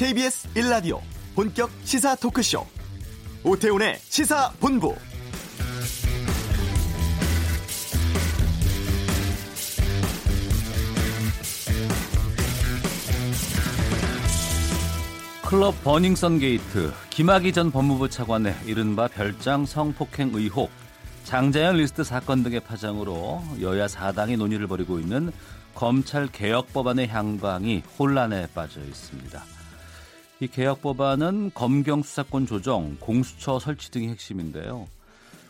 KBS 0.00 0.48
1라디오 0.54 0.98
본격 1.34 1.70
시사 1.84 2.14
토크쇼 2.14 2.64
오태훈의 3.44 3.98
시사본부 3.98 4.94
클럽 15.46 15.84
버닝썬 15.84 16.38
게이트, 16.38 16.94
김학의 17.10 17.52
전 17.52 17.70
법무부 17.70 18.08
차관의 18.08 18.54
이른바 18.64 19.06
별장 19.06 19.66
성폭행 19.66 20.30
의혹, 20.32 20.70
장자연 21.24 21.76
리스트 21.76 22.04
사건 22.04 22.42
등의 22.42 22.60
파장으로 22.60 23.42
여야 23.60 23.86
사당이 23.86 24.38
논의를 24.38 24.66
벌이고 24.66 24.98
있는 24.98 25.30
검찰 25.74 26.26
개혁 26.26 26.72
법안의 26.72 27.08
향방이 27.08 27.82
혼란에 27.98 28.46
빠져 28.54 28.80
있습니다. 28.80 29.59
이 30.42 30.48
개혁 30.48 30.80
법안은 30.80 31.50
검경 31.52 32.02
수사권 32.02 32.46
조정, 32.46 32.96
공수처 32.98 33.58
설치 33.58 33.90
등이 33.90 34.08
핵심인데요. 34.08 34.88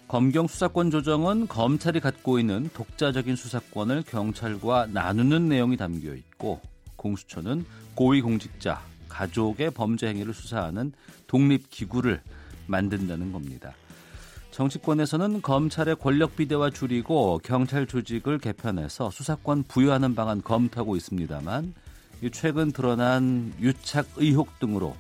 검경 0.09 0.49
수사권 0.49 0.91
조정은 0.91 1.47
검찰이 1.47 2.01
갖고 2.01 2.41
있는 2.41 2.69
독자적인 2.75 3.37
수사권을 3.37 4.03
경찰과 4.03 4.89
나누는 4.93 5.49
내용이 5.49 5.77
담겨 5.77 6.13
있고 6.13 6.61
공수처는 6.97 7.65
고위공직자, 7.95 8.81
가족의 9.09 9.71
범죄 9.71 10.09
행위를 10.09 10.35
수사하는 10.35 10.93
독립 11.29 11.71
기구를 11.71 12.21
만든다는 12.67 13.31
겁니다. 13.31 13.73
정치권에서는 14.51 15.41
검찰의 15.43 15.97
권력 16.01 16.35
비대화 16.35 16.69
줄이고 16.69 17.41
경찰 17.45 17.87
조직을 17.87 18.39
개편해서 18.39 19.13
수사권 19.13 19.63
부여하는 19.69 20.17
방안 20.17 20.43
검토하고 20.43 20.97
있습니다만 20.97 21.75
최근 22.29 22.71
드러난 22.71 23.53
유착 23.61 24.07
의혹 24.17 24.59
등으로 24.59 24.95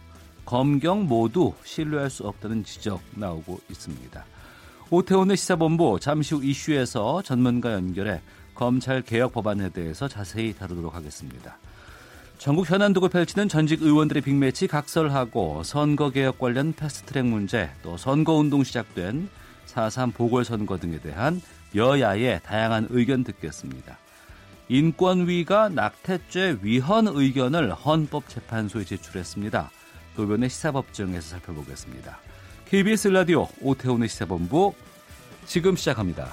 검경 0.47 1.07
모두 1.07 1.53
신뢰할 1.65 2.09
수 2.09 2.27
없다는 2.27 2.65
지적 2.65 3.01
나오고 3.15 3.61
있습니다. 3.71 4.25
오태훈의 4.91 5.37
시사본부 5.37 6.01
잠시 6.01 6.35
후 6.35 6.43
이슈에서 6.43 7.23
전문가 7.23 7.73
연결해 7.73 8.21
검찰 8.55 9.03
개혁 9.03 9.33
법안에 9.33 9.69
대해서 9.69 10.09
자세히 10.09 10.53
다루도록 10.53 10.95
하겠습니다. 10.95 11.57
전국 12.39 12.69
현안독을 12.71 13.11
펼치는 13.11 13.49
전직 13.49 13.83
의원들의 13.83 14.23
빅매치 14.23 14.67
각설하고 14.67 15.63
선거 15.63 16.11
개혁 16.11 16.39
관련 16.39 16.73
패스트트랙 16.73 17.27
문제 17.27 17.71
또 17.83 17.97
선거 17.97 18.33
운동 18.33 18.65
시작된 18.65 19.29
4.3 19.67 20.15
보궐선거 20.15 20.79
등에 20.79 20.99
대한 21.01 21.41
여야의 21.75 22.41
다양한 22.43 22.89
의견 22.91 23.25
듣겠습니다. 23.25 23.99
인권위가 24.71 25.69
낙태죄 25.71 26.61
위헌 26.63 27.09
의견을 27.09 27.75
헌법재판소에 27.75 28.85
제출했습니다. 28.85 29.69
도변의 30.15 30.49
시사법정에서 30.49 31.29
살펴보겠습니다. 31.29 32.21
KBS 32.67 33.09
라디오 33.09 33.49
오태훈의 33.61 34.09
시사본부 34.09 34.73
지금 35.45 35.75
시작합니다. 35.75 36.29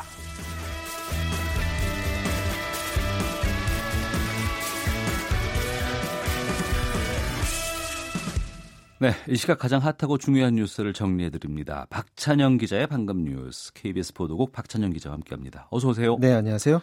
네, 9.00 9.14
이 9.28 9.36
시각 9.36 9.58
가장 9.58 9.82
핫하고 9.82 10.20
중요한 10.20 10.56
뉴스를 10.56 10.94
정리해 10.94 11.32
드립니다. 11.32 11.88
박찬영 11.90 12.58
기자의 12.58 12.86
방금 12.86 13.24
뉴스 13.24 13.74
KBS 13.74 14.14
보도국 14.14 14.52
박찬영 14.52 14.92
기자와 14.92 15.16
함께합니다. 15.16 15.68
어서 15.72 15.90
오세요. 15.90 16.18
네, 16.20 16.34
안녕하세요. 16.34 16.82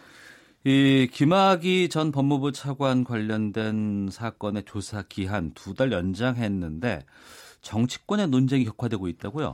이 0.67 1.07
김학의 1.11 1.89
전 1.89 2.11
법무부 2.11 2.51
차관 2.51 3.03
관련된 3.03 4.09
사건의 4.11 4.63
조사 4.65 5.03
기한 5.07 5.51
두 5.53 5.75
달 5.75 5.91
연장했는데 5.91 7.05
정치권의 7.61 8.29
논쟁이 8.29 8.65
격화되고 8.65 9.07
있다고요? 9.07 9.53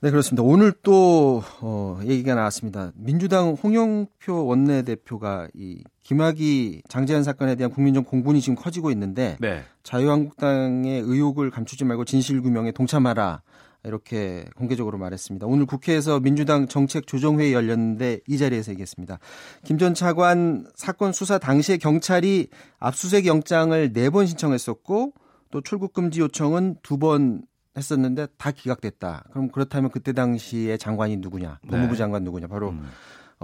네, 0.00 0.10
그렇습니다. 0.10 0.42
오늘 0.42 0.72
또 0.82 1.42
어, 1.60 2.00
얘기가 2.04 2.34
나왔습니다. 2.34 2.92
민주당 2.94 3.50
홍영표 3.50 4.46
원내대표가 4.46 5.48
이 5.54 5.82
김학의 6.02 6.82
장재현 6.88 7.22
사건에 7.22 7.54
대한 7.54 7.70
국민적 7.70 8.06
공분이 8.06 8.40
지금 8.40 8.54
커지고 8.56 8.90
있는데 8.92 9.36
네. 9.40 9.62
자유한국당의 9.82 11.00
의혹을 11.02 11.50
감추지 11.50 11.84
말고 11.84 12.06
진실 12.06 12.40
규명에 12.40 12.72
동참하라. 12.72 13.42
이렇게 13.84 14.44
공개적으로 14.56 14.98
말했습니다. 14.98 15.46
오늘 15.46 15.66
국회에서 15.66 16.20
민주당 16.20 16.66
정책조정회의 16.68 17.52
열렸는데 17.52 18.20
이 18.26 18.38
자리에서 18.38 18.72
얘기했습니다. 18.72 19.18
김 19.64 19.78
전 19.78 19.94
차관 19.94 20.66
사건 20.74 21.12
수사 21.12 21.38
당시에 21.38 21.76
경찰이 21.76 22.48
압수수색 22.78 23.26
영장을 23.26 23.92
네 23.92 24.08
번 24.10 24.26
신청했었고 24.26 25.12
또 25.50 25.60
출국 25.60 25.92
금지 25.92 26.20
요청은 26.20 26.76
두 26.82 26.98
번 26.98 27.42
했었는데 27.76 28.28
다 28.38 28.52
기각됐다. 28.52 29.24
그럼 29.32 29.48
그렇다면 29.50 29.90
그때 29.90 30.12
당시에 30.12 30.76
장관이 30.76 31.16
누구냐? 31.16 31.58
법무부 31.68 31.92
네. 31.94 31.98
장관 31.98 32.22
누구냐? 32.22 32.46
바로 32.46 32.68
음. 32.70 32.86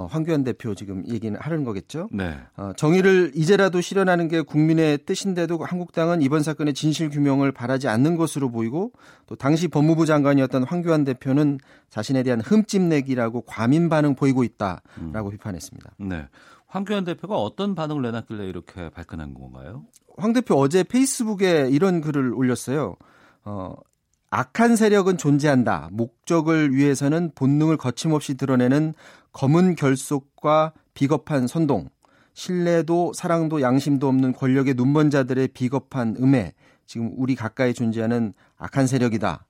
어, 0.00 0.06
황교안 0.06 0.44
대표 0.44 0.74
지금 0.74 1.06
얘기는 1.06 1.38
하는 1.38 1.64
거겠죠. 1.64 2.08
네. 2.10 2.38
어, 2.56 2.72
정의를 2.74 3.32
이제라도 3.34 3.82
실현하는 3.82 4.28
게 4.28 4.40
국민의 4.40 5.04
뜻인데도 5.04 5.58
한국당은 5.62 6.22
이번 6.22 6.42
사건의 6.42 6.72
진실 6.72 7.10
규명을 7.10 7.52
바라지 7.52 7.86
않는 7.86 8.16
것으로 8.16 8.50
보이고 8.50 8.92
또 9.26 9.36
당시 9.36 9.68
법무부 9.68 10.06
장관이었던 10.06 10.64
황교안 10.64 11.04
대표는 11.04 11.58
자신에 11.90 12.22
대한 12.22 12.40
흠집내기라고 12.40 13.42
과민 13.42 13.90
반응 13.90 14.14
보이고 14.14 14.42
있다라고 14.42 14.80
음. 15.00 15.30
비판했습니다. 15.30 15.90
네. 15.98 16.26
황교안 16.66 17.04
대표가 17.04 17.36
어떤 17.36 17.74
반응을 17.74 18.00
내놨길래 18.02 18.46
이렇게 18.46 18.88
발끈한 18.88 19.34
건가요? 19.34 19.84
황 20.16 20.32
대표 20.32 20.54
어제 20.54 20.82
페이스북에 20.82 21.68
이런 21.70 22.00
글을 22.00 22.32
올렸어요. 22.32 22.96
어, 23.44 23.74
악한 24.30 24.76
세력은 24.76 25.18
존재한다. 25.18 25.88
목적을 25.90 26.72
위해서는 26.72 27.32
본능을 27.34 27.76
거침없이 27.76 28.36
드러내는 28.36 28.94
검은 29.32 29.74
결속과 29.74 30.72
비겁한 30.94 31.48
선동, 31.48 31.88
신뢰도 32.34 33.12
사랑도 33.12 33.60
양심도 33.60 34.06
없는 34.06 34.32
권력의 34.32 34.74
눈먼 34.74 35.10
자들의 35.10 35.48
비겁한 35.48 36.16
음해, 36.20 36.54
지금 36.86 37.12
우리 37.16 37.34
가까이 37.34 37.74
존재하는 37.74 38.32
악한 38.56 38.86
세력이다. 38.86 39.46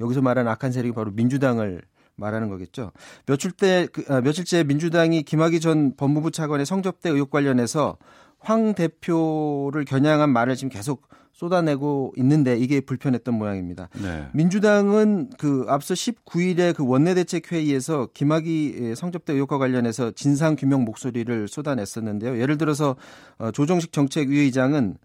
여기서 0.00 0.22
말하는 0.22 0.50
악한 0.52 0.70
세력이 0.70 0.94
바로 0.94 1.10
민주당을 1.10 1.82
말하는 2.14 2.48
거겠죠. 2.48 2.92
며칠 3.26 3.50
때 3.50 3.88
그, 3.92 4.04
아, 4.08 4.20
며칠째 4.20 4.62
민주당이 4.62 5.22
김학의 5.24 5.58
전 5.58 5.96
법무부 5.96 6.30
차관의 6.30 6.66
성접대 6.66 7.10
의혹 7.10 7.30
관련해서 7.30 7.96
황 8.40 8.74
대표를 8.74 9.84
겨냥한 9.84 10.30
말을 10.30 10.56
지금 10.56 10.70
계속 10.70 11.08
쏟아내고 11.32 12.12
있는데 12.18 12.56
이게 12.58 12.80
불편했던 12.80 13.34
모양입니다. 13.34 13.88
네. 14.02 14.28
민주당은 14.34 15.30
그 15.38 15.64
앞서 15.68 15.94
19일에 15.94 16.74
그 16.74 16.86
원내대책회의에서 16.86 18.08
김학의 18.12 18.94
성접대 18.94 19.32
의혹과 19.32 19.56
관련해서 19.56 20.10
진상 20.10 20.56
규명 20.56 20.84
목소리를 20.84 21.48
쏟아냈었는데요. 21.48 22.38
예를 22.38 22.58
들어서 22.58 22.96
어, 23.38 23.50
조정식 23.52 23.92
정책위의장은 23.92 24.96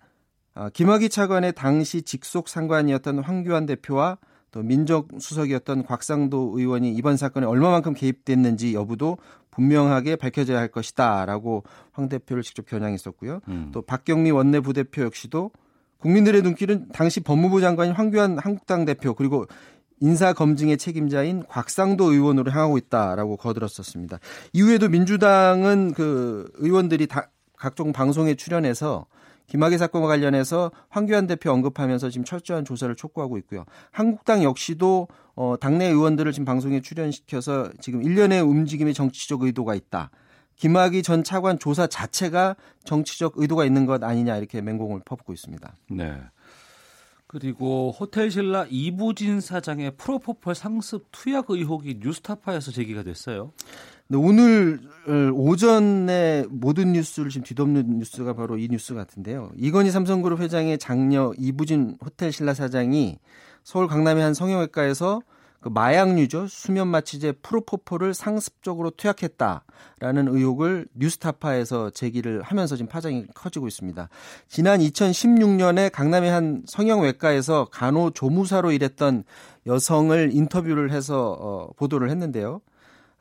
어, 0.56 0.69
김학의 0.73 1.09
차관의 1.09 1.53
당시 1.53 2.02
직속 2.02 2.50
상관이었던 2.50 3.19
황교안 3.19 3.66
대표와 3.66 4.17
또 4.56 4.64
민정수석이었던 4.64 5.84
곽상도 5.84 6.54
의원이 6.56 6.94
이번 6.94 7.18
사건에 7.18 7.46
얼마만큼 7.46 7.94
개입됐는지 7.94 8.74
여부도 8.74 9.18
분명하게 9.52 10.16
밝혀져야 10.16 10.58
할 10.58 10.70
것이다라고 10.70 11.66
황 11.92 12.08
대표를 12.08 12.42
직접 12.42 12.66
겨냥했었고요. 12.66 13.42
음. 13.50 13.72
또 13.74 13.82
박경미 13.82 14.32
원내 14.32 14.62
부대표 14.62 15.02
역시도 15.02 15.52
국민들의 15.98 16.42
눈길은 16.42 16.88
당시 16.94 17.20
법무부 17.20 17.60
장관인 17.60 17.94
황교안 17.94 18.38
한국당 18.38 18.86
대표 18.86 19.14
그리고 19.14 19.46
인사 20.00 20.32
검증의 20.32 20.78
책임자인 20.78 21.44
곽상도 21.50 22.14
의원으로 22.14 22.50
향하고 22.50 22.78
있다라고 22.78 23.36
거들었었습니다. 23.36 24.20
이후에도 24.54 24.88
민주당은 24.88 25.91
그 25.94 26.50
의원들이 26.56 27.08
다 27.08 27.29
각종 27.58 27.91
방송에 27.91 28.35
출연해서 28.35 29.06
김학의 29.47 29.78
사건과 29.78 30.08
관련해서 30.08 30.72
황교안 30.90 31.28
대표 31.28 31.52
언급하면서 31.52 32.09
지금 32.09 32.26
철저한 32.26 32.66
조사를 32.66 32.94
촉구하고 32.96 33.38
있고요. 33.40 33.66
한국당 33.92 34.44
역시도 34.44 35.08
어 35.36 35.56
당내 35.59 35.88
의원들을 35.88 36.32
지금 36.32 36.46
방송에 36.46 36.82
출연시켜서 36.82 37.70
지금 37.80 38.03
일련의 38.03 38.42
움직임의 38.42 38.94
정치적 38.94 39.44
의도가 39.44 39.76
있다. 39.76 40.09
김학의 40.56 41.03
전 41.03 41.24
차관 41.24 41.59
조사 41.59 41.86
자체가 41.88 42.56
정치적 42.86 43.34
의도가 43.36 43.66
있는 43.66 43.86
것 43.86 44.03
아니냐 44.03 44.38
이렇게 44.38 44.62
맹공을 44.62 45.02
퍼붓고 45.06 45.34
있습니다. 45.34 45.78
네. 45.91 46.18
그리고 47.28 47.91
호텔 47.91 48.32
신라 48.32 48.66
이부진 48.70 49.41
사장의 49.41 49.98
프로포폴 49.98 50.56
상습 50.56 51.08
투약 51.12 51.50
의혹이 51.50 52.00
뉴스타파에서 52.00 52.72
제기가 52.72 53.03
됐어요. 53.03 53.52
네, 54.07 54.17
오늘 54.17 54.79
오전에 55.34 56.46
모든 56.52 56.93
뉴스를 56.93 57.31
지금 57.31 57.43
뒤덮는 57.43 57.97
뉴스가 57.97 58.34
바로 58.34 58.55
이 58.57 58.67
뉴스 58.69 58.93
같은데요. 58.93 59.52
이건희 59.57 59.90
삼성그룹 59.90 60.41
회장의 60.41 60.78
장녀 60.78 61.34
이부진 61.40 61.97
호텔 62.03 62.31
신라 62.31 62.53
사장이 62.53 63.17
서울 63.63 63.87
강남의 63.87 64.23
한 64.23 64.35
성형외과에서 64.35 65.22
그 65.59 65.69
마약류죠 65.69 66.46
수면 66.46 66.90
마취제 66.90 67.31
프로포폴을 67.41 68.13
상습적으로 68.13 68.91
투약했다라는 68.91 70.28
의혹을 70.28 70.85
뉴스타파에서 70.93 71.90
제기를 71.90 72.43
하면서 72.43 72.75
지금 72.75 72.87
파장이 72.87 73.25
커지고 73.34 73.67
있습니다. 73.67 74.07
지난 74.47 74.81
2016년에 74.81 75.91
강남의 75.91 76.29
한 76.29 76.61
성형외과에서 76.67 77.69
간호 77.72 78.11
조무사로 78.11 78.72
일했던 78.72 79.23
여성을 79.66 80.29
인터뷰를 80.31 80.91
해서 80.91 81.35
어, 81.40 81.69
보도를 81.75 82.11
했는데요. 82.11 82.61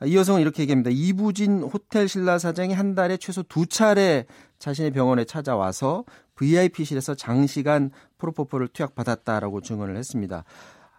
이 0.05 0.15
여성은 0.15 0.41
이렇게 0.41 0.61
얘기합니다. 0.63 0.89
이부진 0.91 1.63
호텔 1.63 2.07
신라 2.07 2.39
사장이 2.39 2.73
한 2.73 2.95
달에 2.95 3.17
최소 3.17 3.43
두 3.43 3.65
차례 3.65 4.25
자신의 4.59 4.91
병원에 4.91 5.25
찾아와서 5.25 6.05
VIP실에서 6.35 7.15
장시간 7.15 7.91
프로포폴을 8.17 8.69
투약받았다라고 8.69 9.61
증언을 9.61 9.97
했습니다. 9.97 10.43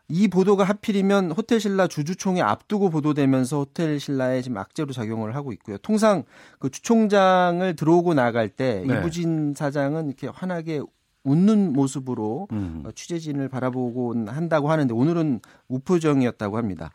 이 0.09 0.29
보도가 0.29 0.65
하필이면 0.65 1.33
호텔 1.33 1.59
신라 1.59 1.89
주주총회 1.89 2.41
앞두고 2.41 2.91
보도되면서 2.91 3.59
호텔 3.59 3.99
신라에 3.99 4.41
지금 4.43 4.59
악재로 4.59 4.93
작용을 4.93 5.35
하고 5.35 5.53
있고요. 5.53 5.79
통상 5.79 6.23
그 6.59 6.71
주총장을 6.71 7.75
들어오고 7.75 8.15
나갈 8.15 8.49
때 8.49 8.85
네. 8.87 8.99
이부진 8.99 9.55
사장은 9.57 10.07
이렇게 10.07 10.29
환하게 10.29 10.83
웃는 11.25 11.73
모습으로 11.73 12.47
음. 12.53 12.85
취재진을 12.95 13.49
바라보곤 13.49 14.29
한다고 14.29 14.71
하는데 14.71 14.95
오늘은 14.95 15.41
우표정이었다고 15.69 16.57
합니다. 16.57 16.93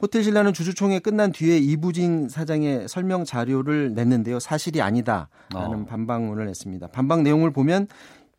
호텔 0.00 0.22
신라는 0.22 0.52
주주총회 0.52 0.98
끝난 0.98 1.32
뒤에 1.32 1.56
이부진 1.56 2.28
사장의 2.28 2.88
설명 2.88 3.24
자료를 3.24 3.94
냈는데요. 3.94 4.40
사실이 4.40 4.82
아니다라는 4.82 5.28
어. 5.54 5.86
반박문을 5.88 6.46
냈습니다. 6.46 6.88
반박 6.88 7.22
내용을 7.22 7.50
보면 7.50 7.88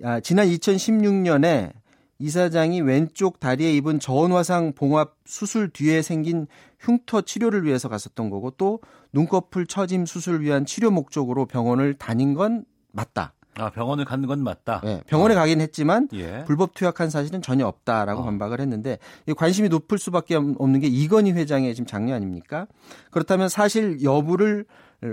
아, 0.04 0.20
지난 0.20 0.48
2016년에 0.48 1.74
이 2.20 2.30
사장이 2.30 2.82
왼쪽 2.82 3.40
다리에 3.40 3.74
입은 3.74 4.00
저온화상 4.00 4.74
봉합 4.74 5.16
수술 5.26 5.70
뒤에 5.70 6.02
생긴 6.02 6.48
흉터 6.80 7.22
치료를 7.22 7.64
위해서 7.64 7.90
갔었던 7.90 8.30
거고 8.30 8.52
또 8.52 8.80
눈꺼풀 9.14 9.66
처짐 9.68 10.06
수술을 10.06 10.42
위한 10.42 10.66
치료 10.66 10.92
목적으로 10.92 11.46
병원을 11.46 11.96
다닌 11.96 12.34
건 12.34 12.66
맞다. 12.92 13.34
아 13.60 13.70
병원을 13.70 14.06
가는 14.06 14.28
건 14.28 14.44
맞다. 14.44 14.82
네, 14.84 15.02
병원에 15.08 15.34
어. 15.36 15.38
가긴 15.38 15.62
했지만 15.62 16.08
예. 16.14 16.44
불법 16.46 16.74
투약한 16.74 17.10
사실은 17.10 17.42
전혀 17.42 17.66
없다라고 17.66 18.22
어. 18.22 18.24
반박을 18.26 18.60
했는데 18.60 19.00
관심이 19.36 19.70
높을 19.70 19.98
수밖에 19.98 20.36
없는 20.36 20.80
게 20.80 20.88
이건희 20.88 21.32
회장의 21.32 21.74
지금 21.76 21.88
장례 21.88 22.14
아닙니까? 22.14 22.68
그렇다면 23.12 23.50
사실 23.50 24.04
여부를 24.04 24.66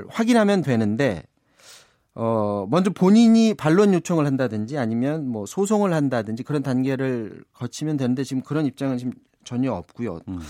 확인하면 0.09 0.63
되는데 0.63 1.25
어 2.15 2.67
먼저 2.71 2.91
본인이 2.91 3.55
반론 3.55 3.93
요청을 3.93 4.25
한다든지 4.25 4.79
아니면 4.79 5.27
뭐 5.27 5.47
소송을 5.47 5.93
한다든지 5.93 6.43
그런 6.43 6.63
단계를 6.63 7.45
거치면 7.53 7.97
되는데 7.97 8.23
지금 8.23 8.43
그런 8.43 8.67
입장은 8.67 8.99
지금 8.99 9.13
전혀 9.43 9.73
없고요. 9.73 10.21
음. 10.29 10.41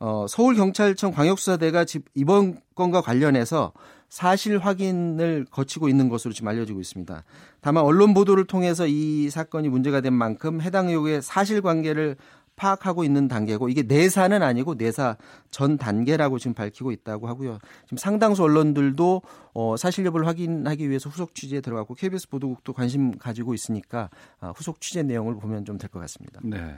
어 0.00 0.26
서울경찰청 0.28 1.12
광역수사대가 1.12 1.84
이번 2.14 2.60
건과 2.74 3.02
관련해서 3.02 3.72
사실 4.12 4.58
확인을 4.58 5.46
거치고 5.50 5.88
있는 5.88 6.10
것으로 6.10 6.34
지금 6.34 6.48
알려지고 6.48 6.82
있습니다. 6.82 7.24
다만 7.62 7.82
언론 7.82 8.12
보도를 8.12 8.44
통해서 8.44 8.86
이 8.86 9.30
사건이 9.30 9.70
문제가 9.70 10.02
된 10.02 10.12
만큼 10.12 10.60
해당 10.60 10.90
의혹의 10.90 11.22
사실관계를 11.22 12.16
파악하고 12.54 13.04
있는 13.04 13.26
단계고 13.26 13.70
이게 13.70 13.80
내사는 13.80 14.42
아니고 14.42 14.74
내사 14.74 15.16
전 15.50 15.78
단계라고 15.78 16.38
지금 16.38 16.52
밝히고 16.52 16.92
있다고 16.92 17.26
하고요. 17.26 17.56
지금 17.86 17.96
상당수 17.96 18.42
언론들도 18.42 19.22
어, 19.54 19.76
사실 19.78 20.04
여부를 20.04 20.26
확인하기 20.26 20.90
위해서 20.90 21.08
후속 21.08 21.34
취재에 21.34 21.62
들어갔고 21.62 21.94
KBS 21.94 22.28
보도국도 22.28 22.74
관심 22.74 23.16
가지고 23.16 23.54
있으니까 23.54 24.10
어, 24.42 24.52
후속 24.54 24.82
취재 24.82 25.02
내용을 25.02 25.36
보면 25.36 25.64
좀 25.64 25.78
될 25.78 25.88
것 25.88 26.00
같습니다. 26.00 26.38
네. 26.44 26.76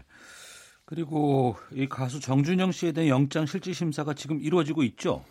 그리고 0.85 1.57
이 1.73 1.89
가수 1.89 2.21
정준영 2.21 2.71
씨에 2.71 2.93
대한 2.93 3.09
영장 3.09 3.45
실질 3.45 3.75
심사가 3.75 4.15
지금 4.15 4.41
이루어지고 4.41 4.85
있죠. 4.85 5.25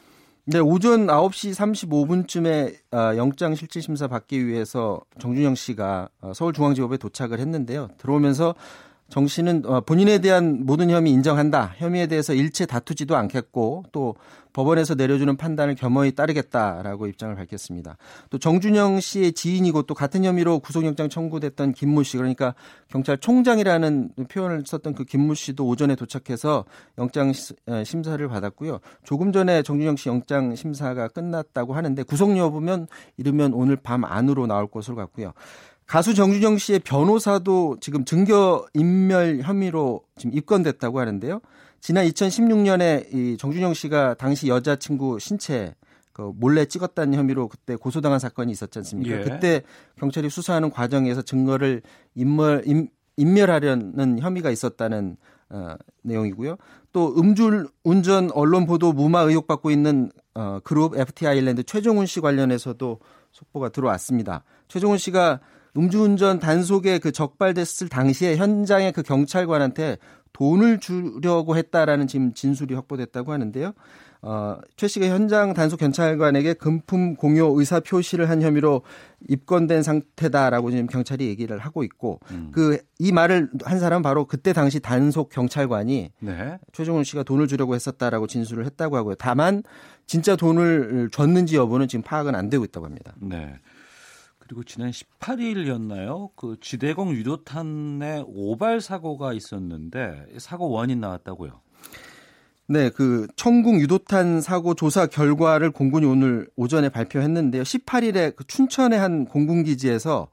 네, 0.45 0.59
오전 0.59 1.07
9시 1.07 1.55
35분쯤에 1.87 2.75
어, 2.91 3.15
영장 3.15 3.55
실질 3.55 3.81
심사 3.81 4.09
받기 4.09 4.45
위해서 4.45 4.99
정준영 5.17 5.55
씨가 5.55 6.09
어, 6.19 6.33
서울중앙지법에 6.33 6.97
도착을 6.97 7.39
했는데요. 7.39 7.87
들어오면서 7.97 8.53
정 9.13 9.27
씨는 9.27 9.61
어, 9.67 9.81
본인에 9.81 10.17
대한 10.17 10.65
모든 10.65 10.89
혐의 10.89 11.13
인정한다. 11.13 11.75
혐의에 11.77 12.07
대해서 12.07 12.33
일체 12.33 12.65
다투지도 12.65 13.15
않겠고 13.15 13.83
또 13.91 14.15
법원에서 14.53 14.95
내려주는 14.95 15.37
판단을 15.37 15.75
겸허히 15.75 16.13
따르겠다라고 16.13 17.05
입장을 17.05 17.35
밝혔습니다. 17.35 17.97
또 18.31 18.39
정준영 18.39 19.01
씨의 19.01 19.33
지인이고 19.33 19.83
또 19.83 19.93
같은 19.93 20.23
혐의로 20.23 20.57
구속영장 20.57 21.09
청구됐던 21.09 21.73
김모 21.73 22.01
씨 22.01 22.17
그러니까 22.17 22.55
경찰총장이라는 22.87 24.13
표현을 24.29 24.63
썼던 24.65 24.95
그 24.95 25.03
김모 25.03 25.35
씨도 25.35 25.63
오전에 25.67 25.93
도착해서 25.93 26.65
영장 26.97 27.33
어, 27.67 27.83
심사를 27.83 28.27
받았고요. 28.27 28.79
조금 29.03 29.31
전에 29.31 29.61
정준영 29.61 29.95
씨 29.95 30.09
영장 30.09 30.55
심사가 30.55 31.07
끝났다고 31.07 31.75
하는데 31.75 32.01
구속 32.01 32.35
여부면 32.35 32.87
이르면 33.17 33.53
오늘 33.53 33.75
밤 33.75 34.05
안으로 34.05 34.47
나올 34.47 34.65
것으로 34.65 34.95
같고요. 34.95 35.33
가수 35.85 36.13
정준영 36.13 36.57
씨의 36.57 36.79
변호사도 36.79 37.77
지금 37.81 38.05
증거 38.05 38.65
인멸 38.73 39.41
혐의로 39.43 40.01
지금 40.15 40.35
입건됐다고 40.35 40.99
하는데요. 40.99 41.41
지난 41.81 42.05
2016년에 42.05 43.13
이 43.13 43.37
정준영 43.37 43.73
씨가 43.73 44.15
당시 44.15 44.47
여자친구 44.47 45.19
신체 45.19 45.75
그 46.13 46.31
몰래 46.35 46.65
찍었다는 46.65 47.17
혐의로 47.17 47.47
그때 47.47 47.75
고소당한 47.75 48.19
사건이 48.19 48.51
있었지 48.51 48.79
않습니까? 48.79 49.19
예. 49.19 49.23
그때 49.23 49.63
경찰이 49.97 50.29
수사하는 50.29 50.69
과정에서 50.69 51.23
증거를 51.23 51.81
인멸 52.15 52.63
인, 52.65 52.87
인멸하려는 53.17 54.19
혐의가 54.19 54.51
있었다는 54.51 55.17
어, 55.49 55.75
내용이고요. 56.03 56.57
또 56.93 57.13
음주 57.17 57.67
운전 57.83 58.31
언론 58.31 58.65
보도 58.65 58.93
무마 58.93 59.21
의혹 59.21 59.47
받고 59.47 59.71
있는 59.71 60.11
어, 60.35 60.59
그룹 60.63 60.97
FT 60.97 61.27
아일랜드 61.27 61.63
최종훈 61.63 62.05
씨 62.05 62.21
관련해서도 62.21 62.99
속보가 63.31 63.69
들어왔습니다. 63.69 64.43
최종훈 64.67 64.97
씨가 64.97 65.39
음주운전 65.75 66.39
단속에 66.39 66.99
그 66.99 67.11
적발됐을 67.11 67.89
당시에 67.89 68.35
현장의 68.37 68.91
그 68.91 69.01
경찰관한테 69.01 69.97
돈을 70.33 70.79
주려고 70.79 71.55
했다라는 71.55 72.07
지금 72.07 72.33
진술이 72.33 72.73
확보됐다고 72.75 73.31
하는데요. 73.31 73.73
어, 74.25 74.57
최 74.77 74.87
씨가 74.87 75.07
현장 75.07 75.53
단속 75.53 75.79
경찰관에게 75.79 76.53
금품 76.53 77.15
공여 77.15 77.53
의사 77.57 77.81
표시를 77.81 78.29
한 78.29 78.41
혐의로 78.41 78.81
입건된 79.27 79.83
상태다라고 79.83 80.71
지금 80.71 80.87
경찰이 80.87 81.27
얘기를 81.27 81.59
하고 81.59 81.83
있고 81.83 82.21
음. 82.31 82.51
그이 82.53 83.11
말을 83.11 83.49
한 83.65 83.79
사람은 83.79 84.01
바로 84.01 84.25
그때 84.25 84.53
당시 84.53 84.79
단속 84.79 85.29
경찰관이 85.29 86.11
네. 86.21 86.57
최종훈 86.71 87.03
씨가 87.03 87.23
돈을 87.23 87.47
주려고 87.47 87.75
했었다라고 87.75 88.27
진술을 88.27 88.65
했다고 88.65 88.95
하고요. 88.95 89.15
다만 89.15 89.61
진짜 90.07 90.37
돈을 90.37 91.09
줬는지 91.11 91.57
여부는 91.57 91.89
지금 91.89 92.01
파악은 92.01 92.33
안 92.33 92.49
되고 92.49 92.63
있다고 92.63 92.85
합니다. 92.85 93.13
네. 93.19 93.55
그리고 94.45 94.61
지난 94.65 94.91
18일이었나요? 94.91 96.31
그 96.35 96.57
지대공 96.59 97.13
유도탄의 97.13 98.25
오발 98.27 98.81
사고가 98.81 99.31
있었는데 99.31 100.25
사고 100.37 100.69
원인 100.69 100.99
나왔다고요. 100.99 101.61
네, 102.67 102.89
그 102.89 103.25
청궁 103.37 103.79
유도탄 103.79 104.41
사고 104.41 104.73
조사 104.73 105.05
결과를 105.05 105.71
공군이 105.71 106.05
오늘 106.05 106.49
오전에 106.57 106.89
발표했는데요. 106.89 107.63
18일에 107.63 108.35
그 108.35 108.45
춘천의 108.45 108.99
한 108.99 109.25
공군 109.25 109.63
기지에서 109.63 110.27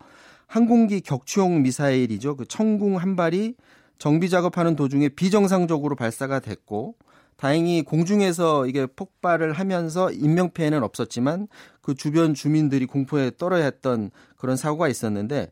항공기 0.48 1.02
격추용 1.02 1.62
미사일이죠. 1.62 2.36
그 2.36 2.46
청궁 2.46 2.96
한 2.96 3.14
발이 3.14 3.54
정비 3.98 4.28
작업하는 4.28 4.74
도중에 4.74 5.10
비정상적으로 5.10 5.94
발사가 5.94 6.40
됐고 6.40 6.96
다행히 7.36 7.82
공중에서 7.82 8.66
이게 8.66 8.86
폭발을 8.86 9.52
하면서 9.52 10.10
인명 10.10 10.50
피해는 10.50 10.82
없었지만 10.82 11.46
그 11.80 11.94
주변 11.94 12.34
주민들이 12.34 12.86
공포에 12.86 13.30
떨어야 13.36 13.64
했던 13.64 14.10
그런 14.36 14.56
사고가 14.56 14.88
있었는데 14.88 15.50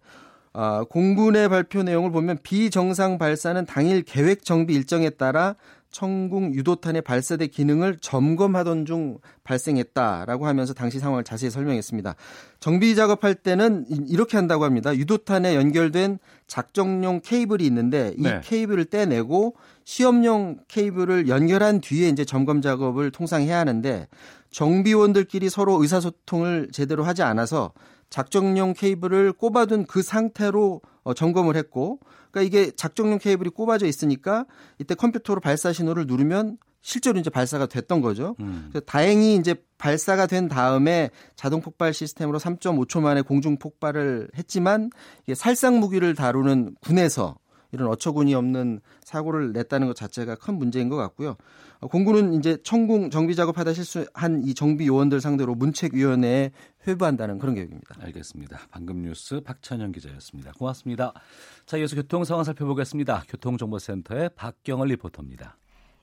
아, 0.53 0.85
공군의 0.89 1.49
발표 1.49 1.83
내용을 1.83 2.11
보면 2.11 2.39
비정상 2.43 3.19
발사는 3.19 3.65
당일 3.67 4.03
계획 4.03 4.45
정비 4.45 4.75
일정에 4.75 5.11
따라 5.11 5.55
청궁 5.91 6.55
유도탄의 6.55 7.03
발사대 7.03 7.47
기능을 7.47 7.99
점검하던 8.01 8.85
중 8.85 9.19
발생했다라고 9.45 10.47
하면서 10.47 10.75
당시 10.75 10.99
상황을 10.99 11.25
자세히 11.25 11.51
설명했습니다. 11.51 12.15
정비 12.61 12.95
작업할 12.95 13.35
때는 13.35 13.87
이렇게 14.09 14.37
한다고 14.37 14.65
합니다. 14.65 14.95
유도탄에 14.95 15.55
연결된 15.55 16.19
작정용 16.47 17.21
케이블이 17.25 17.65
있는데 17.67 18.15
이 18.19 18.23
네. 18.23 18.41
케이블을 18.45 18.87
떼내고 18.87 19.57
시험용 19.85 20.59
케이블을 20.69 21.29
연결한 21.29 21.81
뒤에 21.81 22.09
이제 22.09 22.25
점검 22.25 22.61
작업을 22.61 23.11
통상 23.11 23.43
해야 23.43 23.59
하는데 23.59 24.09
정비원들끼리 24.51 25.51
서로 25.51 25.81
의사소통을 25.81 26.69
제대로 26.73 27.05
하지 27.05 27.23
않아서 27.23 27.73
작정용 28.11 28.75
케이블을 28.75 29.33
꼽아둔 29.33 29.87
그 29.87 30.03
상태로 30.03 30.81
어, 31.05 31.15
점검을 31.15 31.57
했고, 31.57 32.01
그러니까 32.31 32.43
이게 32.43 32.71
작정용 32.71 33.19
케이블이 33.19 33.51
꼽아져 33.51 33.87
있으니까 33.87 34.47
이때 34.79 34.95
컴퓨터로 34.95 35.41
발사 35.41 35.73
신호를 35.73 36.07
누르면 36.07 36.59
실제로 36.81 37.19
이제 37.19 37.29
발사가 37.29 37.67
됐던 37.67 38.01
거죠. 38.01 38.35
음. 38.41 38.69
그래서 38.71 38.85
다행히 38.87 39.37
이제 39.37 39.55
발사가 39.77 40.27
된 40.27 40.49
다음에 40.49 41.11
자동 41.37 41.61
폭발 41.61 41.93
시스템으로 41.93 42.39
3.5초 42.39 43.01
만에 43.01 43.21
공중 43.23 43.59
폭발을 43.59 44.31
했지만 44.37 44.91
이게 45.25 45.35
살상 45.35 45.81
무기를 45.81 46.15
다루는 46.15 46.77
군에서 46.81 47.37
이런 47.73 47.89
어처구니 47.89 48.35
없는 48.35 48.81
사고를 49.05 49.53
냈다는 49.53 49.87
것 49.89 49.97
자체가 49.97 50.37
큰 50.37 50.55
문제인 50.55 50.89
것 50.89 50.97
같고요. 50.97 51.37
어, 51.81 51.87
공군은 51.87 52.35
이제 52.35 52.59
천공 52.63 53.11
정비 53.11 53.35
작업하다 53.35 53.73
실수한 53.73 54.43
이 54.45 54.55
정비 54.55 54.87
요원들 54.87 55.21
상대로 55.21 55.55
문책위원회에 55.55 56.51
회부한다는 56.87 57.39
그런 57.39 57.55
계획입니다. 57.55 57.97
알겠습니다. 58.01 58.61
방금 58.71 59.03
뉴스 59.03 59.41
박찬영 59.41 59.93
기자였습니다. 59.93 60.53
고맙습니다. 60.53 61.13
자, 61.67 61.77
이어서 61.77 61.97
교통 61.97 62.25
상황 62.25 62.45
살펴보겠습니다. 62.45 63.25
교통정보센터의 63.29 64.31
박경을 64.35 64.89
리포터입니다. 64.89 65.57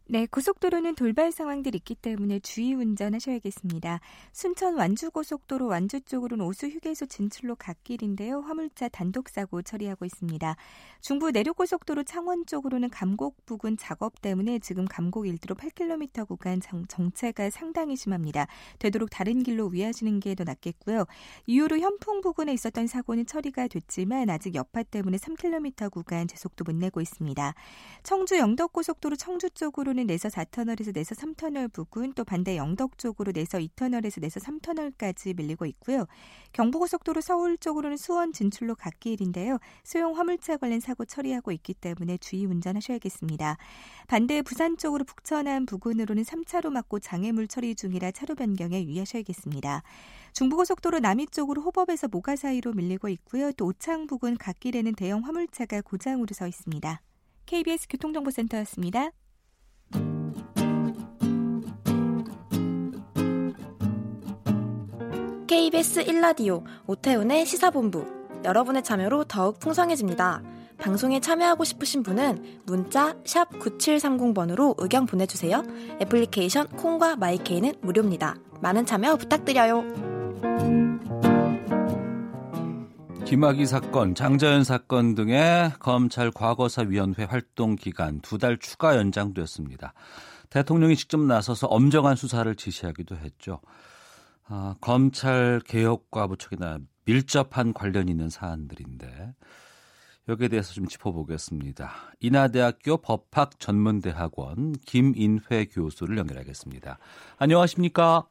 네, 0.08 0.28
고속도로는 0.28 0.94
돌발 0.94 1.32
상황들이 1.32 1.80
있기 1.80 1.96
때문에 1.96 2.40
주의 2.40 2.76
운전하셔야겠습니다. 2.76 4.02
순천 4.34 4.76
완주 4.76 5.10
고속도로 5.10 5.66
완주 5.66 6.02
쪽으로는 6.02 6.46
오수 6.46 6.68
휴게소 6.68 7.08
진출로 7.08 7.56
갓길인데요. 7.56 8.42
화물차 8.42 8.90
단독 8.90 9.30
사고 9.30 9.64
처리하고 9.64 10.06
있습니다. 10.06 10.56
중부 11.02 11.32
내륙 11.32 11.58
고속도로 11.58 12.04
창원 12.04 12.46
쪽으로는 12.46 12.92
감곡 12.92 13.48
부근 13.48 13.78
작업 13.78 14.22
때문에 14.22 14.60
지금 14.60 14.86
감곡 14.86 15.26
일대로 15.26 15.56
8km 15.56 16.28
구간 16.28 16.62
정체가 16.88 17.50
상당히 17.50 17.96
심합니다. 17.96 18.46
되도록 18.78 19.10
다른 19.10 19.42
길로 19.42 19.66
위하시는 19.70 20.20
게 20.20 20.36
더 20.36 20.44
낫겠고요. 20.44 21.06
이후로 21.48 21.80
현풍 21.80 22.22
부근에 22.22 22.54
있었던 22.54 22.88
사고는 22.88 23.26
처리가 23.26 23.68
됐지만 23.70 24.30
아직 24.30 24.54
여파 24.54 24.84
때문에 24.84 25.18
3km 25.18 25.90
구간 25.92 26.28
제속도 26.28 26.64
못 26.64 26.76
내고 26.76 27.02
있습니다. 27.02 27.56
청주 28.04 28.38
영덕 28.38 28.74
고속도로 28.74 29.16
청주 29.16 29.50
쪽으로 29.52 29.95
쪽으로는 29.96 30.08
내서 30.08 30.30
4터널에서 30.30 30.94
내서 30.94 31.16
3터널 31.16 31.72
부근 31.72 32.14
또 32.14 32.24
반대 32.24 32.58
영덕 32.58 32.98
쪽으로 32.98 33.32
내서 33.32 33.58
2터널에서 33.58 34.22
내서 34.22 34.40
3터널까지 34.42 35.36
밀리고 35.36 35.66
있고요. 35.66 36.06
경부고속도로 36.52 37.22
서울 37.22 37.58
쪽으로는 37.58 37.98
수원 37.98 38.34
진출로 38.34 38.76
갓길인데요. 38.76 39.58
소형 39.84 40.16
화물차 40.16 40.58
관련 40.58 40.80
사고 40.80 41.06
처리하고 41.06 41.52
있기 41.54 41.74
때문에 41.74 42.18
주의 42.18 42.46
운전하셔야겠습니다. 42.46 43.58
반대 44.08 44.42
부산 44.42 44.78
쪽으로 44.78 45.06
북천안 45.06 45.66
부근으로는 45.66 46.24
3차로 46.24 46.70
막고 46.70 47.00
장애물 47.00 47.48
처리 47.48 47.74
중이라 47.74 48.12
차로 48.12 48.36
변경에 48.36 48.84
유의하셔야겠습니다. 48.84 49.82
중부고속도로 50.34 51.00
남이 51.00 51.28
쪽으로 51.28 51.62
호법에서 51.62 52.10
모가 52.10 52.36
사이로 52.36 52.74
밀리고 52.74 53.08
있고요. 53.10 53.52
또 53.54 53.68
오창 53.68 54.08
부근 54.08 54.38
갓길에는 54.38 54.94
대형 54.96 55.24
화물차가 55.24 55.82
고장으로 55.82 56.34
서 56.34 56.48
있습니다. 56.48 57.02
KBS 57.46 57.88
교통정보센터였습니다. 57.90 59.12
KBS 65.56 66.04
1라디오 66.04 66.66
오태훈의 66.86 67.46
시사본부 67.46 68.06
여러분의 68.44 68.84
참여로 68.84 69.24
더욱 69.24 69.58
풍성해집니다. 69.58 70.44
방송에 70.78 71.22
참여하고 71.22 71.64
싶으신 71.64 72.04
분은 72.04 72.64
문자 72.66 73.14
9730번으로 73.24 74.76
의견 74.78 75.06
보내주세요. 75.06 75.64
애플리케이션 76.02 76.68
콩과 76.68 77.16
마이케이는 77.16 77.76
무료입니다. 77.82 78.36
많은 78.60 78.86
참여 78.86 79.16
부탁드려요. 79.16 79.86
김학의 83.24 83.66
사건, 83.66 84.14
장자연 84.14 84.66
사건 84.66 85.16
등의 85.16 85.72
검찰 85.80 86.32
과거사위원회 86.32 87.24
활동 87.24 87.78
기간 87.78 88.20
두 88.20 88.38
달 88.38 88.58
추가 88.58 88.98
연장됐습니다. 88.98 89.94
대통령이 90.50 90.98
직접 90.98 91.22
나서서 91.22 91.68
엄정한 91.68 92.18
수사를 92.18 92.54
지시하기도 92.54 93.16
했죠. 93.16 93.62
아, 94.48 94.76
검찰 94.80 95.60
개혁과 95.66 96.28
무척이나 96.28 96.78
밀접한 97.06 97.74
관련 97.74 98.10
있는 98.10 98.30
사안들인데 98.30 99.34
여기에 100.28 100.48
대해서 100.48 100.74
좀 100.74 100.88
짚어보겠습니다. 100.88 101.92
인하대학교 102.20 102.98
법학전문대학원 102.98 104.74
김인회 104.86 105.66
교수를 105.72 106.18
연결하겠습니다. 106.18 106.98
안녕하십니까? 107.38 108.26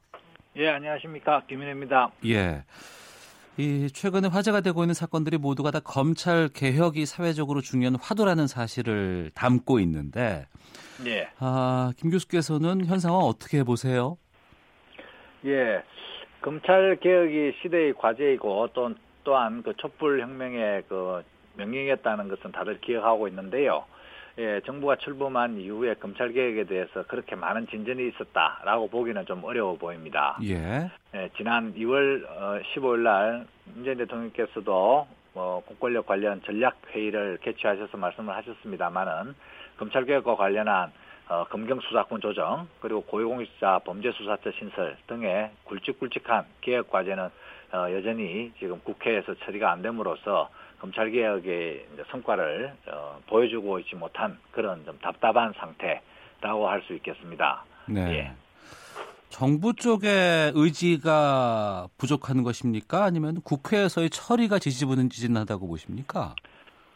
예, 0.57 0.69
안녕하십니까? 0.69 1.45
김인회입니다. 1.47 2.11
예. 2.25 2.63
이 3.57 3.89
최근에 3.93 4.27
화제가 4.27 4.59
되고 4.59 4.83
있는 4.83 4.93
사건들이 4.93 5.37
모두가 5.37 5.71
다 5.71 5.79
검찰 5.79 6.49
개혁이 6.49 7.05
사회적으로 7.05 7.61
중요한 7.61 7.95
화두라는 7.95 8.47
사실을 8.47 9.31
담고 9.33 9.79
있는데, 9.81 10.47
예. 11.05 11.29
아, 11.39 11.93
김 11.95 12.09
교수께서는 12.09 12.85
현 12.85 12.99
상황 12.99 13.21
어떻게 13.21 13.63
보세요? 13.63 14.17
예, 15.45 15.83
검찰 16.41 16.95
개혁이 16.97 17.53
시대의 17.61 17.93
과제이고 17.93 18.69
또 18.73 18.93
또한 19.23 19.63
그 19.63 19.75
촛불 19.77 20.21
혁명의 20.21 20.83
그 20.87 21.23
명령이었다는 21.57 22.29
것은 22.29 22.51
다들 22.51 22.79
기억하고 22.81 23.27
있는데요. 23.27 23.85
예, 24.37 24.59
정부가 24.65 24.97
출범한 24.97 25.57
이후에 25.57 25.95
검찰 25.95 26.33
개혁에 26.33 26.65
대해서 26.65 27.03
그렇게 27.07 27.35
많은 27.35 27.67
진전이 27.67 28.09
있었다라고 28.09 28.89
보기는 28.89 29.25
좀 29.25 29.43
어려워 29.43 29.77
보입니다. 29.77 30.37
예. 30.43 30.91
예 31.15 31.29
지난 31.37 31.73
2월 31.73 32.25
어, 32.27 32.59
15일 32.73 32.99
날 32.99 33.45
문재인 33.73 33.97
대통령께서도 33.97 35.07
뭐 35.33 35.63
국권력 35.65 36.05
관련 36.05 36.41
전략 36.43 36.77
회의를 36.91 37.37
개최하셔서 37.41 37.97
말씀을 37.97 38.35
하셨습니다만은 38.35 39.35
검찰 39.77 40.05
개혁과 40.05 40.35
관련한 40.35 40.91
어, 41.27 41.43
검경 41.45 41.79
수사권 41.81 42.21
조정 42.21 42.67
그리고 42.79 43.01
고위공직자 43.01 43.79
범죄수사처 43.79 44.51
신설 44.51 44.97
등의 45.07 45.51
굵직굵직한 45.63 46.45
개혁 46.61 46.89
과제는 46.89 47.25
어, 47.73 47.91
여전히 47.91 48.51
지금 48.59 48.79
국회에서 48.83 49.33
처리가 49.43 49.71
안 49.71 49.81
됨으로써 49.81 50.49
검찰 50.79 51.09
개혁의 51.09 51.87
성과를 52.11 52.73
어, 52.87 53.19
보여주고 53.27 53.79
있지 53.79 53.95
못한 53.95 54.37
그런 54.51 54.85
좀 54.85 54.97
답답한 54.99 55.53
상태라고 55.53 56.69
할 56.69 56.83
수 56.83 56.93
있겠습니다. 56.93 57.63
네. 57.87 58.01
예. 58.13 58.31
정부 59.29 59.73
쪽의 59.73 60.53
의지가 60.55 61.87
부족한 61.97 62.43
것입니까? 62.43 63.03
아니면 63.03 63.41
국회에서의 63.41 64.09
처리가 64.09 64.59
지지부진하다고 64.59 65.67
보십니까? 65.67 66.35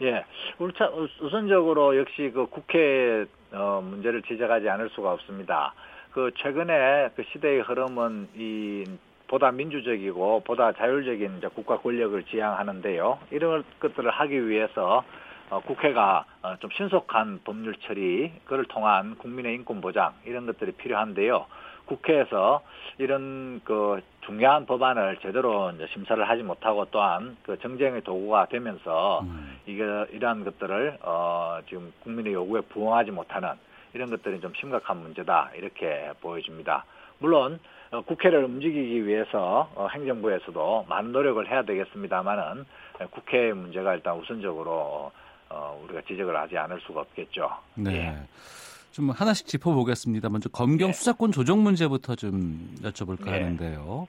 예, 0.01 0.23
우선적으로 0.57 1.97
역시 1.97 2.31
그 2.33 2.45
국회 2.47 3.25
어, 3.51 3.81
문제를 3.83 4.21
지적하지 4.21 4.69
않을 4.69 4.89
수가 4.91 5.11
없습니다. 5.11 5.73
그 6.11 6.31
최근에 6.37 7.09
그 7.15 7.23
시대의 7.31 7.61
흐름은 7.61 8.29
이 8.35 8.85
보다 9.27 9.51
민주적이고 9.51 10.41
보다 10.45 10.71
자율적인 10.71 11.41
국가 11.53 11.79
권력을 11.79 12.21
지향하는데요. 12.23 13.19
이런 13.31 13.63
것들을 13.79 14.09
하기 14.09 14.47
위해서 14.47 15.03
어, 15.49 15.59
국회가 15.61 16.25
어, 16.43 16.55
좀 16.59 16.69
신속한 16.71 17.41
법률 17.43 17.75
처리, 17.81 18.31
그를 18.45 18.65
통한 18.65 19.15
국민의 19.15 19.53
인권 19.55 19.81
보장 19.81 20.13
이런 20.25 20.45
것들이 20.45 20.71
필요한데요. 20.73 21.45
국회에서 21.89 22.61
이런 22.99 23.61
그 23.63 24.01
중요한 24.21 24.65
법안을 24.65 25.17
제대로 25.21 25.71
이제 25.71 25.87
심사를 25.93 26.27
하지 26.27 26.43
못하고 26.43 26.85
또한 26.91 27.35
그 27.43 27.57
정쟁의 27.59 28.01
도구가 28.03 28.45
되면서 28.47 29.21
음. 29.21 29.59
이게 29.65 29.83
이러한 30.11 30.45
것들을 30.45 30.99
어 31.01 31.59
지금 31.67 31.91
국민의 32.03 32.33
요구에 32.33 32.61
부응하지 32.61 33.11
못하는 33.11 33.49
이런 33.93 34.09
것들이 34.09 34.39
좀 34.39 34.53
심각한 34.55 34.97
문제다 34.97 35.51
이렇게 35.55 36.11
보여집니다. 36.21 36.85
물론 37.17 37.59
어, 37.91 38.01
국회를 38.01 38.43
움직이기 38.43 39.07
위해서 39.07 39.69
어, 39.75 39.87
행정부에서도 39.91 40.85
많은 40.87 41.11
노력을 41.11 41.45
해야 41.49 41.63
되겠습니다만은 41.63 42.65
국회의 43.11 43.53
문제가 43.53 43.95
일단 43.95 44.15
우선적으로 44.17 45.11
어, 45.49 45.81
우리가 45.83 46.01
지적을 46.01 46.35
하지 46.37 46.57
않을 46.57 46.79
수가 46.81 47.01
없겠죠. 47.01 47.49
네. 47.75 47.95
예. 47.95 48.58
좀 48.91 49.09
하나씩 49.11 49.47
짚어보겠습니다. 49.47 50.29
먼저 50.29 50.49
검경 50.49 50.89
네. 50.89 50.93
수사권 50.93 51.31
조정 51.31 51.63
문제부터 51.63 52.15
좀 52.15 52.75
여쭤볼까 52.81 53.25
네. 53.25 53.31
하는데요. 53.31 54.07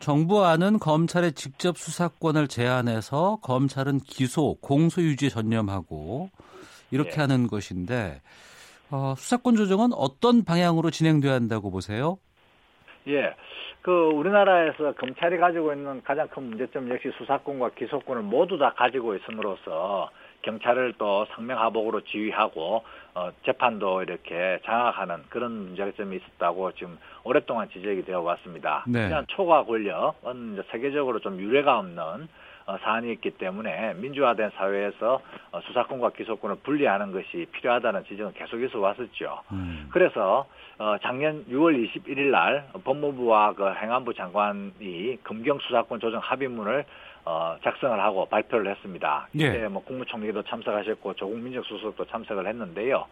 정부안은 0.00 0.80
검찰의 0.80 1.32
직접 1.32 1.78
수사권을 1.78 2.48
제한해서 2.48 3.38
검찰은 3.42 4.00
기소, 4.00 4.54
공소 4.60 5.00
유지에 5.02 5.28
전념하고 5.28 6.30
이렇게 6.90 7.10
네. 7.12 7.20
하는 7.20 7.46
것인데 7.46 8.20
어, 8.90 9.14
수사권 9.16 9.56
조정은 9.56 9.92
어떤 9.94 10.44
방향으로 10.44 10.90
진행돼야 10.90 11.32
한다고 11.32 11.70
보세요? 11.70 12.18
예. 13.08 13.34
그 13.82 13.90
우리나라에서 13.90 14.92
검찰이 14.92 15.36
가지고 15.36 15.72
있는 15.74 16.02
가장 16.02 16.26
큰 16.28 16.44
문제점 16.44 16.88
역시 16.90 17.10
수사권과 17.18 17.70
기소권을 17.70 18.22
모두 18.22 18.56
다 18.56 18.72
가지고 18.74 19.14
있음으로써 19.14 20.10
경찰을 20.42 20.94
또 20.96 21.26
상명하복으로 21.34 22.02
지휘하고 22.02 22.82
어, 23.14 23.30
재판도 23.44 24.02
이렇게 24.02 24.58
장악하는 24.64 25.22
그런 25.28 25.52
문제점이 25.52 26.16
있었다고 26.16 26.72
지금 26.72 26.98
오랫동안 27.22 27.68
지적이 27.70 28.04
되어 28.04 28.20
왔습니다. 28.20 28.84
네. 28.88 29.04
그냥 29.08 29.24
초과 29.28 29.64
권력은 29.64 30.62
세계적으로 30.70 31.20
좀 31.20 31.38
유례가 31.38 31.78
없는 31.78 32.28
어, 32.66 32.78
사안이 32.78 33.12
있기 33.12 33.32
때문에 33.32 33.94
민주화된 33.94 34.50
사회에서 34.56 35.20
어, 35.52 35.60
수사권과 35.60 36.10
기소권을 36.10 36.56
분리하는 36.62 37.12
것이 37.12 37.46
필요하다는 37.52 38.04
지적은 38.04 38.32
계속해서 38.32 38.80
왔었죠. 38.80 39.42
음. 39.52 39.88
그래서 39.92 40.46
어, 40.78 40.96
작년 41.02 41.44
6월 41.46 41.76
21일 41.76 42.30
날 42.30 42.66
법무부와 42.82 43.52
그 43.52 43.74
행안부 43.74 44.14
장관이 44.14 45.18
검경 45.22 45.58
수사권 45.58 46.00
조정 46.00 46.20
합의문을 46.20 46.84
어, 47.24 47.56
작성을 47.62 47.98
하고 48.00 48.26
발표를 48.26 48.70
했습니다. 48.70 49.28
예. 49.40 49.46
이때 49.46 49.68
뭐 49.68 49.82
국무총리도 49.84 50.42
참석하셨고 50.42 51.14
조국 51.14 51.38
민정수석도 51.38 52.04
참석을 52.06 52.46
했는데요. 52.46 53.06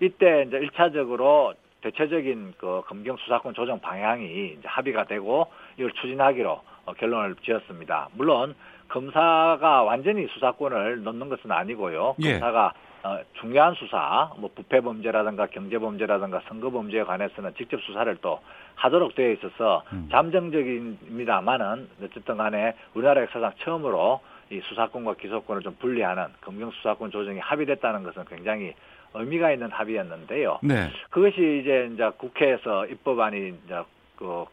이때 0.00 0.44
이제 0.46 0.60
1차적으로 0.60 1.54
대체적인 1.80 2.54
그 2.58 2.82
검경 2.86 3.16
수사권 3.16 3.54
조정 3.54 3.80
방향이 3.80 4.54
이제 4.58 4.62
합의가 4.68 5.04
되고 5.04 5.48
이걸 5.76 5.92
추진하기로 5.92 6.60
어, 6.86 6.92
결론을 6.94 7.36
지었습니다. 7.44 8.08
물론 8.14 8.54
검사가 8.88 9.82
완전히 9.82 10.26
수사권을 10.28 11.02
넣는 11.04 11.28
것은 11.28 11.50
아니고요. 11.50 12.14
예. 12.20 12.32
검사가 12.32 12.72
어, 13.08 13.18
중요한 13.40 13.72
수사, 13.72 14.30
뭐 14.36 14.50
부패 14.54 14.82
범죄라든가 14.82 15.46
경제 15.46 15.78
범죄라든가 15.78 16.42
선거 16.46 16.70
범죄에 16.70 17.04
관해서는 17.04 17.54
직접 17.56 17.80
수사를 17.80 18.14
또 18.20 18.40
하도록 18.74 19.14
되어 19.14 19.32
있어서 19.32 19.82
음. 19.94 20.08
잠정적입니다만은 20.10 21.88
어쨌든 22.02 22.36
간에 22.36 22.74
우리나라 22.92 23.22
역사상 23.22 23.52
처음으로 23.60 24.20
이 24.50 24.60
수사권과 24.60 25.14
기소권을 25.14 25.62
좀 25.62 25.74
분리하는 25.78 26.26
검경 26.42 26.70
수사권 26.70 27.10
조정이 27.10 27.38
합의됐다는 27.38 28.02
것은 28.02 28.26
굉장히 28.26 28.74
의미가 29.14 29.52
있는 29.52 29.70
합의였는데요. 29.70 30.58
네. 30.62 30.90
그것이 31.08 31.60
이제 31.62 31.88
이제 31.90 32.10
국회에서 32.18 32.86
입법안이 32.86 33.54
이제 33.64 33.82
그 34.16 34.44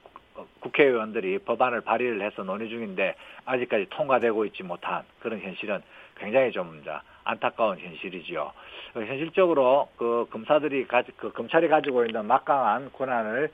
국회의원들이 0.62 1.40
법안을 1.40 1.82
발의를 1.82 2.22
해서 2.22 2.44
논의 2.44 2.70
중인데 2.70 3.16
아직까지 3.44 3.88
통과되고 3.90 4.46
있지 4.46 4.64
못한 4.64 5.04
그런 5.20 5.42
현실은 5.42 5.82
굉장히 6.18 6.52
좀 6.52 6.80
이제 6.82 6.92
안타까운 7.26 7.78
현실이지요. 7.80 8.52
현실적으로 8.94 9.90
그 9.98 10.26
검사들이 10.32 10.88
가지, 10.88 11.12
그 11.18 11.32
검찰이 11.34 11.68
가지고 11.68 12.06
있는 12.06 12.26
막강한 12.26 12.92
권한을 12.94 13.52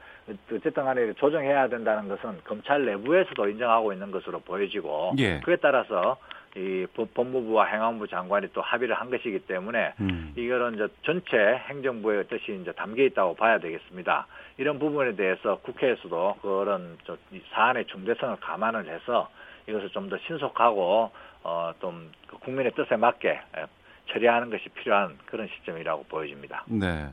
어쨌든 0.53 0.83
간에 0.83 1.13
조정해야 1.13 1.67
된다는 1.67 2.07
것은 2.07 2.41
검찰 2.43 2.85
내부에서도 2.85 3.49
인정하고 3.49 3.91
있는 3.91 4.11
것으로 4.11 4.39
보여지고 4.41 5.13
예. 5.17 5.39
그에 5.39 5.55
따라서 5.55 6.17
이 6.55 6.85
법무부와 7.15 7.65
행안부 7.65 8.07
장관이 8.07 8.47
또 8.53 8.61
합의를 8.61 8.93
한 8.95 9.09
것이기 9.09 9.39
때문에 9.47 9.93
음. 10.01 10.33
이거는 10.35 10.75
이제 10.75 10.87
전체 11.03 11.37
행정부의 11.69 12.27
뜻이 12.27 12.59
이제 12.61 12.71
담겨 12.73 13.03
있다고 13.03 13.35
봐야 13.35 13.57
되겠습니다. 13.59 14.27
이런 14.57 14.77
부분에 14.77 15.15
대해서 15.15 15.59
국회에서도 15.63 16.35
그런 16.41 16.97
저 17.05 17.17
사안의 17.51 17.85
중대성을 17.85 18.35
감안을 18.41 18.87
해서 18.89 19.29
이것을 19.67 19.89
좀 19.91 20.09
더 20.09 20.17
신속하고 20.27 21.11
어좀 21.43 22.11
그 22.27 22.37
국민의 22.39 22.73
뜻에 22.75 22.95
맞게 22.95 23.29
예, 23.29 23.65
처리하는 24.11 24.49
것이 24.49 24.69
필요한 24.69 25.17
그런 25.25 25.47
시점이라고 25.47 26.03
보여집니다. 26.03 26.65
네. 26.67 27.09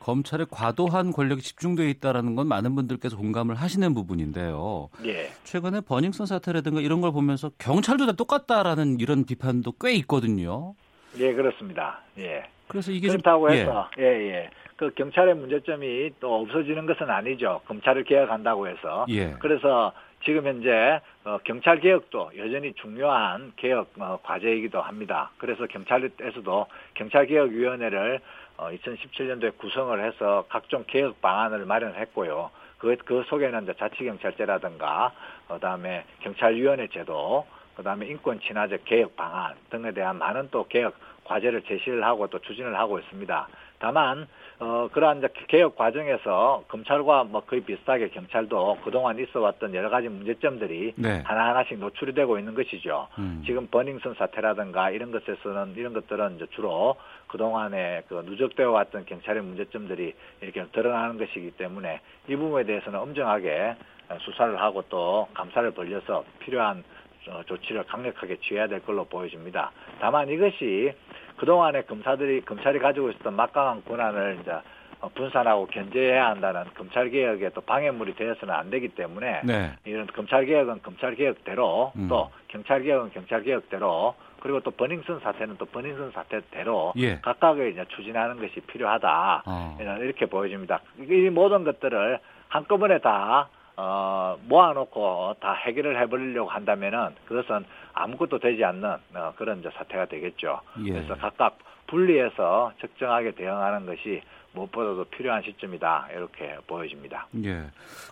검찰의 0.00 0.46
과도한 0.50 1.12
권력이 1.12 1.40
집중되어 1.40 1.86
있다는 1.86 2.34
건 2.34 2.46
많은 2.46 2.74
분들께서 2.74 3.16
공감을 3.16 3.54
하시는 3.54 3.94
부분인데요. 3.94 4.90
예. 5.06 5.28
최근에 5.44 5.80
버닝썬 5.80 6.26
사태라든가 6.26 6.82
이런 6.82 7.00
걸 7.00 7.10
보면서 7.10 7.50
경찰도 7.58 8.04
다 8.04 8.12
똑같다라는 8.12 9.00
이런 9.00 9.24
비판도 9.24 9.72
꽤 9.80 9.94
있거든요. 9.94 10.74
예, 11.16 11.32
그렇습니다. 11.32 12.00
예. 12.18 12.44
그래서 12.68 12.92
이게 12.92 13.08
그렇다고 13.08 13.48
좀, 13.48 13.56
예. 13.56 13.60
해서 13.62 13.88
예, 13.98 14.02
예. 14.02 14.50
그 14.76 14.90
경찰의 14.94 15.36
문제점이 15.36 16.10
또 16.20 16.42
없어지는 16.42 16.84
것은 16.84 17.08
아니죠. 17.08 17.62
검찰을 17.66 18.04
개혁한다고 18.04 18.68
해서. 18.68 19.06
예. 19.08 19.30
그래서 19.38 19.92
지금 20.24 20.46
현재 20.46 21.00
어, 21.24 21.38
경찰 21.44 21.80
개혁도 21.80 22.32
여전히 22.38 22.72
중요한 22.74 23.52
개혁 23.56 23.92
어, 23.98 24.18
과제이기도 24.22 24.80
합니다. 24.80 25.30
그래서 25.38 25.66
경찰에서도 25.66 26.66
경찰 26.94 27.26
개혁 27.26 27.50
위원회를 27.50 28.20
어, 28.56 28.70
2017년도에 28.70 29.58
구성을 29.58 30.04
해서 30.04 30.46
각종 30.48 30.84
개혁 30.86 31.20
방안을 31.20 31.66
마련했고요. 31.66 32.50
그, 32.78 32.96
그 33.04 33.24
속에는 33.26 33.72
자치경찰제라든가, 33.78 35.12
그 35.48 35.58
다음에 35.58 36.04
경찰위원회 36.20 36.88
제도, 36.88 37.46
그 37.76 37.82
다음에 37.82 38.06
인권 38.06 38.40
친화적 38.40 38.84
개혁 38.84 39.16
방안 39.16 39.54
등에 39.70 39.92
대한 39.92 40.18
많은 40.18 40.48
또 40.50 40.66
개혁 40.68 40.94
과제를 41.24 41.62
제시를 41.62 42.04
하고 42.04 42.26
또 42.28 42.38
추진을 42.38 42.76
하고 42.78 42.98
있습니다. 42.98 43.48
다만 43.78 44.26
어 44.60 44.88
그러한 44.92 45.18
이제 45.18 45.28
개혁 45.48 45.76
과정에서 45.76 46.64
검찰과 46.68 47.24
뭐 47.24 47.40
거의 47.40 47.62
비슷하게 47.62 48.08
경찰도 48.10 48.78
그동안 48.84 49.18
있어왔던 49.18 49.74
여러 49.74 49.90
가지 49.90 50.08
문제점들이 50.08 50.94
네. 50.96 51.22
하나하나씩 51.24 51.78
노출이 51.78 52.14
되고 52.14 52.38
있는 52.38 52.54
것이죠. 52.54 53.08
음. 53.18 53.42
지금 53.44 53.66
버닝썬 53.66 54.14
사태라든가 54.14 54.90
이런 54.90 55.10
것에서는 55.10 55.74
이런 55.76 55.92
것들은 55.92 56.36
이제 56.36 56.46
주로 56.50 56.94
그동안에 57.26 58.04
그 58.08 58.22
누적되어 58.24 58.70
왔던 58.70 59.06
경찰의 59.06 59.42
문제점들이 59.42 60.14
이렇게 60.40 60.64
드러나는 60.72 61.18
것이기 61.18 61.50
때문에 61.52 62.00
이 62.28 62.36
부분에 62.36 62.64
대해서는 62.64 62.98
엄정하게 62.98 63.74
수사를 64.20 64.60
하고 64.60 64.82
또 64.88 65.26
감사를 65.34 65.70
벌려서 65.72 66.24
필요한 66.38 66.84
어, 67.28 67.42
조치를 67.46 67.84
강력하게 67.84 68.36
취해야 68.36 68.66
될 68.66 68.80
걸로 68.84 69.04
보여집니다. 69.04 69.72
다만 69.98 70.28
이것이 70.28 70.92
그동안에 71.36 71.82
검사들이 71.82 72.42
검찰이 72.42 72.78
가지고 72.78 73.10
있었던 73.10 73.34
막강한 73.34 73.84
권한을 73.84 74.38
이제 74.40 74.52
어, 75.00 75.10
분산하고 75.14 75.66
견제해야 75.66 76.28
한다는 76.28 76.64
검찰 76.74 77.10
개혁에 77.10 77.50
또 77.50 77.60
방해물이 77.60 78.14
되어서는 78.14 78.54
안 78.54 78.70
되기 78.70 78.88
때문에 78.88 79.42
네. 79.44 79.72
이런 79.84 80.06
검찰 80.06 80.46
개혁은 80.46 80.80
검찰 80.82 81.14
개혁대로 81.14 81.92
음. 81.96 82.08
또 82.08 82.30
경찰 82.48 82.82
개혁은 82.82 83.10
경찰 83.10 83.42
개혁대로 83.42 84.14
그리고 84.40 84.60
또 84.60 84.70
버닝썬 84.70 85.20
사태는 85.20 85.56
또 85.58 85.66
버닝썬 85.66 86.12
사태대로 86.12 86.94
예. 86.96 87.18
각각을 87.20 87.72
이제 87.72 87.84
추진하는 87.88 88.36
것이 88.38 88.60
필요하다 88.60 89.42
어. 89.46 89.78
이렇게 90.00 90.26
보여집니다. 90.26 90.80
이 90.98 91.30
모든 91.30 91.64
것들을 91.64 92.18
한꺼번에 92.48 92.98
다 92.98 93.48
어, 93.76 94.36
모아놓고 94.46 95.36
다 95.40 95.52
해결을 95.52 96.00
해버리려고 96.00 96.48
한다면은 96.48 97.14
그것은 97.26 97.64
아무것도 97.92 98.38
되지 98.38 98.64
않는 98.64 98.96
어, 99.14 99.32
그런 99.36 99.60
이제 99.60 99.70
사태가 99.74 100.06
되겠죠. 100.06 100.60
예. 100.84 100.92
그래서 100.92 101.14
각각 101.16 101.58
분리해서 101.86 102.72
적정하게 102.80 103.32
대응하는 103.32 103.86
것이 103.86 104.22
무엇보다도 104.52 105.04
필요한 105.06 105.42
시점이다 105.42 106.08
이렇게 106.12 106.56
보여집니다. 106.66 107.26
예. 107.44 107.64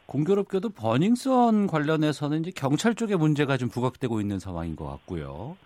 공교롭게도 0.06 0.70
버닝썬 0.70 1.68
관련해서는 1.68 2.40
이제 2.40 2.50
경찰 2.54 2.94
쪽에 2.94 3.16
문제가 3.16 3.56
좀 3.56 3.68
부각되고 3.68 4.20
있는 4.20 4.38
상황인 4.38 4.74
것 4.76 4.86
같고요. 4.86 5.56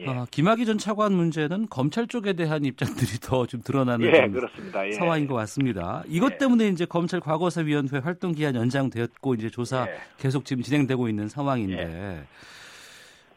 예. 0.00 0.06
어, 0.06 0.26
김학의 0.30 0.66
전 0.66 0.78
차관 0.78 1.12
문제는 1.12 1.68
검찰 1.68 2.06
쪽에 2.06 2.32
대한 2.32 2.64
입장들이 2.64 3.18
더 3.20 3.46
좀 3.46 3.60
드러나는 3.62 4.06
예, 4.06 4.28
그렇습니다. 4.28 4.86
예. 4.86 4.92
상황인 4.92 5.26
것 5.26 5.34
같습니다. 5.34 6.02
이것 6.08 6.32
예. 6.34 6.38
때문에 6.38 6.68
이제 6.68 6.84
검찰 6.86 7.20
과거사위원회 7.20 7.98
활동 7.98 8.32
기한 8.32 8.54
연장되었고 8.54 9.34
이제 9.34 9.50
조사 9.50 9.86
예. 9.88 9.94
계속 10.18 10.44
지금 10.44 10.62
진행되고 10.62 11.08
있는 11.08 11.28
상황인데 11.28 11.76
예. 11.82 12.22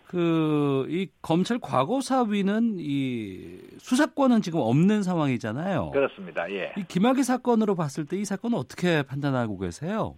그이 0.07 1.07
검찰 1.23 1.57
과거사위는 1.59 2.75
이 2.79 3.57
수사권은 3.79 4.41
지금 4.43 4.59
없는 4.59 5.01
상황이잖아요. 5.01 5.89
그렇습니다. 5.91 6.49
예. 6.51 6.71
이 6.77 6.83
김학의 6.87 7.23
사건으로 7.23 7.75
봤을 7.75 8.05
때 8.05 8.13
이 8.17 8.25
사건은 8.25 8.57
어떻게 8.57 9.01
판단하고 9.01 9.57
계세요? 9.57 10.15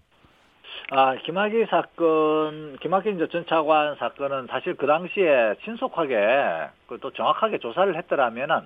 아, 0.91 1.15
김학의 1.15 1.65
사건, 1.67 2.77
김학의 2.79 3.15
이제 3.15 3.27
전 3.29 3.45
차관 3.47 3.95
사건은 3.95 4.47
사실 4.47 4.75
그 4.75 4.85
당시에 4.85 5.55
신속하게 5.63 6.67
또 7.01 7.11
정확하게 7.11 7.57
조사를 7.57 7.95
했더라면은 7.97 8.61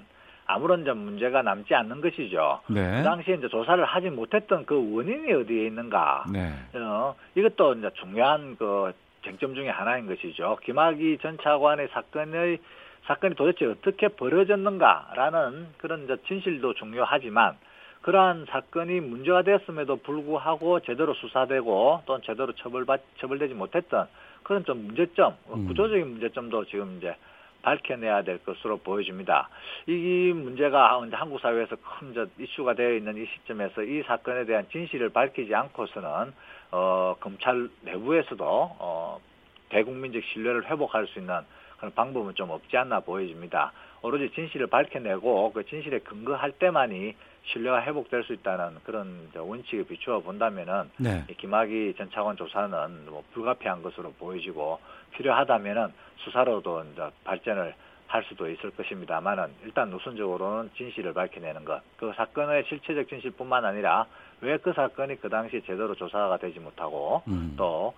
아무런 0.45 0.83
좀 0.83 0.97
문제가 0.97 1.41
남지 1.43 1.73
않는 1.73 2.01
것이죠. 2.01 2.59
네. 2.67 2.97
그 2.97 3.03
당시에 3.03 3.35
이제 3.35 3.47
조사를 3.47 3.83
하지 3.85 4.09
못했던 4.09 4.65
그 4.65 4.75
원인이 4.95 5.31
어디에 5.31 5.67
있는가. 5.67 6.25
네. 6.33 6.51
어, 6.73 7.15
이것도 7.35 7.75
이제 7.75 7.89
중요한 8.01 8.57
그 8.57 8.91
쟁점 9.23 9.53
중의 9.53 9.71
하나인 9.71 10.07
것이죠. 10.07 10.57
김학의 10.63 11.19
전 11.19 11.37
차관의 11.41 11.89
사건의 11.93 12.57
사건이 13.05 13.35
도대체 13.35 13.65
어떻게 13.65 14.07
벌어졌는가라는 14.09 15.67
그런 15.77 16.03
이제 16.03 16.17
진실도 16.27 16.73
중요하지만 16.73 17.55
그러한 18.01 18.45
사건이 18.49 19.01
문제가 19.01 19.41
되었음에도 19.41 19.97
불구하고 19.97 20.79
제대로 20.81 21.13
수사되고 21.13 22.03
또는 22.05 22.21
제대로 22.25 22.53
처벌받 22.53 23.01
처벌되지 23.19 23.53
못했던 23.53 24.07
그런 24.43 24.63
좀 24.63 24.85
문제점, 24.85 25.35
음. 25.49 25.67
구조적인 25.67 26.07
문제점도 26.07 26.65
지금 26.65 26.97
이제 26.97 27.15
밝혀내야 27.61 28.23
될 28.23 28.37
것으로 28.39 28.77
보여집니다. 28.77 29.49
이 29.87 30.31
문제가 30.33 31.01
한국 31.11 31.41
사회에서 31.41 31.75
큰 31.75 32.29
이슈가 32.39 32.73
되어 32.73 32.93
있는 32.93 33.17
이 33.17 33.25
시점에서 33.25 33.83
이 33.83 34.01
사건에 34.03 34.45
대한 34.45 34.65
진실을 34.71 35.09
밝히지 35.09 35.53
않고서는 35.53 36.33
어, 36.71 37.15
검찰 37.19 37.69
내부에서도 37.81 38.45
어, 38.45 39.19
대국민적 39.69 40.23
신뢰를 40.23 40.69
회복할 40.69 41.07
수 41.07 41.19
있는 41.19 41.41
그런 41.77 41.93
방법은 41.93 42.35
좀 42.35 42.49
없지 42.49 42.77
않나 42.77 43.01
보여집니다. 43.01 43.71
오로지 44.01 44.31
진실을 44.33 44.67
밝혀내고 44.67 45.51
그 45.53 45.65
진실에 45.65 45.99
근거할 45.99 46.51
때만이 46.53 47.13
신뢰가 47.51 47.83
회복될 47.83 48.23
수 48.23 48.33
있다는 48.33 48.77
그런 48.83 49.29
원칙에 49.35 49.83
비추어 49.83 50.19
본다면은 50.19 50.91
네. 50.97 51.25
김학의 51.37 51.95
전 51.95 52.09
차관 52.11 52.37
조사는 52.37 53.05
뭐 53.09 53.23
불가피한 53.33 53.81
것으로 53.81 54.11
보여지고 54.13 54.79
필요하다면은 55.11 55.91
수사로도 56.17 56.83
이제 56.93 57.09
발전을 57.23 57.73
할 58.07 58.23
수도 58.23 58.49
있을 58.49 58.71
것입니다만은 58.71 59.53
일단 59.63 59.93
우선적으로는 59.93 60.71
진실을 60.75 61.13
밝혀내는 61.13 61.63
것. 61.63 61.81
그 61.97 62.11
사건의 62.15 62.65
실체적 62.67 63.07
진실뿐만 63.07 63.65
아니라 63.65 64.05
왜 64.41 64.57
그 64.57 64.73
사건이 64.73 65.19
그 65.21 65.29
당시 65.29 65.61
제대로 65.61 65.93
조사가 65.95 66.37
되지 66.37 66.59
못하고 66.59 67.21
음. 67.27 67.53
또 67.57 67.93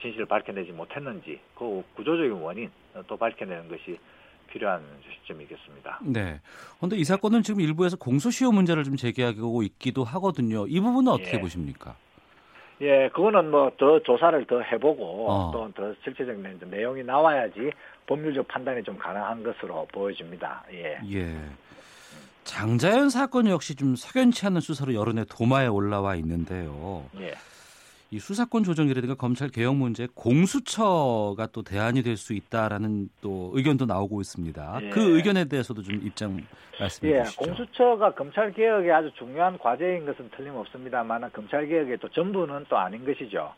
진실을 0.00 0.26
밝혀내지 0.26 0.72
못했는지 0.72 1.40
그 1.54 1.82
구조적인 1.94 2.32
원인 2.32 2.70
또 3.06 3.16
밝혀내는 3.16 3.68
것이 3.68 3.98
필요한 4.56 4.82
시점이겠습니다. 5.20 6.00
네. 6.02 6.40
그런데 6.78 6.96
이 6.96 7.04
사건은 7.04 7.42
지금 7.42 7.60
일부에서 7.60 7.96
공소시효 7.98 8.52
문제를 8.52 8.84
좀 8.84 8.96
제기하고 8.96 9.62
있기도 9.62 10.02
하거든요. 10.02 10.66
이 10.66 10.80
부분은 10.80 11.12
어떻게 11.12 11.36
예. 11.36 11.40
보십니까? 11.40 11.94
예, 12.80 13.08
그거는 13.08 13.50
뭐 13.50 13.70
더 13.78 14.00
조사를 14.02 14.46
더 14.46 14.60
해보고 14.60 15.30
어. 15.30 15.50
또더 15.52 15.94
실체적인 16.04 16.58
내용이 16.70 17.02
나와야지 17.02 17.70
법률적 18.06 18.48
판단이 18.48 18.82
좀 18.82 18.96
가능한 18.96 19.42
것으로 19.42 19.86
보여집니다. 19.92 20.64
예. 20.72 20.98
예. 21.12 21.34
장자연 22.44 23.10
사건 23.10 23.48
역시 23.48 23.74
좀 23.74 23.96
석연치 23.96 24.46
않은 24.46 24.60
수사로 24.60 24.94
여론의 24.94 25.26
도마에 25.28 25.66
올라와 25.66 26.14
있는데요. 26.16 27.04
예. 27.20 27.34
이 28.10 28.18
수사권 28.18 28.62
조정이라든가 28.62 29.14
검찰 29.16 29.48
개혁 29.48 29.74
문제 29.76 30.06
공수처가 30.14 31.48
또 31.52 31.62
대안이 31.62 32.02
될 32.02 32.16
수 32.16 32.32
있다라는 32.32 33.08
또 33.20 33.50
의견도 33.54 33.84
나오고 33.86 34.20
있습니다. 34.20 34.78
예. 34.82 34.88
그 34.90 35.16
의견에 35.16 35.44
대해서도 35.46 35.82
좀 35.82 36.00
입장 36.02 36.40
말씀해 36.80 37.12
예. 37.12 37.24
주시죠. 37.24 37.44
공수처가 37.44 38.14
검찰 38.14 38.52
개혁에 38.52 38.90
아주 38.90 39.10
중요한 39.18 39.58
과제인 39.58 40.06
것은 40.06 40.30
틀림없습니다만 40.30 41.30
검찰 41.32 41.66
개혁의 41.66 41.98
또 41.98 42.08
전부는 42.08 42.66
또 42.68 42.78
아닌 42.78 43.04
것이죠. 43.04 43.52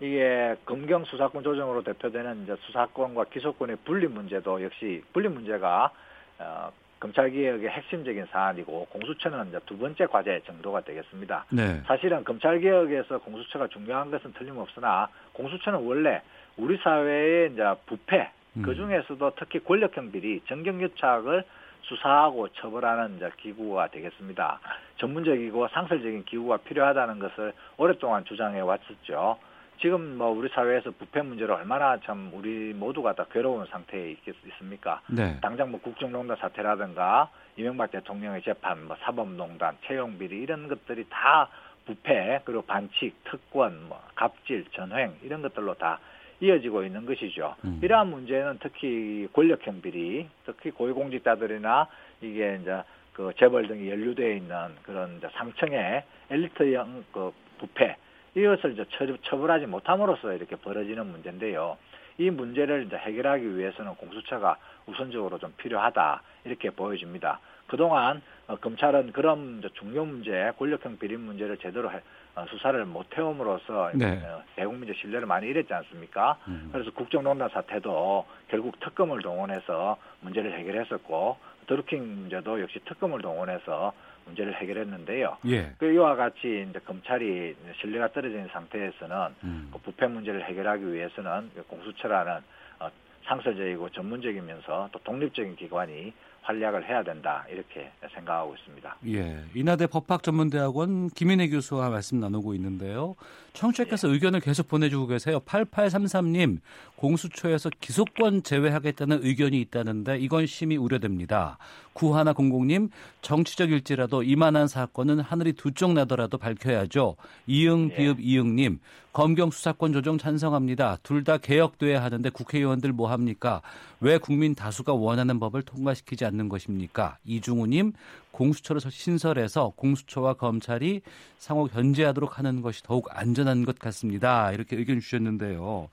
이게 0.00 0.56
검경 0.66 1.04
수사권 1.04 1.44
조정으로 1.44 1.82
대표되는 1.84 2.42
이제 2.42 2.56
수사권과 2.66 3.24
기소권의 3.26 3.76
분리 3.84 4.08
문제도 4.08 4.62
역시 4.62 5.02
분리 5.12 5.28
문제가 5.28 5.90
어, 6.38 6.70
검찰개혁의 7.02 7.68
핵심적인 7.68 8.26
사안이고 8.30 8.86
공수처는 8.90 9.48
이제 9.48 9.58
두 9.66 9.76
번째 9.76 10.06
과제 10.06 10.40
정도가 10.46 10.82
되겠습니다. 10.82 11.46
네. 11.50 11.82
사실은 11.84 12.22
검찰개혁에서 12.22 13.18
공수처가 13.18 13.66
중요한 13.68 14.12
것은 14.12 14.32
틀림없으나 14.34 15.08
공수처는 15.32 15.80
원래 15.80 16.22
우리 16.56 16.78
사회의 16.78 17.52
이제 17.52 17.64
부패 17.86 18.30
음. 18.56 18.62
그 18.62 18.76
중에서도 18.76 19.32
특히 19.36 19.58
권력형 19.58 20.12
비리, 20.12 20.40
정경유착을 20.46 21.42
수사하고 21.82 22.48
처벌하는 22.50 23.16
이제 23.16 23.28
기구가 23.38 23.88
되겠습니다. 23.88 24.60
전문적이고 24.98 25.68
상설적인 25.68 26.24
기구가 26.24 26.58
필요하다는 26.58 27.18
것을 27.18 27.52
오랫동안 27.78 28.24
주장해 28.24 28.60
왔었죠. 28.60 29.38
지금 29.82 30.16
뭐 30.16 30.28
우리 30.28 30.48
사회에서 30.48 30.92
부패 30.92 31.22
문제로 31.22 31.56
얼마나 31.56 31.98
참 32.04 32.30
우리 32.32 32.72
모두가 32.72 33.14
다 33.14 33.26
괴로운 33.32 33.66
상태에 33.66 34.12
있, 34.12 34.18
습니까 34.56 35.02
네. 35.08 35.36
당장 35.40 35.72
뭐 35.72 35.80
국정농단 35.80 36.36
사태라든가 36.36 37.28
이명박 37.56 37.90
대통령의 37.90 38.42
재판, 38.42 38.86
뭐 38.86 38.96
사법농단, 39.00 39.76
채용비리 39.84 40.38
이런 40.38 40.68
것들이 40.68 41.04
다 41.10 41.48
부패 41.84 42.40
그리고 42.44 42.62
반칙, 42.62 43.12
특권, 43.24 43.88
뭐 43.88 44.00
갑질, 44.14 44.66
전횡 44.70 45.16
이런 45.22 45.42
것들로 45.42 45.74
다 45.74 45.98
이어지고 46.38 46.84
있는 46.84 47.04
것이죠. 47.04 47.56
음. 47.64 47.80
이러한 47.82 48.08
문제는 48.08 48.58
특히 48.62 49.26
권력형 49.32 49.82
비리, 49.82 50.28
특히 50.46 50.70
고위공직자들이나 50.70 51.88
이게 52.20 52.58
이제 52.62 52.82
그 53.12 53.32
재벌 53.36 53.66
등이 53.66 53.90
연루되어 53.90 54.30
있는 54.30 54.56
그런 54.84 55.16
이제 55.18 55.28
상층의 55.32 56.04
엘리트형 56.30 57.04
그 57.10 57.32
부패 57.58 57.96
이것을 58.34 58.72
이제 58.72 58.84
처벌하지 59.24 59.66
못함으로써 59.66 60.32
이렇게 60.32 60.56
벌어지는 60.56 61.06
문제인데요. 61.06 61.76
이 62.18 62.30
문제를 62.30 62.84
이제 62.86 62.96
해결하기 62.96 63.56
위해서는 63.56 63.94
공수처가 63.96 64.56
우선적으로 64.86 65.38
좀 65.38 65.52
필요하다 65.56 66.22
이렇게 66.44 66.70
보여집니다. 66.70 67.40
그동안 67.66 68.20
어, 68.48 68.56
검찰은 68.56 69.12
그런 69.12 69.62
중요 69.74 70.04
문제, 70.04 70.52
권력형 70.58 70.98
비리 70.98 71.16
문제를 71.16 71.56
제대로 71.58 71.90
해, 71.90 72.00
어, 72.34 72.44
수사를 72.50 72.84
못 72.84 73.06
해옴으로써 73.16 73.92
네. 73.94 74.20
어, 74.24 74.42
대국민적 74.56 74.96
신뢰를 74.96 75.26
많이 75.26 75.46
잃었지 75.46 75.72
않습니까? 75.72 76.38
음. 76.48 76.68
그래서 76.72 76.90
국정농단 76.90 77.48
사태도 77.50 78.26
결국 78.48 78.78
특검을 78.80 79.22
동원해서 79.22 79.96
문제를 80.20 80.58
해결했었고 80.58 81.38
드루킹 81.66 82.02
문제도 82.02 82.60
역시 82.60 82.80
특검을 82.84 83.22
동원해서 83.22 83.92
문제를 84.26 84.54
해결했는데요. 84.60 85.38
예. 85.46 85.72
그 85.78 85.92
이와 85.92 86.16
같이 86.16 86.66
이제 86.68 86.78
검찰이 86.80 87.54
신뢰가 87.80 88.12
떨어진 88.12 88.48
상태에서는 88.52 89.16
음. 89.44 89.68
그 89.72 89.78
부패 89.78 90.06
문제를 90.06 90.44
해결하기 90.44 90.92
위해서는 90.92 91.50
공수처라는 91.68 92.40
어, 92.80 92.88
상설적이고 93.26 93.90
전문적이면서 93.90 94.90
또 94.92 94.98
독립적인 95.00 95.56
기관이 95.56 96.12
활약을 96.42 96.88
해야 96.88 97.02
된다 97.02 97.46
이렇게 97.48 97.90
생각하고 98.14 98.54
있습니다. 98.54 98.96
예, 99.06 99.44
인하대 99.54 99.86
법학전문대학원 99.86 101.10
김인혜 101.10 101.48
교수와 101.48 101.90
말씀 101.90 102.18
나누고 102.18 102.54
있는데요. 102.54 103.14
청취자께서 103.52 104.08
예. 104.08 104.12
의견을 104.12 104.40
계속 104.40 104.68
보내주고 104.68 105.06
계세요. 105.08 105.40
8833님 105.40 106.58
공수처에서 106.96 107.70
기소권 107.80 108.42
제외하겠다는 108.44 109.20
의견이 109.22 109.60
있다는데 109.60 110.18
이건 110.18 110.46
심히 110.46 110.76
우려됩니다. 110.76 111.58
9100님 111.94 112.88
정치적 113.20 113.70
일지라도 113.70 114.22
이만한 114.22 114.68
사건은 114.68 115.20
하늘이 115.20 115.52
두 115.52 115.72
쪽 115.74 115.92
나더라도 115.94 116.38
밝혀야죠. 116.38 117.16
이응 117.46 117.90
예. 117.92 117.96
비읍 117.96 118.18
예. 118.20 118.22
이응님 118.24 118.78
검경 119.12 119.50
수사권 119.50 119.92
조정 119.92 120.16
찬성합니다. 120.16 120.98
둘 121.02 121.22
다 121.22 121.36
개혁돼야 121.38 122.02
하는데 122.02 122.28
국회의원들 122.30 122.92
뭐 122.92 123.10
합니까? 123.10 123.62
왜 124.00 124.18
국민 124.18 124.54
다수가 124.54 124.94
원하는 124.94 125.38
법을 125.38 125.62
통과시키지 125.62 126.24
않는 126.24 126.48
것입니까? 126.48 127.18
이중우님 127.24 127.92
공수처를 128.32 128.80
신설해서 128.80 129.72
공수처와 129.76 130.34
검찰이 130.34 131.02
상호 131.38 131.66
견제하도록 131.66 132.38
하는 132.38 132.62
것이 132.62 132.82
더욱 132.82 133.06
안전 133.10 133.41
한 133.48 133.64
것 133.64 133.78
같습니다. 133.78 134.52
이렇게 134.52 134.76
의견 134.76 135.00
주셨는데요. 135.00 135.88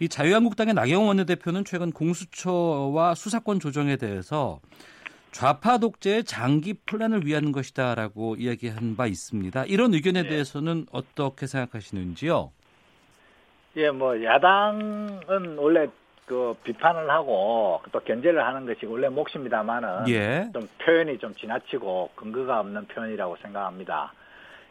이 0.00 0.08
자유한국당의 0.08 0.74
나경원 0.74 1.08
원내대표는 1.08 1.64
최근 1.64 1.92
공수처와 1.92 3.14
수사권 3.14 3.60
조정에 3.60 3.96
대해서 3.96 4.60
좌파 5.30 5.78
독재의 5.78 6.24
장기 6.24 6.74
플랜을 6.74 7.24
위한 7.24 7.52
것이다라고 7.52 8.36
이야기한 8.36 8.96
바 8.96 9.06
있습니다. 9.06 9.64
이런 9.66 9.94
의견에 9.94 10.24
네. 10.24 10.28
대해서는 10.28 10.86
어떻게 10.92 11.46
생각하시는지요? 11.46 12.50
예, 13.76 13.90
뭐 13.90 14.22
야당은 14.22 15.56
원래 15.56 15.86
그 16.26 16.54
비판을 16.64 17.10
하고 17.10 17.80
또 17.90 18.00
견제를 18.00 18.44
하는 18.44 18.66
것이 18.66 18.86
원래 18.86 19.08
몫입니다만은 19.08 20.08
예. 20.08 20.48
좀 20.52 20.68
표현이 20.84 21.18
좀 21.18 21.34
지나치고 21.34 22.10
근거가 22.14 22.60
없는 22.60 22.86
표현이라고 22.86 23.36
생각합니다. 23.42 24.12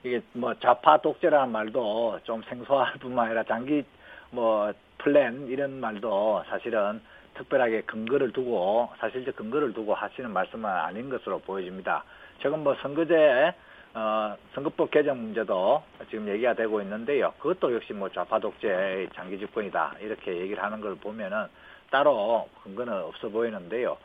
이게 0.03 0.21
뭐 0.33 0.53
좌파 0.55 0.97
독재라는 0.97 1.51
말도 1.51 2.19
좀 2.23 2.41
생소할 2.43 2.93
뿐만 2.99 3.27
아니라 3.27 3.43
장기 3.43 3.83
뭐 4.31 4.73
플랜 4.97 5.47
이런 5.47 5.79
말도 5.79 6.43
사실은 6.47 7.01
특별하게 7.35 7.81
근거를 7.81 8.31
두고 8.33 8.89
사실적 8.97 9.35
근거를 9.35 9.73
두고 9.73 9.93
하시는 9.93 10.29
말씀은 10.31 10.69
아닌 10.69 11.09
것으로 11.09 11.39
보여집니다. 11.39 12.03
최근 12.39 12.63
뭐 12.63 12.75
선거제 12.81 13.53
어, 13.93 14.37
선거법 14.53 14.89
개정 14.89 15.21
문제도 15.21 15.83
지금 16.09 16.27
얘기가 16.29 16.53
되고 16.53 16.81
있는데요. 16.81 17.33
그것도 17.39 17.73
역시 17.73 17.93
뭐 17.93 18.09
좌파 18.09 18.39
독재의 18.39 19.09
장기 19.13 19.37
집권이다 19.37 19.95
이렇게 19.99 20.37
얘기를 20.37 20.63
하는 20.63 20.79
걸 20.81 20.95
보면은 20.95 21.47
따로 21.91 22.47
근거는 22.63 22.93
없어 22.93 23.29
보이는데요. 23.29 23.97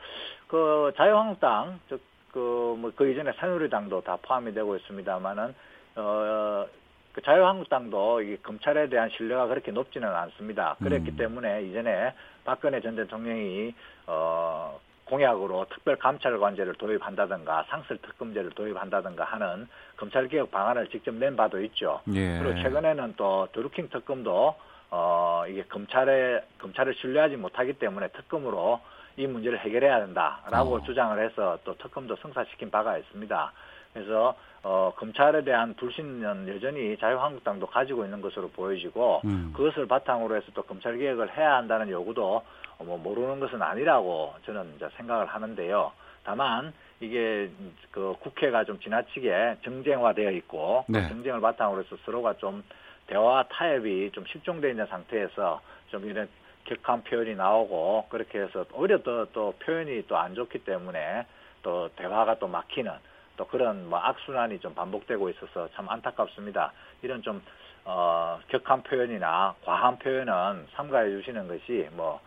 그 0.48 0.92
자유한국당 0.96 1.78
즉 1.88 2.00
그뭐그 2.32 2.96
그 2.96 3.10
이전에 3.10 3.32
새누리당도 3.38 4.02
다 4.02 4.18
포함이 4.20 4.52
되고 4.52 4.76
있습니다만은 4.76 5.54
어. 5.96 6.66
그 7.16 7.22
자유한국당도 7.22 8.20
이 8.20 8.36
검찰에 8.42 8.90
대한 8.90 9.08
신뢰가 9.08 9.46
그렇게 9.46 9.72
높지는 9.72 10.06
않습니다. 10.06 10.76
그랬기 10.82 11.12
음. 11.12 11.16
때문에 11.16 11.62
이전에 11.62 12.12
박근혜 12.44 12.82
전 12.82 12.94
대통령이 12.94 13.74
어 14.06 14.78
공약으로 15.06 15.64
특별 15.70 15.96
감찰관제를 15.96 16.74
도입한다든가 16.74 17.64
상설 17.70 17.96
특검제를 18.02 18.50
도입한다든가 18.50 19.24
하는 19.24 19.66
검찰 19.96 20.28
개혁 20.28 20.50
방안을 20.50 20.88
직접 20.90 21.14
낸 21.14 21.36
바도 21.36 21.62
있죠. 21.62 22.02
예. 22.12 22.38
그리고 22.38 22.60
최근에는 22.60 23.14
또 23.16 23.48
드루킹 23.52 23.88
특검도 23.88 24.54
어 24.90 25.44
이게 25.48 25.62
검찰에 25.62 26.44
검찰을 26.58 26.94
신뢰하지 26.96 27.36
못하기 27.36 27.78
때문에 27.78 28.08
특검으로 28.08 28.80
이 29.16 29.26
문제를 29.26 29.58
해결해야 29.60 30.00
된다라고 30.00 30.74
어. 30.74 30.82
주장을 30.82 31.18
해서 31.18 31.58
또 31.64 31.74
특검도 31.78 32.16
성사시킨 32.16 32.70
바가 32.70 32.98
있습니다. 32.98 33.52
그래서 33.96 34.36
어, 34.62 34.92
검찰에 34.96 35.42
대한 35.42 35.72
불신은 35.74 36.48
여전히 36.48 36.96
자유한국당도 36.98 37.66
가지고 37.66 38.04
있는 38.04 38.20
것으로 38.20 38.48
보여지고 38.50 39.22
음. 39.24 39.52
그것을 39.56 39.86
바탕으로 39.86 40.36
해서 40.36 40.46
또 40.52 40.62
검찰 40.62 40.98
개혁을 40.98 41.34
해야 41.34 41.54
한다는 41.54 41.88
요구도 41.88 42.42
뭐 42.80 42.98
모르는 42.98 43.40
것은 43.40 43.62
아니라고 43.62 44.34
저는 44.44 44.74
이제 44.76 44.86
생각을 44.98 45.26
하는데요. 45.26 45.92
다만 46.24 46.74
이게 47.00 47.48
그 47.90 48.14
국회가 48.20 48.64
좀 48.64 48.78
지나치게 48.80 49.58
정쟁화되어 49.64 50.30
있고 50.32 50.84
네. 50.88 51.08
정쟁을 51.08 51.40
바탕으로 51.40 51.82
해서 51.82 51.96
서로가 52.04 52.34
좀 52.34 52.62
대화 53.06 53.44
타협이 53.48 54.10
좀 54.12 54.26
실종되어 54.26 54.70
있는 54.70 54.86
상태에서 54.86 55.60
좀 55.88 56.04
이런 56.04 56.28
격한 56.64 57.04
표현이 57.04 57.34
나오고 57.36 58.06
그렇게 58.10 58.40
해서 58.40 58.66
오히려 58.74 58.98
또, 58.98 59.24
또 59.26 59.54
표현이 59.60 60.06
또 60.08 60.16
안 60.16 60.34
좋기 60.34 60.64
때문에 60.64 61.24
또 61.62 61.88
대화가 61.96 62.38
또 62.38 62.48
막히는 62.48 62.92
또 63.36 63.46
그런 63.46 63.88
뭐 63.88 63.98
악순환이 63.98 64.60
좀 64.60 64.74
반복되고 64.74 65.28
있어서 65.30 65.68
참 65.74 65.88
안타깝습니다. 65.88 66.72
이런 67.02 67.22
좀 67.22 67.42
어, 67.84 68.40
격한 68.48 68.82
표현이나 68.82 69.54
과한 69.64 69.98
표현은 69.98 70.66
삼가해 70.74 71.10
주시는 71.10 71.48
것이 71.48 71.88
뭐 71.92 72.20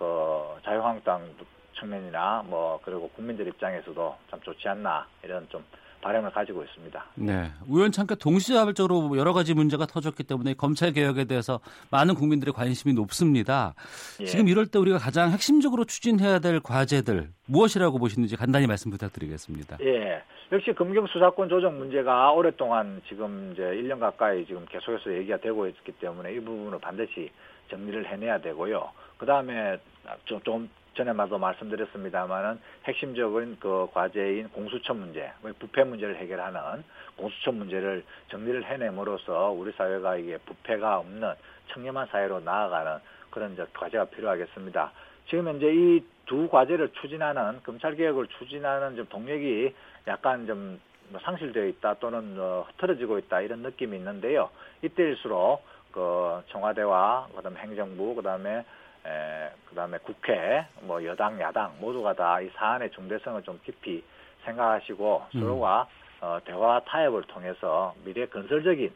그 0.00 0.56
자유한국당 0.64 1.28
측면이나 1.74 2.42
뭐 2.46 2.80
그리고 2.82 3.10
국민들 3.10 3.46
입장에서도 3.46 4.16
참 4.30 4.40
좋지 4.40 4.66
않나 4.66 5.06
이런 5.22 5.46
좀 5.50 5.62
바람을 6.00 6.30
가지고 6.30 6.64
있습니다. 6.64 7.04
네. 7.16 7.50
우연찮게 7.68 8.16
동시다발적으로 8.16 9.16
여러 9.18 9.32
가지 9.32 9.54
문제가 9.54 9.86
터졌기 9.86 10.24
때문에 10.24 10.54
검찰 10.54 10.92
개혁에 10.92 11.24
대해서 11.24 11.60
많은 11.90 12.14
국민들의 12.14 12.54
관심이 12.54 12.94
높습니다. 12.94 13.74
예. 14.20 14.24
지금 14.24 14.48
이럴 14.48 14.66
때 14.66 14.78
우리가 14.78 14.98
가장 14.98 15.30
핵심적으로 15.30 15.84
추진해야 15.84 16.38
될 16.38 16.60
과제들 16.60 17.28
무엇이라고 17.46 17.98
보시는지 17.98 18.36
간단히 18.36 18.66
말씀 18.66 18.90
부탁드리겠습니다. 18.90 19.78
예. 19.82 20.22
역시 20.52 20.72
금경 20.72 21.06
수사권 21.06 21.48
조정 21.48 21.78
문제가 21.78 22.32
오랫동안 22.32 23.00
지금 23.08 23.52
이제 23.52 23.62
1년 23.62 24.00
가까이 24.00 24.44
지금 24.46 24.66
계속해서 24.68 25.12
얘기가 25.14 25.36
되고 25.36 25.66
있기 25.68 25.92
때문에 25.92 26.34
이 26.34 26.40
부분을 26.40 26.78
반드시 26.80 27.30
정리를 27.70 28.10
해내야 28.10 28.40
되고요. 28.40 28.90
그 29.16 29.26
다음에 29.26 29.78
좀, 30.24 30.40
좀 30.42 30.68
전에마도 30.94 31.38
말씀드렸습니다만은 31.38 32.60
핵심적인 32.84 33.58
그 33.60 33.88
과제인 33.92 34.48
공수처 34.50 34.94
문제, 34.94 35.32
뭐 35.42 35.52
부패 35.58 35.84
문제를 35.84 36.16
해결하는 36.16 36.82
공수처 37.16 37.52
문제를 37.52 38.04
정리를 38.28 38.64
해냄으로써 38.64 39.50
우리 39.50 39.72
사회가 39.72 40.16
이게 40.16 40.38
부패가 40.38 40.98
없는 40.98 41.32
청렴한 41.72 42.08
사회로 42.08 42.40
나아가는 42.40 42.98
그런 43.30 43.52
이제 43.52 43.64
과제가 43.74 44.06
필요하겠습니다. 44.06 44.92
지금 45.28 45.48
현재 45.48 45.66
이 45.72 46.02
두 46.30 46.48
과제를 46.48 46.90
추진하는 46.92 47.60
검찰 47.64 47.96
개혁을 47.96 48.28
추진하는 48.38 48.94
좀 48.94 49.04
동력이 49.08 49.74
약간 50.06 50.46
좀 50.46 50.80
상실되어 51.22 51.66
있다 51.66 51.94
또는 51.94 52.36
어, 52.38 52.64
흐트러지고 52.68 53.18
있다 53.18 53.40
이런 53.40 53.62
느낌이 53.62 53.96
있는데요. 53.96 54.48
이때일수록 54.82 55.60
그 55.90 56.40
청와대와 56.50 57.30
그다음에 57.34 57.58
행정부 57.58 58.14
그다음에 58.14 58.64
에, 59.06 59.50
그다음에 59.68 59.98
국회, 59.98 60.66
뭐 60.82 61.04
여당, 61.04 61.40
야당 61.40 61.74
모두가 61.80 62.14
다 62.14 62.40
이 62.40 62.50
사안의 62.54 62.90
중대성을 62.92 63.42
좀 63.42 63.58
깊이 63.64 64.02
생각하시고 64.44 65.22
음. 65.34 65.40
서로가 65.40 65.88
어, 66.20 66.38
대화 66.44 66.80
타협을 66.84 67.22
통해서 67.24 67.94
미래 68.04 68.26
건설적인 68.26 68.90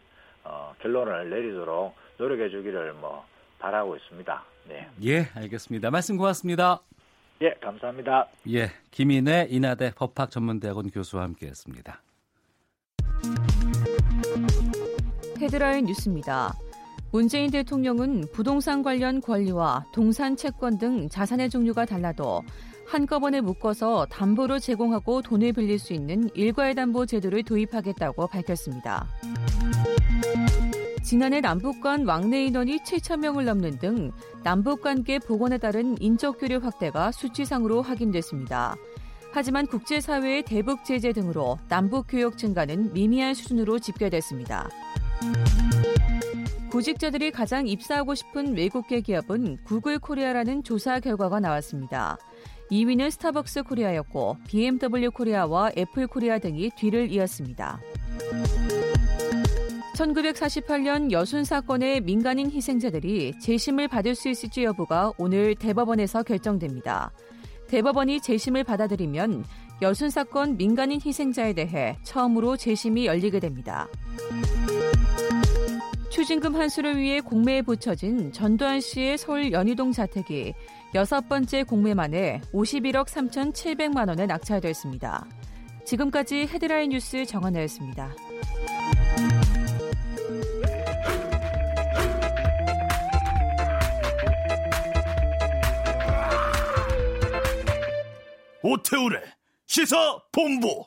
어, 0.44 0.74
결론을 0.80 1.30
내리도록 1.30 1.94
노력해 2.18 2.50
주기를 2.50 2.92
뭐 2.94 3.24
바라고 3.58 3.96
있습니다. 3.96 4.42
네. 4.68 4.86
예, 5.04 5.28
알겠습니다. 5.34 5.90
말씀 5.90 6.16
고맙습니다. 6.18 6.80
예, 7.42 7.50
감사합니다. 7.60 8.26
예, 8.50 8.68
김인혜 8.90 9.46
인하대 9.50 9.92
법학전문대학원 9.96 10.90
교수와 10.90 11.22
함께했습니다. 11.24 12.00
헤드라인 15.40 15.86
뉴스입니다. 15.86 16.52
문재인 17.14 17.48
대통령은 17.48 18.24
부동산 18.32 18.82
관련 18.82 19.20
권리와 19.20 19.86
동산 19.92 20.34
채권 20.34 20.78
등 20.78 21.08
자산의 21.08 21.48
종류가 21.48 21.84
달라도 21.84 22.42
한꺼번에 22.88 23.40
묶어서 23.40 24.06
담보로 24.06 24.58
제공하고 24.58 25.22
돈을 25.22 25.52
빌릴 25.52 25.78
수 25.78 25.92
있는 25.92 26.28
일괄 26.34 26.74
담보 26.74 27.06
제도를 27.06 27.44
도입하겠다고 27.44 28.26
밝혔습니다. 28.26 29.06
지난해 31.04 31.40
남북 31.40 31.80
간 31.80 32.04
왕래 32.04 32.46
인원이 32.46 32.78
7천 32.78 33.20
명을 33.20 33.44
넘는 33.44 33.78
등 33.78 34.10
남북 34.42 34.82
관계 34.82 35.20
복원에 35.20 35.58
따른 35.58 35.96
인적 36.00 36.40
교류 36.40 36.56
확대가 36.56 37.12
수치상으로 37.12 37.82
확인됐습니다. 37.82 38.74
하지만 39.30 39.68
국제사회의 39.68 40.42
대북 40.42 40.84
제재 40.84 41.12
등으로 41.12 41.60
남북 41.68 42.06
교역 42.08 42.38
증가는 42.38 42.92
미미한 42.92 43.34
수준으로 43.34 43.78
집계됐습니다. 43.78 44.68
구직자들이 46.74 47.30
가장 47.30 47.68
입사하고 47.68 48.16
싶은 48.16 48.56
외국계 48.56 49.02
기업은 49.02 49.58
구글 49.62 50.00
코리아라는 50.00 50.64
조사 50.64 50.98
결과가 50.98 51.38
나왔습니다. 51.38 52.18
2위는 52.72 53.12
스타벅스 53.12 53.62
코리아였고 53.62 54.38
BMW 54.48 55.12
코리아와 55.12 55.70
애플 55.78 56.08
코리아 56.08 56.40
등이 56.40 56.70
뒤를 56.76 57.12
이었습니다. 57.12 57.78
1948년 59.94 61.12
여순 61.12 61.44
사건의 61.44 62.00
민간인 62.00 62.50
희생자들이 62.50 63.38
재심을 63.38 63.86
받을 63.86 64.16
수 64.16 64.28
있을지 64.28 64.64
여부가 64.64 65.12
오늘 65.16 65.54
대법원에서 65.54 66.24
결정됩니다. 66.24 67.12
대법원이 67.68 68.20
재심을 68.20 68.64
받아들이면 68.64 69.44
여순 69.80 70.10
사건 70.10 70.56
민간인 70.56 71.00
희생자에 71.00 71.52
대해 71.52 71.96
처음으로 72.02 72.56
재심이 72.56 73.06
열리게 73.06 73.38
됩니다. 73.38 73.86
추징금 76.14 76.54
환수를 76.54 76.96
위해 76.96 77.20
공매에 77.20 77.62
붙여진 77.62 78.30
전두환 78.30 78.80
씨의 78.80 79.18
서울 79.18 79.50
연희동 79.50 79.90
자택이 79.90 80.54
여섯 80.94 81.28
번째 81.28 81.64
공매 81.64 81.92
만에 81.92 82.40
51억 82.52 83.08
3,700만 83.08 84.06
원에 84.06 84.24
낙찰됐습니다. 84.24 85.26
지금까지 85.84 86.46
헤드라인 86.46 86.90
뉴스 86.90 87.26
정원나였습니다. 87.26 88.14
오태우래 98.62 99.18
시사 99.66 99.96
본부 100.30 100.84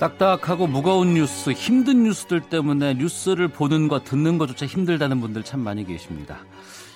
딱딱하고 0.00 0.66
무거운 0.66 1.12
뉴스, 1.12 1.50
힘든 1.50 2.04
뉴스들 2.04 2.40
때문에 2.40 2.94
뉴스를 2.94 3.48
보는 3.48 3.86
것, 3.86 4.02
듣는 4.04 4.38
것조차 4.38 4.64
힘들다는 4.64 5.20
분들 5.20 5.42
참 5.42 5.60
많이 5.60 5.84
계십니다. 5.84 6.38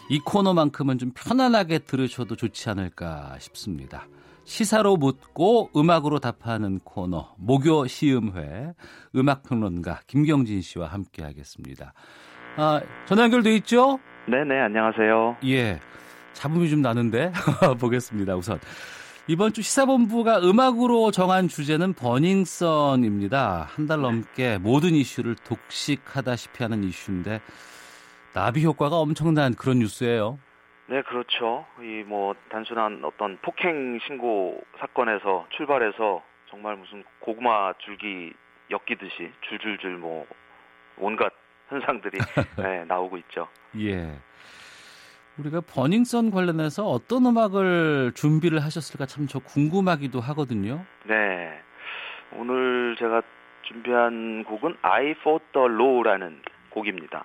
이 0.08 0.18
코너만큼은 0.20 0.96
좀 0.96 1.10
편안하게 1.14 1.80
들으셔도 1.80 2.34
좋지 2.34 2.70
않을까 2.70 3.36
싶습니다. 3.40 4.06
시사로 4.44 4.96
묻고 4.96 5.68
음악으로 5.76 6.18
답하는 6.18 6.78
코너 6.78 7.34
목요 7.36 7.86
시음회 7.86 8.72
음악평론가 9.14 10.00
김경진 10.06 10.62
씨와 10.62 10.86
함께 10.86 11.22
하겠습니다. 11.22 11.92
아, 12.56 12.80
전화 13.04 13.24
연결돼 13.24 13.54
있죠? 13.56 13.98
네네 14.28 14.58
안녕하세요. 14.58 15.36
예, 15.44 15.78
잡음이 16.32 16.70
좀 16.70 16.80
나는데 16.80 17.32
보겠습니다. 17.78 18.34
우선 18.36 18.58
이번 19.26 19.52
주 19.54 19.62
시사본부가 19.62 20.40
음악으로 20.42 21.10
정한 21.10 21.48
주제는 21.48 21.94
버닝썬입니다. 21.94 23.68
한 23.70 23.86
달 23.86 24.00
넘게 24.02 24.58
모든 24.58 24.90
이슈를 24.94 25.34
독식하다시피 25.36 26.62
하는 26.62 26.84
이슈인데 26.84 27.40
나비 28.34 28.64
효과가 28.64 28.96
엄청난 28.96 29.54
그런 29.54 29.78
뉴스예요. 29.78 30.38
네, 30.88 31.00
그렇죠. 31.02 31.64
이 31.80 32.04
뭐 32.06 32.34
단순한 32.50 33.02
어떤 33.04 33.38
폭행 33.38 33.98
신고 34.06 34.60
사건에서 34.78 35.46
출발해서 35.56 36.22
정말 36.50 36.76
무슨 36.76 37.02
고구마 37.20 37.72
줄기 37.78 38.30
엮이듯이 38.70 39.30
줄줄줄 39.48 39.96
뭐 39.96 40.26
온갖 40.98 41.32
현상들이 41.70 42.18
네, 42.58 42.84
나오고 42.84 43.16
있죠. 43.18 43.48
예. 43.78 44.14
우리가 45.38 45.60
버닝썬 45.62 46.30
관련해서 46.30 46.84
어떤 46.86 47.26
음악을 47.26 48.12
준비를 48.14 48.60
하셨을까 48.62 49.06
참 49.06 49.26
저 49.26 49.38
궁금하기도 49.40 50.20
하거든요. 50.20 50.84
네. 51.04 51.58
오늘 52.36 52.94
제가 52.98 53.22
준비한 53.62 54.44
곡은 54.44 54.76
I 54.82 55.10
Fought 55.20 55.46
the 55.52 55.66
Law라는 55.66 56.40
곡입니다. 56.70 57.24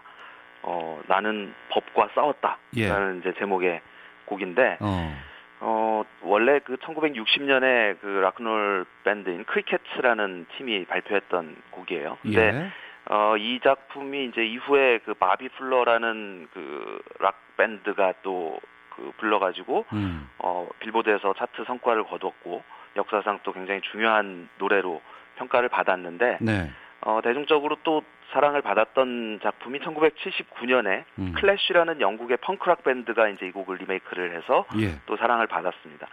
어, 0.64 1.02
나는 1.08 1.54
법과 1.70 2.10
싸웠다. 2.16 2.58
라는 2.78 3.16
예. 3.16 3.20
이제 3.20 3.34
제목의 3.38 3.82
곡인데, 4.26 4.78
어. 4.80 5.14
어, 5.62 6.04
원래 6.22 6.60
그 6.60 6.78
1960년에 6.78 8.00
그 8.00 8.08
로큰롤 8.08 8.86
밴드인 9.04 9.44
크리켓스라는 9.46 10.46
팀이 10.58 10.86
발표했던 10.86 11.56
곡이에요. 11.72 12.18
근데, 12.22 12.40
예. 12.48 12.70
어, 13.10 13.36
이 13.38 13.60
작품이 13.64 14.26
이제 14.26 14.46
이후에 14.46 15.00
그 15.00 15.14
바비 15.14 15.50
플러라는 15.50 16.48
그 16.54 17.02
락 17.20 17.36
밴드가 17.58 18.14
또 18.24 18.60
그 19.00 19.12
불러가지고 19.18 19.86
음. 19.94 20.30
어 20.40 20.68
빌보드에서 20.80 21.34
차트 21.34 21.64
성과를 21.66 22.04
거뒀고 22.04 22.64
역사상 22.98 23.40
또 23.44 23.54
굉장히 23.54 23.82
중요한 23.92 24.50
노래로 24.58 25.02
평가를 25.38 25.70
받았는데 25.70 26.40
네. 26.42 26.72
어 27.02 27.22
대중적으로 27.24 27.78
또 27.84 28.04
사랑을 28.32 28.62
받았던 28.62 29.40
작품이 29.42 29.80
1979년에 29.80 31.04
음. 31.18 31.34
클래쉬라는 31.34 32.02
영국의 32.02 32.38
펑크락 32.38 32.84
밴드가 32.84 33.30
이제 33.30 33.48
이 33.48 33.52
곡을 33.52 33.78
리메이크를 33.78 34.36
해서 34.36 34.66
예. 34.78 35.00
또 35.06 35.16
사랑을 35.18 35.48
받았습니다. 35.48 36.08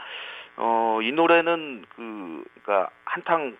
어, 0.58 1.00
이 1.02 1.12
노래는 1.12 1.84
그, 1.94 2.44
그니까 2.54 2.88
한탕 3.04 3.56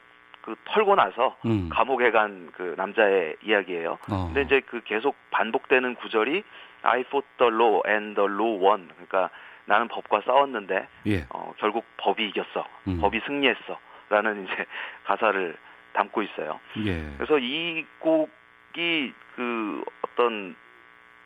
그 0.47 0.55
털고 0.65 0.95
나서 0.95 1.37
음. 1.45 1.69
감옥에 1.71 2.11
간 2.13 2.49
그 2.57 2.75
남자의 2.77 3.37
이야기예요. 3.43 3.99
어. 4.11 4.27
근데 4.27 4.43
이제 4.43 4.61
그 4.61 4.81
계속 4.85 5.15
반복되는 5.31 5.95
구절이 5.97 6.43
I 6.83 7.01
fought 7.01 7.29
the 7.39 7.53
law 7.53 7.83
and 7.87 8.15
the 8.15 8.31
law 8.33 8.59
won. 8.59 8.89
그러니까 8.95 9.29
나는 9.67 9.89
법과 9.89 10.23
싸웠는데 10.25 10.89
예. 11.07 11.27
어, 11.31 11.53
결국 11.59 11.85
법이 11.99 12.27
이겼어. 12.29 12.65
음. 12.89 13.01
법이 13.01 13.21
승리했어. 13.27 13.79
라는 14.09 14.45
이제 14.45 14.55
가사를 15.05 15.57
담고 15.93 16.23
있어요. 16.23 16.61
예. 16.87 17.05
그래서 17.17 17.39
이 17.39 17.85
곡이 17.99 19.13
그 19.35 19.85
어떤 20.03 20.55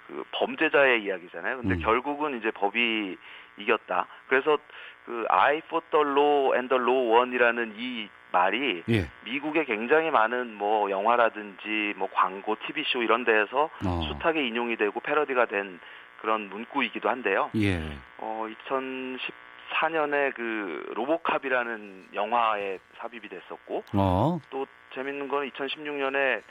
그 0.07 0.25
범죄자의 0.33 1.05
이야기잖아요. 1.05 1.59
근데 1.59 1.75
음. 1.77 1.81
결국은 1.81 2.39
이제 2.39 2.51
법이 2.51 3.17
이겼다. 3.59 4.07
그래서 4.29 4.59
그 5.05 5.27
I 5.29 5.59
fought 5.59 5.91
the 5.91 6.05
law 6.05 6.55
and 6.55 6.69
the 6.69 6.83
law 6.83 7.13
won이라는 7.13 7.75
이 7.77 8.09
말이 8.33 8.83
예. 8.89 9.09
미국의 9.25 9.65
굉장히 9.67 10.11
많은 10.11 10.55
뭐 10.55 10.91
영화라든지 10.91 11.95
뭐 11.97 12.09
광고, 12.13 12.57
TV 12.67 12.85
쇼 12.87 13.03
이런 13.03 13.25
데에서 13.25 13.71
어. 13.87 14.01
숱하게 14.09 14.47
인용이 14.47 14.77
되고 14.77 14.99
패러디가 15.01 15.47
된 15.47 15.81
그런 16.21 16.49
문구이기도 16.51 17.09
한데요. 17.09 17.51
예. 17.57 17.81
어 18.19 18.47
2014년에 18.69 20.35
그 20.35 20.93
로보캅이라는 20.95 22.09
영화에 22.15 22.79
삽입이 22.99 23.29
됐었고 23.29 23.85
어. 23.95 24.39
또 24.51 24.67
재밌는 24.95 25.29
거는 25.29 25.51
2016년에 25.51 26.43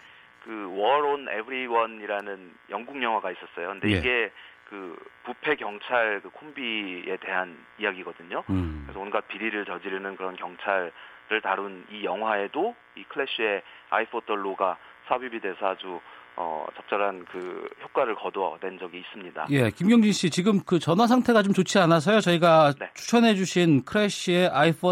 그 0.44 0.52
War 0.72 1.06
on 1.06 1.28
Everyone이라는 1.28 2.54
영국 2.70 3.02
영화가 3.02 3.32
있었어요. 3.32 3.70
근데 3.70 3.92
예. 3.92 3.98
이게 3.98 4.32
그 4.70 4.96
부패 5.24 5.56
경찰 5.56 6.22
그 6.22 6.30
콤비에 6.30 7.18
대한 7.18 7.58
이야기거든요. 7.80 8.44
음. 8.50 8.84
그래서 8.86 9.00
온갖 9.00 9.28
비리를 9.28 9.66
저지르는 9.66 10.16
그런 10.16 10.36
경찰 10.36 10.92
을 11.32 11.42
다룬 11.42 11.86
이 11.92 12.04
영화에도 12.04 12.76
이 12.96 13.04
클래쉬의 13.04 13.62
아이포떨로가 13.92 14.78
삽입이 15.08 15.40
돼서 15.42 15.68
아주 15.68 16.00
어, 16.36 16.66
적절한 16.78 17.26
그 17.26 17.70
효과를 17.84 18.16
거두어낸 18.16 18.80
적이 18.80 19.00
있습니다. 19.00 19.48
예, 19.50 19.70
김경진 19.72 20.14
씨 20.14 20.30
지금 20.30 20.62
그 20.66 20.80
전화 20.80 21.06
상태가 21.06 21.44
좀 21.44 21.54
좋지 21.54 21.78
않아서요. 21.80 22.22
저희가 22.22 22.74
네. 22.80 22.90
추천해주신 22.94 23.84
크래쉬의 23.84 24.50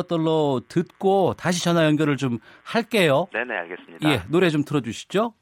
the 0.09 0.21
Law 0.21 0.61
듣고 0.67 1.35
다시 1.35 1.63
전화 1.63 1.85
연결을 1.85 2.17
좀 2.17 2.39
할게요. 2.63 3.27
네네 3.31 3.55
알겠습니다. 3.55 4.09
예, 4.09 4.21
노래 4.29 4.49
좀 4.49 4.63
틀어주시죠. 4.63 5.33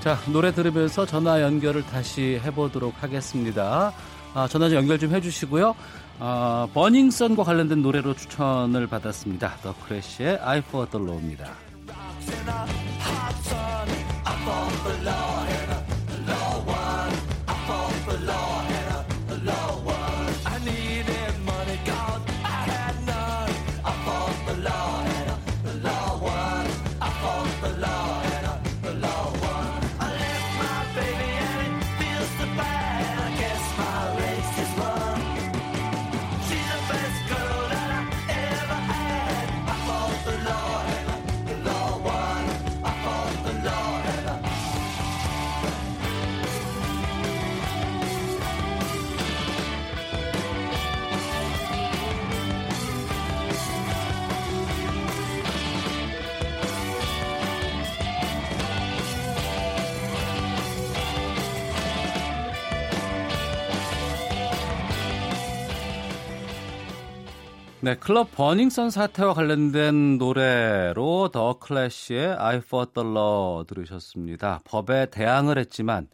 자, 0.00 0.18
노래 0.32 0.50
들으면서 0.50 1.04
전화 1.04 1.42
연결을 1.42 1.82
다시 1.84 2.40
해보도록 2.42 3.02
하겠습니다. 3.02 3.92
아, 4.32 4.48
전화 4.48 4.70
좀 4.70 4.78
연결 4.78 4.98
좀 4.98 5.14
해주시고요. 5.14 5.74
아, 6.18 6.66
버닝썬과 6.72 7.44
관련된 7.44 7.82
노래로 7.82 8.14
추천을 8.14 8.86
받았습니다. 8.86 9.56
더 9.62 9.74
크래쉬의 9.84 10.38
I 10.40 10.58
For 10.60 10.88
The 10.88 11.04
Low입니다. 11.04 11.52
네, 67.82 67.96
클럽 67.96 68.30
버닝썬 68.32 68.90
사태와 68.90 69.32
관련된 69.32 70.18
노래로 70.18 71.30
더 71.32 71.58
클래시의 71.58 72.34
I 72.38 72.56
Fought 72.56 72.92
the 72.92 73.08
Law 73.08 73.64
들으셨습니다. 73.66 74.60
법에 74.64 75.06
대항을 75.06 75.56
했지만 75.56 76.06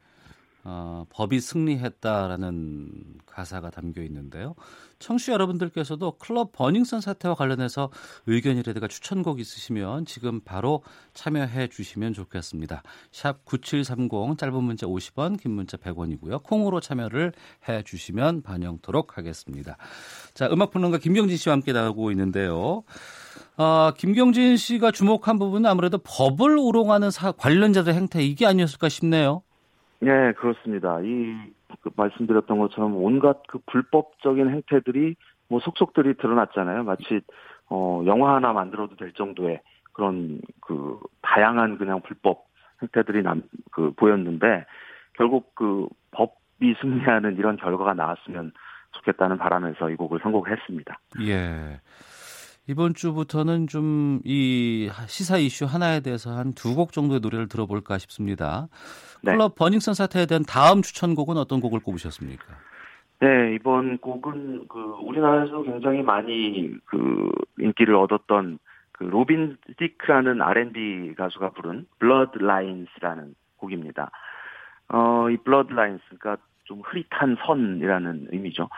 어, 0.63 1.07
법이 1.11 1.41
승리했다라는 1.41 2.93
가사가 3.27 3.71
담겨 3.71 4.03
있는데요. 4.03 4.55
청취 4.99 5.31
여러분들께서도 5.31 6.13
클럽 6.19 6.53
버닝썬 6.53 7.01
사태와 7.01 7.35
관련해서 7.35 7.91
의견이라든가 8.27 8.89
추천곡 8.89 9.41
있으시면 9.41 10.07
지금 10.07 10.41
바로 10.41 10.83
참여해 11.13 11.69
주시면 11.69 12.13
좋겠습니다. 12.13 12.83
샵 13.13 13.45
9730 13.45 14.39
짧은 14.39 14.63
문자 14.63 14.87
50원, 14.87 15.41
긴 15.41 15.53
문자 15.53 15.77
100원이고요. 15.77 16.43
콩으로 16.43 16.81
참여를 16.81 17.33
해 17.69 17.83
주시면 17.83 18.43
반영토록 18.43 19.19
하겠습니다. 19.19 19.77
자, 20.35 20.49
음악 20.51 20.71
평론가 20.71 20.99
김경진 20.99 21.37
씨와 21.37 21.55
함께 21.55 21.73
나오고 21.73 22.11
있는데요. 22.13 22.85
어, 23.57 23.91
김경진 23.97 24.57
씨가 24.57 24.91
주목한 24.91 25.39
부분은 25.39 25.69
아무래도 25.69 25.99
법을 25.99 26.59
우롱하는 26.59 27.11
사, 27.11 27.33
관련자들 27.33 27.95
행태 27.95 28.23
이게 28.23 28.47
아니었을까 28.47 28.89
싶네요. 28.89 29.43
네, 30.01 30.11
그렇습니다. 30.39 31.01
이그 31.01 31.56
말씀드렸던 31.97 32.59
것처럼 32.59 32.97
온갖 32.97 33.43
그 33.49 33.59
불법적인 33.67 34.51
행태들이 34.51 35.17
뭐 35.49 35.61
속속들이 35.61 36.15
드러났잖아요. 36.15 36.85
마치 36.85 37.21
어 37.69 38.03
영화 38.07 38.37
하나 38.37 38.53
만들어도 38.53 38.97
될 38.97 39.13
정도의 39.13 39.61
그런 39.93 40.41
그 40.61 41.01
다양한 41.23 41.79
그냥 41.79 42.01
불법 42.03 42.47
행태들이 42.83 43.23
남 43.23 43.43
그 43.77 43.93
보였는데 43.95 44.65
결국 45.13 45.55
그 45.55 45.87
법이 46.13 46.75
승리하는 46.81 47.37
이런 47.37 47.59
결과가 47.59 47.93
나왔으면 47.93 48.53
좋겠다는 48.93 49.37
바람에서 49.37 49.91
이 49.91 49.97
곡을 49.97 50.21
선곡했습니다. 50.23 50.99
예. 51.27 51.81
이번 52.69 52.95
주부터는 52.95 53.67
좀 53.69 54.21
이 54.25 54.91
시사 55.07 55.37
이슈 55.39 55.65
하나에 55.67 56.01
대해서 56.01 56.31
한 56.31 56.53
두 56.55 56.75
곡 56.75 56.93
정도의 56.93 57.21
노래를 57.21 57.49
들어볼까 57.49 57.99
싶습니다. 57.99 58.69
네. 59.23 59.33
클럽 59.33 59.55
버닝썬 59.55 59.95
사태에 59.95 60.27
대한 60.27 60.43
다음 60.43 60.83
추천곡은 60.83 61.37
어떤 61.37 61.61
곡을 61.61 61.81
꼽으셨습니까? 61.81 62.45
네, 63.21 63.55
이번 63.55 63.99
곡은 63.99 64.67
그 64.69 64.79
우리나라에서 65.03 65.63
굉장히 65.63 66.03
많이 66.03 66.71
그 66.85 67.31
인기를 67.59 67.95
얻었던 67.95 68.59
그 68.93 69.05
로빈 69.05 69.57
시크라는 69.69 70.43
R&B 70.43 71.15
가수가 71.17 71.51
부른 71.51 71.87
Lines라는 72.01 73.35
곡입니다. 73.59 74.11
어, 74.89 75.29
이 75.31 75.39
Lines, 75.47 76.03
그러니까 76.19 76.37
좀 76.67 76.81
흐릿한 76.81 77.37
선이라는 77.45 78.29
의미죠. 78.31 78.69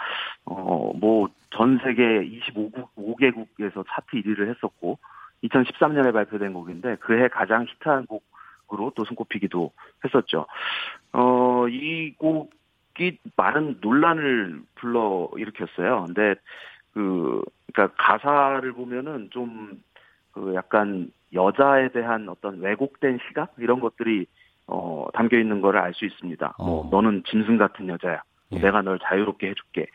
어, 0.44 0.92
뭐, 0.94 1.28
전 1.50 1.78
세계 1.82 2.02
25국, 2.02 2.88
5개국에서 2.96 3.84
차트 3.88 4.16
1위를 4.16 4.48
했었고, 4.54 4.98
2013년에 5.44 6.12
발표된 6.12 6.52
곡인데, 6.52 6.96
그해 6.96 7.28
가장 7.28 7.64
히트한 7.64 8.06
곡으로 8.06 8.92
또 8.94 9.04
손꼽히기도 9.04 9.72
했었죠. 10.04 10.46
어, 11.12 11.66
이 11.68 12.14
곡이 12.14 13.18
많은 13.36 13.78
논란을 13.80 14.62
불러 14.76 15.30
일으켰어요. 15.36 16.04
근데, 16.06 16.34
그, 16.92 17.42
그니까 17.66 17.94
가사를 17.96 18.70
보면은 18.72 19.30
좀, 19.30 19.82
그 20.32 20.54
약간 20.54 21.10
여자에 21.32 21.88
대한 21.88 22.28
어떤 22.28 22.60
왜곡된 22.60 23.18
시각? 23.28 23.54
이런 23.58 23.80
것들이 23.80 24.26
어, 24.68 25.06
담겨 25.14 25.38
있는 25.38 25.60
거를 25.60 25.80
알 25.80 25.94
수 25.94 26.04
있습니다. 26.04 26.54
뭐, 26.58 26.66
어. 26.66 26.82
뭐 26.84 26.88
너는 26.90 27.24
짐승 27.28 27.56
같은 27.58 27.88
여자야. 27.88 28.22
예. 28.52 28.58
내가 28.60 28.82
널 28.82 28.98
자유롭게 28.98 29.48
해줄게. 29.48 29.86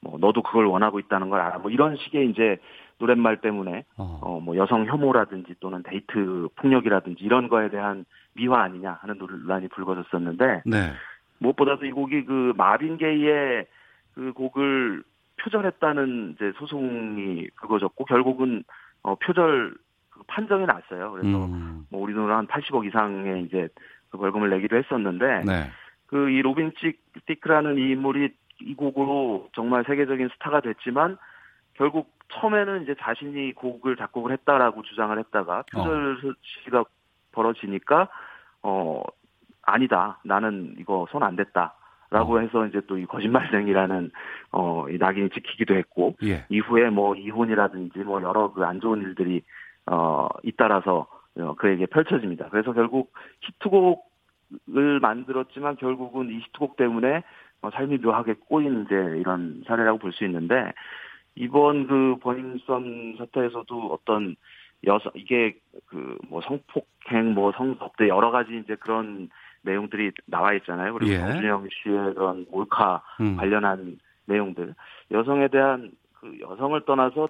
뭐 0.00 0.18
너도 0.18 0.42
그걸 0.42 0.66
원하고 0.66 0.98
있다는 0.98 1.30
걸 1.30 1.40
알아. 1.40 1.58
뭐 1.58 1.70
이런 1.70 1.96
식의 1.96 2.30
이제 2.30 2.58
노랫말 2.98 3.40
때문에 3.40 3.84
어. 3.96 4.18
어, 4.22 4.40
뭐 4.40 4.56
여성 4.56 4.86
혐오라든지 4.86 5.54
또는 5.60 5.82
데이트 5.84 6.48
폭력이라든지 6.56 7.24
이런 7.24 7.48
거에 7.48 7.70
대한 7.70 8.04
미화 8.34 8.62
아니냐 8.62 8.98
하는 9.00 9.18
논란이 9.18 9.68
불거졌었는데 9.68 10.62
네. 10.66 10.92
무엇보다도 11.38 11.86
이 11.86 11.92
곡이 11.92 12.24
그 12.24 12.52
마빈 12.56 12.96
게이의 12.98 13.66
그 14.14 14.32
곡을 14.32 15.02
표절했다는 15.40 16.34
이제 16.34 16.52
소송이 16.58 17.48
불거졌고 17.60 18.04
결국은 18.04 18.64
어 19.02 19.14
표절 19.14 19.74
그 20.10 20.22
판정이 20.26 20.66
났어요. 20.66 21.12
그래서 21.12 21.44
음. 21.44 21.86
뭐 21.90 22.02
우리 22.02 22.12
돈으로 22.12 22.34
한 22.34 22.46
80억 22.48 22.86
이상의 22.86 23.44
이제 23.44 23.68
그 24.10 24.18
벌금을 24.18 24.50
내기도 24.50 24.76
했었는데 24.76 25.42
네. 25.44 25.70
그이 26.06 26.40
로빈 26.42 26.72
시크라는 27.26 27.78
이 27.78 27.90
인물이 27.90 28.32
이 28.62 28.74
곡으로 28.74 29.48
정말 29.54 29.84
세계적인 29.86 30.28
스타가 30.34 30.60
됐지만 30.60 31.16
결국 31.74 32.10
처음에는 32.32 32.82
이제 32.82 32.94
자신이 33.00 33.52
곡을 33.54 33.96
작곡을 33.96 34.32
했다라고 34.32 34.82
주장을 34.82 35.16
했다가 35.18 35.62
표절 35.70 36.18
어. 36.24 36.32
시비가 36.64 36.84
벌어지니까 37.32 38.08
어 38.62 39.02
아니다 39.62 40.18
나는 40.24 40.74
이거 40.78 41.06
손 41.10 41.22
안 41.22 41.36
댔다. 41.36 41.74
라고 42.10 42.36
어. 42.36 42.38
해서 42.40 42.64
이제 42.66 42.80
또 42.86 42.96
이 42.96 43.04
거짓말쟁이라는 43.04 44.10
어 44.52 44.86
이 44.88 44.96
낙인이 44.96 45.28
찍히기도 45.30 45.74
했고 45.74 46.16
예. 46.24 46.46
이후에 46.48 46.88
뭐 46.88 47.14
이혼이라든지 47.14 47.98
뭐 47.98 48.22
여러 48.22 48.50
그 48.52 48.64
안 48.64 48.80
좋은 48.80 49.02
일들이 49.02 49.42
어 49.84 50.26
잇따라서 50.42 51.00
어, 51.00 51.17
그에게 51.58 51.86
펼쳐집니다. 51.86 52.48
그래서 52.50 52.72
결국 52.72 53.12
히트곡을 53.42 55.00
만들었지만 55.00 55.76
결국은 55.76 56.30
이 56.30 56.40
히트곡 56.40 56.76
때문에 56.76 57.22
어, 57.62 57.70
삶이 57.70 57.98
묘하게 57.98 58.34
꼬인 58.48 58.84
이제 58.84 58.94
이런 59.18 59.62
사례라고 59.66 59.98
볼 59.98 60.12
수 60.12 60.24
있는데 60.24 60.72
이번 61.34 61.86
그 61.86 62.16
버닝썬 62.20 63.16
사태에서도 63.18 63.92
어떤 63.92 64.36
여성 64.86 65.12
이게 65.14 65.56
그 65.86 66.16
뭐 66.28 66.40
성폭행 66.42 67.34
뭐 67.34 67.52
성접대 67.52 68.08
여러 68.08 68.30
가지 68.30 68.56
이제 68.58 68.76
그런 68.76 69.28
내용들이 69.62 70.12
나와 70.26 70.52
있잖아요. 70.54 70.92
그리고 70.92 71.12
예. 71.12 71.18
정준영 71.18 71.68
씨의 71.70 72.14
그런 72.14 72.46
몰카 72.50 73.02
음. 73.20 73.36
관련한 73.36 73.98
내용들 74.26 74.74
여성에 75.10 75.48
대한 75.48 75.90
그 76.20 76.38
여성을 76.40 76.80
떠나서 76.84 77.28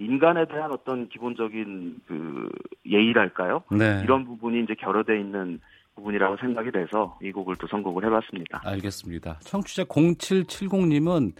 인간에 0.00 0.46
대한 0.46 0.72
어떤 0.72 1.08
기본적인 1.08 2.00
그 2.06 2.48
예의랄까요? 2.86 3.62
네. 3.70 4.00
이런 4.02 4.24
부분이 4.24 4.62
이제 4.62 4.74
결여돼 4.74 5.20
있는 5.20 5.60
부분이라고 5.94 6.38
생각이 6.38 6.70
돼서 6.72 7.18
이 7.22 7.30
곡을 7.30 7.56
또 7.56 7.66
선곡을 7.66 8.06
해봤습니다. 8.06 8.62
알겠습니다. 8.64 9.38
청취자 9.40 9.84
0770님은 9.84 11.32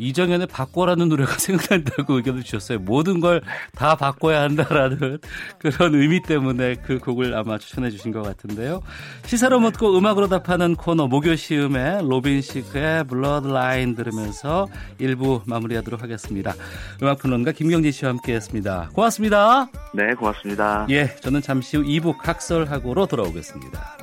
이정현의 0.00 0.46
바꿔라는 0.48 1.08
노래가 1.08 1.32
생각난다고 1.38 2.14
의견을 2.14 2.42
주셨어요. 2.42 2.78
모든 2.78 3.20
걸 3.20 3.40
다 3.76 3.94
바꿔야 3.96 4.42
한다라는 4.42 5.18
그런 5.58 5.94
의미 5.94 6.22
때문에 6.22 6.76
그 6.76 6.98
곡을 6.98 7.34
아마 7.34 7.58
추천해 7.58 7.90
주신 7.90 8.12
것 8.12 8.22
같은데요. 8.22 8.82
시사로 9.26 9.60
묻고 9.60 9.96
음악으로 9.96 10.28
답하는 10.28 10.74
코너 10.74 11.06
목요 11.06 11.36
시음의 11.36 12.02
로빈 12.08 12.42
시크의 12.42 13.04
Blurred 13.04 13.56
Lines 13.56 13.94
들으면서 13.94 14.66
1부 15.00 15.42
마무리하도록 15.46 16.02
하겠습니다. 16.02 16.54
음악평론가 17.02 17.52
김경진 17.52 17.92
씨와 17.92 18.10
함께했습니다. 18.12 18.90
고맙습니다. 18.92 19.70
네, 19.94 20.14
고맙습니다. 20.14 20.86
예, 20.90 21.14
저는 21.16 21.42
잠시 21.42 21.76
후 21.76 21.82
2부 21.84 22.18
각설하고로 22.18 23.06
돌아오겠습니다. 23.06 23.99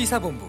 시사본부 0.00 0.48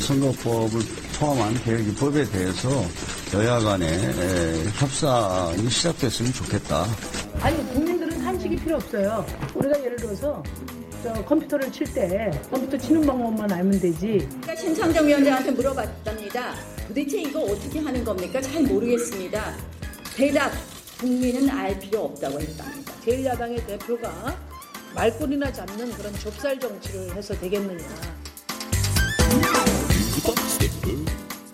선거법을 0.00 0.80
포함한 1.18 1.54
개혁입법에 1.64 2.24
대해서 2.30 2.68
여야 3.34 3.58
간의 3.58 3.90
협상이 4.76 5.68
시작됐으면 5.68 6.32
좋겠다. 6.32 6.86
아니 7.40 7.56
국민들은 7.72 8.20
한식이 8.20 8.54
필요 8.56 8.76
없어요. 8.76 9.26
우리가 9.56 9.84
예를 9.84 9.96
들어서 9.96 10.40
저 11.02 11.12
컴퓨터를 11.24 11.72
칠 11.72 11.92
때 11.92 12.30
컴퓨터 12.48 12.78
치는 12.78 13.04
방법만 13.04 13.50
알면 13.50 13.80
되지. 13.80 14.18
그러니까 14.40 14.54
심상정 14.54 15.04
위원장한테 15.06 15.50
물어봤답니다. 15.50 16.54
도대체 16.86 17.22
이거 17.22 17.40
어떻게 17.40 17.80
하는 17.80 18.04
겁니까? 18.04 18.40
잘 18.40 18.62
모르겠습니다. 18.62 19.56
대답 20.16 20.52
국민은 20.98 21.48
알 21.48 21.78
필요 21.78 22.06
없다고 22.06 22.40
했답니다. 22.40 22.92
제1야당의 23.04 23.66
대표가 23.66 24.36
말꼬리나 24.94 25.52
잡는 25.52 25.92
그런 25.92 26.12
좁쌀 26.14 26.58
정치를 26.58 27.14
해서 27.14 27.34
되겠느냐. 27.34 27.86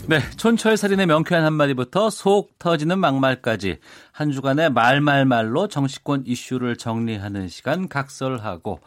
네, 0.07 0.20
촌철살인의 0.36 1.07
명쾌한 1.07 1.45
한마디부터 1.45 2.11
속 2.11 2.59
터지는 2.59 2.99
막말까지 2.99 3.78
한 4.12 4.30
주간의 4.32 4.70
말말말로 4.70 5.68
정치권 5.68 6.24
이슈를 6.26 6.76
정리하는 6.76 7.49
시간 7.49 7.88
각설하고 7.88 8.80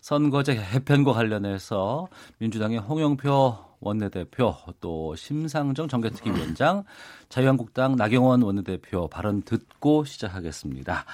선거제 0.00 0.56
개편과 0.56 1.12
관련해서 1.12 2.08
민주당의 2.38 2.78
홍영표 2.78 3.56
원내대표 3.84 4.54
또 4.80 5.14
심상정 5.14 5.86
정개특위위원장 5.88 6.84
자유한국당 7.28 7.96
나경원 7.96 8.42
원내대표 8.42 9.08
발언 9.08 9.42
듣고 9.42 10.04
시작하겠습니다. 10.04 11.04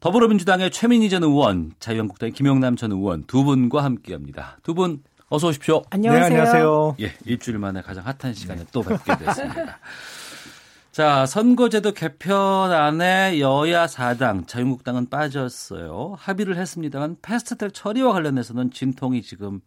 더불어민주당의 0.00 0.70
최민희 0.70 1.08
전 1.10 1.22
의원, 1.22 1.72
자유한국당의 1.78 2.32
김영남 2.32 2.76
전 2.76 2.90
의원 2.92 3.24
두 3.24 3.44
분과 3.44 3.84
함께합니다. 3.84 4.58
두 4.62 4.74
분 4.74 5.02
어서 5.28 5.48
오십시오. 5.48 5.82
안녕하세요. 5.90 6.28
네, 6.28 6.34
안녕하세요. 6.36 6.96
예, 7.00 7.12
일주일 7.24 7.58
만에 7.58 7.80
가장 7.82 8.04
핫한 8.06 8.34
시간에 8.34 8.60
네. 8.60 8.66
또 8.72 8.82
뵙게 8.82 9.16
됐습니다. 9.16 9.78
자, 10.92 11.26
선거제도 11.26 11.90
개편안에 11.90 13.40
여야 13.40 13.86
4당, 13.86 14.46
자유한국당은 14.46 15.08
빠졌어요. 15.08 16.14
합의를 16.18 16.56
했습니다만 16.56 17.16
패스트트랙 17.20 17.74
처리와 17.74 18.12
관련해서는 18.12 18.70
진통이 18.70 19.22
지금 19.22 19.60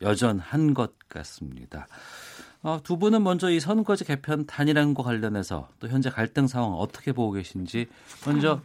여전한 0.00 0.74
것 0.74 0.98
같습니다. 1.08 1.86
어, 2.62 2.80
두 2.82 2.96
분은 2.98 3.22
먼저 3.22 3.50
이 3.50 3.60
선거제 3.60 4.04
개편 4.04 4.46
단일화과 4.46 5.02
관련해서 5.02 5.68
또 5.80 5.88
현재 5.88 6.08
갈등 6.08 6.46
상황 6.46 6.72
어떻게 6.72 7.12
보고 7.12 7.32
계신지 7.32 7.86
먼저 8.26 8.60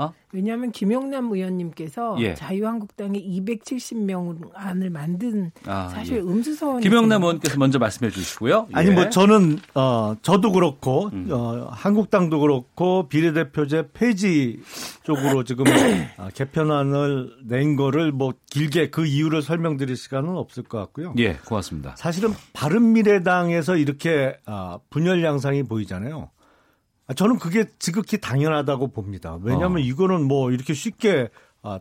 어? 0.00 0.14
왜냐하면 0.32 0.72
김영남 0.72 1.30
의원님께서 1.30 2.16
예. 2.20 2.34
자유한국당의 2.34 3.22
270명 3.22 4.50
안을 4.54 4.88
만든 4.88 5.52
아, 5.66 5.88
사실 5.88 6.16
예. 6.16 6.20
음수서원 6.20 6.80
김영남 6.80 7.22
의원께서 7.22 7.58
먼저 7.58 7.78
말씀해 7.78 8.10
주시고요. 8.10 8.68
아니 8.72 8.90
뭐 8.90 9.04
예. 9.04 9.10
저는 9.10 9.58
어 9.74 10.16
저도 10.22 10.52
그렇고 10.52 11.10
음. 11.12 11.28
어 11.30 11.68
한국당도 11.70 12.40
그렇고 12.40 13.08
비례대표제 13.08 13.90
폐지 13.92 14.62
쪽으로 15.02 15.44
지금 15.44 15.66
아, 16.16 16.30
개편안을 16.32 17.36
낸 17.44 17.76
거를 17.76 18.10
뭐 18.10 18.32
길게 18.48 18.88
그 18.88 19.04
이유를 19.04 19.42
설명드릴 19.42 19.96
시간은 19.96 20.30
없을 20.30 20.62
것 20.62 20.78
같고요. 20.78 21.12
예, 21.18 21.34
고맙습니다. 21.34 21.94
사실은 21.96 22.30
바른 22.54 22.94
미래당에서 22.94 23.76
이렇게 23.76 24.38
아, 24.46 24.78
분열 24.88 25.22
양상이 25.22 25.62
보이잖아요. 25.62 26.30
아, 27.10 27.14
저는 27.14 27.40
그게 27.40 27.64
지극히 27.80 28.20
당연하다고 28.20 28.92
봅니다. 28.92 29.36
왜냐하면 29.42 29.78
어. 29.78 29.80
이거는 29.80 30.28
뭐 30.28 30.52
이렇게 30.52 30.74
쉽게 30.74 31.28
아, 31.60 31.80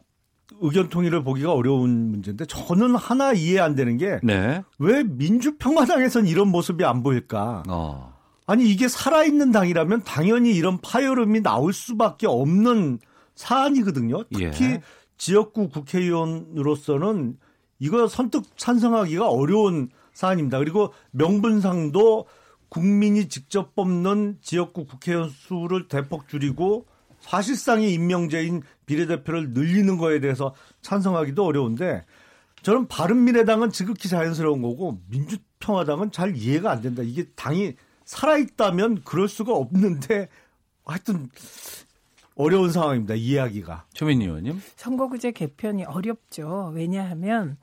의견 0.59 0.89
통일을 0.89 1.23
보기가 1.23 1.53
어려운 1.53 2.09
문제인데 2.09 2.45
저는 2.47 2.95
하나 2.95 3.31
이해 3.33 3.59
안 3.59 3.75
되는 3.75 3.97
게왜 3.97 4.19
네. 4.23 4.63
민주평화당에선 5.03 6.25
이런 6.25 6.47
모습이 6.47 6.83
안 6.83 7.03
보일까? 7.03 7.61
어. 7.69 8.17
아니 8.47 8.67
이게 8.67 8.87
살아있는 8.87 9.51
당이라면 9.51 10.01
당연히 10.03 10.55
이런 10.55 10.79
파열음이 10.79 11.43
나올 11.43 11.73
수밖에 11.73 12.25
없는 12.25 12.97
사안이거든요. 13.35 14.23
특히 14.33 14.65
예. 14.65 14.81
지역구 15.19 15.69
국회의원으로서는 15.69 17.37
이거 17.77 18.07
선뜻 18.07 18.45
찬성하기가 18.57 19.29
어려운 19.29 19.89
사안입니다. 20.13 20.57
그리고 20.57 20.91
명분상도 21.11 22.25
국민이 22.69 23.27
직접 23.27 23.75
뽑는 23.75 24.37
지역구 24.41 24.85
국회의원 24.85 25.29
수를 25.29 25.87
대폭 25.87 26.27
줄이고 26.27 26.85
사실상의 27.19 27.93
임명제인 27.93 28.61
비례대표를 28.85 29.51
늘리는 29.51 29.97
거에 29.97 30.19
대해서 30.19 30.53
찬성하기도 30.81 31.43
어려운데 31.43 32.05
저는 32.61 32.87
바른미래당은 32.87 33.71
지극히 33.71 34.09
자연스러운 34.09 34.61
거고 34.61 34.99
민주평화당은 35.09 36.11
잘 36.11 36.35
이해가 36.35 36.71
안 36.71 36.81
된다. 36.81 37.03
이게 37.03 37.25
당이 37.35 37.75
살아있다면 38.05 39.01
그럴 39.03 39.27
수가 39.27 39.53
없는데 39.53 40.29
하여튼 40.85 41.29
어려운 42.35 42.71
상황입니다. 42.71 43.15
이해하기가. 43.15 43.85
최민희 43.93 44.25
의원님. 44.25 44.61
선거구제 44.77 45.31
개편이 45.31 45.83
어렵죠. 45.83 46.71
왜냐하면 46.73 47.57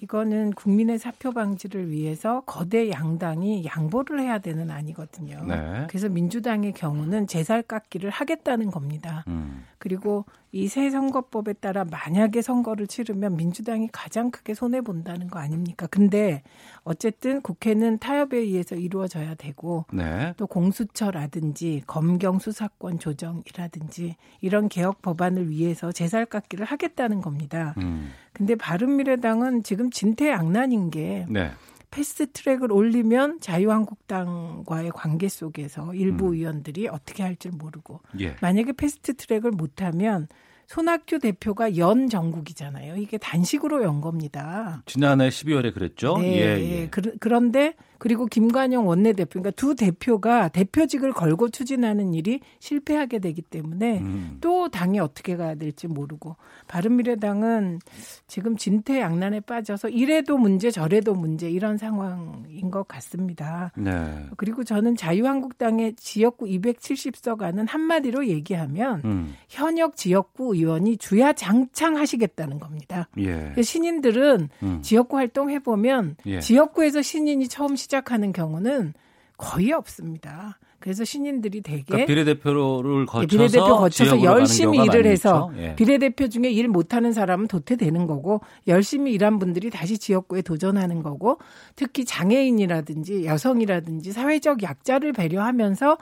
이거는 0.00 0.52
국민의 0.52 0.98
사표 0.98 1.32
방지를 1.32 1.90
위해서 1.90 2.42
거대 2.46 2.90
양당이 2.90 3.64
양보를 3.64 4.20
해야 4.20 4.38
되는 4.38 4.70
아니거든요. 4.70 5.44
네. 5.44 5.86
그래서 5.88 6.08
민주당의 6.08 6.72
경우는 6.72 7.26
제살 7.26 7.62
깎기를 7.62 8.10
하겠다는 8.10 8.70
겁니다. 8.70 9.24
음. 9.28 9.64
그리고 9.78 10.24
이 10.52 10.68
새 10.68 10.88
선거법에 10.90 11.52
따라 11.54 11.84
만약에 11.84 12.40
선거를 12.40 12.86
치르면 12.86 13.36
민주당이 13.36 13.88
가장 13.92 14.30
크게 14.30 14.54
손해 14.54 14.80
본다는 14.80 15.28
거 15.28 15.38
아닙니까? 15.38 15.86
근데 15.90 16.42
어쨌든 16.82 17.42
국회는 17.42 17.98
타협에 17.98 18.38
의해서 18.38 18.74
이루어져야 18.74 19.34
되고 19.34 19.84
네. 19.92 20.32
또 20.38 20.46
공수처라든지 20.46 21.82
검경 21.86 22.38
수사권 22.38 22.98
조정이라든지 22.98 24.16
이런 24.40 24.68
개혁 24.68 25.02
법안을 25.02 25.50
위해서 25.50 25.92
제살 25.92 26.24
깎기를 26.26 26.64
하겠다는 26.64 27.20
겁니다. 27.20 27.74
음. 27.78 28.10
근데 28.36 28.54
바른미래당은 28.54 29.62
지금 29.62 29.90
진퇴양난인 29.90 30.90
게 30.90 31.24
네. 31.30 31.52
패스트 31.90 32.32
트랙을 32.32 32.70
올리면 32.70 33.40
자유한국당과의 33.40 34.90
관계 34.94 35.30
속에서 35.30 35.94
일부 35.94 36.26
음. 36.26 36.34
의원들이 36.34 36.88
어떻게 36.88 37.22
할지 37.22 37.48
모르고 37.48 38.00
예. 38.20 38.36
만약에 38.42 38.72
패스트 38.72 39.14
트랙을 39.14 39.52
못하면 39.52 40.28
손학규 40.66 41.20
대표가 41.20 41.78
연 41.78 42.10
정국이잖아요. 42.10 42.96
이게 42.96 43.16
단식으로 43.16 43.82
연 43.82 44.02
겁니다. 44.02 44.82
지난해 44.84 45.30
12월에 45.30 45.72
그랬죠. 45.72 46.18
네, 46.18 46.26
예, 46.36 46.80
예. 46.82 46.88
그, 46.90 47.16
그런데 47.18 47.74
그리고 47.98 48.26
김관영 48.26 48.86
원내대표, 48.86 49.40
그러니까 49.40 49.50
두 49.52 49.74
대표가 49.74 50.48
대표직을 50.48 51.12
걸고 51.12 51.48
추진하는 51.48 52.14
일이 52.14 52.40
실패하게 52.58 53.18
되기 53.18 53.42
때문에 53.42 54.00
음. 54.00 54.38
또 54.40 54.68
당이 54.68 54.98
어떻게 54.98 55.36
가야 55.36 55.54
될지 55.54 55.86
모르고 55.86 56.36
바른미래당은 56.68 57.80
지금 58.26 58.56
진퇴양난에 58.56 59.40
빠져서 59.40 59.88
이래도 59.88 60.36
문제 60.36 60.70
저래도 60.70 61.14
문제 61.14 61.50
이런 61.50 61.76
상황인 61.78 62.70
것 62.70 62.86
같습니다. 62.86 63.72
네. 63.76 64.26
그리고 64.36 64.64
저는 64.64 64.96
자유한국당의 64.96 65.94
지역구 65.94 66.46
270석 66.46 67.42
안은 67.42 67.66
한마디로 67.66 68.26
얘기하면 68.28 69.02
음. 69.04 69.34
현역 69.48 69.96
지역구 69.96 70.54
의원이 70.54 70.98
주야 70.98 71.32
장창 71.32 71.96
하시겠다는 71.96 72.58
겁니다. 72.58 73.08
예. 73.18 73.54
신인들은 73.60 74.48
음. 74.62 74.82
지역구 74.82 75.16
활동 75.16 75.50
해보면 75.50 76.16
예. 76.26 76.40
지역구에서 76.40 77.02
신인이 77.02 77.48
처음 77.48 77.76
시 77.76 77.85
작하는 77.88 78.32
경우는 78.32 78.94
거의 79.36 79.72
없습니다. 79.72 80.58
그래서 80.78 81.04
신인들이 81.04 81.62
되게 81.62 81.82
그러니까 81.82 82.06
비례대표를 82.06 83.02
예, 83.02 83.04
거쳐서 83.06 83.26
비례대표 83.26 83.76
거쳐서 83.76 84.22
열심히 84.22 84.84
일을 84.84 85.06
해서 85.06 85.50
예. 85.56 85.74
비례대표 85.74 86.28
중에 86.28 86.50
일 86.50 86.68
못하는 86.68 87.12
사람은 87.12 87.48
도태되는 87.48 88.06
거고 88.06 88.40
열심히 88.68 89.12
일한 89.12 89.38
분들이 89.38 89.70
다시 89.70 89.98
지역구에 89.98 90.42
도전하는 90.42 91.02
거고 91.02 91.38
특히 91.74 92.04
장애인이라든지 92.04 93.24
여성이라든지 93.24 94.12
사회적 94.12 94.62
약자를 94.62 95.12
배려하면서 95.12 95.98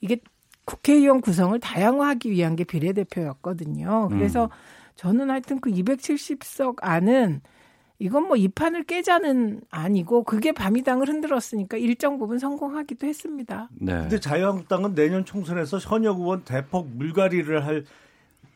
이게 0.00 0.20
국회의원 0.66 1.20
구성을 1.20 1.58
다양화하기 1.58 2.30
위한 2.30 2.56
게 2.56 2.64
비례대표였거든요. 2.64 4.08
그래서 4.10 4.44
음. 4.44 4.50
저는 4.96 5.30
하여튼 5.30 5.60
그 5.60 5.70
270석 5.70 6.76
안은 6.82 7.40
이건 7.98 8.24
뭐 8.28 8.36
이 8.36 8.48
판을 8.48 8.84
깨자는 8.84 9.62
아니고 9.70 10.24
그게 10.24 10.52
밤이당을 10.52 11.08
흔들었으니까 11.08 11.78
일정 11.78 12.18
부분 12.18 12.38
성공하기도 12.38 13.06
했습니다. 13.06 13.70
네. 13.72 13.92
근데 13.92 14.20
자유한국당은 14.20 14.94
내년 14.94 15.24
총선에서 15.24 15.78
현역 15.78 16.20
의원 16.20 16.44
대폭 16.44 16.88
물갈이를 16.88 17.64
할 17.64 17.84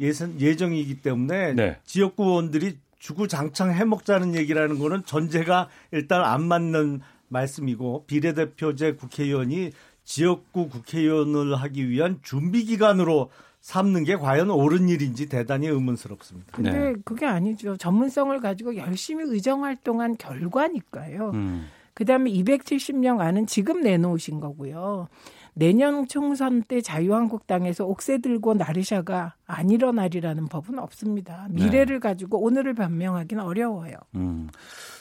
예선 0.01 0.41
예정이기 0.41 1.03
때문에 1.03 1.55
네. 1.55 1.79
지역구 1.85 2.25
의원들이 2.25 2.79
주구장창 2.99 3.73
해먹자는 3.73 4.35
얘기라는 4.35 4.79
거는 4.79 5.05
전제가 5.07 5.69
일단 5.93 6.23
안 6.23 6.43
맞는 6.43 7.01
말씀이고 7.29 8.05
비례대표제 8.07 8.95
국회의원이 8.95 9.73
지역구 10.05 10.69
국회의원을 10.69 11.55
하기 11.55 11.89
위한 11.89 12.19
준비 12.23 12.65
기간으로 12.65 13.31
삼는 13.61 14.05
게 14.05 14.17
과연 14.17 14.51
옳은 14.51 14.89
일인지 14.89 15.29
대단히 15.29 15.69
의문스럽습니다. 15.69 16.53
근데 16.53 16.73
네. 16.73 16.95
그게 17.05 17.27
아니죠. 17.27 17.77
전문성을 17.77 18.39
가지고 18.41 18.77
열심히 18.77 19.25
의정 19.27 19.65
활동한 19.65 20.17
결과니까요. 20.17 21.31
음. 21.35 21.67
그다음에 21.95 22.31
270명 22.31 23.21
안은 23.21 23.47
지금 23.47 23.83
내놓으신 23.83 24.41
거고요. 24.41 25.09
내년 25.53 26.07
총선 26.09 26.63
때 26.63 26.81
자유한국당에서 26.81 27.85
옥새 27.85 28.19
들고 28.19 28.55
나르샤가 28.55 29.35
안 29.47 29.69
일어나리라는 29.69 30.49
법은 30.49 30.79
없습니다. 30.79 31.49
미래를 31.51 31.97
네. 31.97 31.99
가지고 31.99 32.41
오늘을 32.43 32.75
변명하기는 32.75 33.43
어려워요. 33.45 33.95
음. 34.15 34.49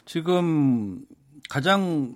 지금 0.06 1.06
가장 1.50 2.16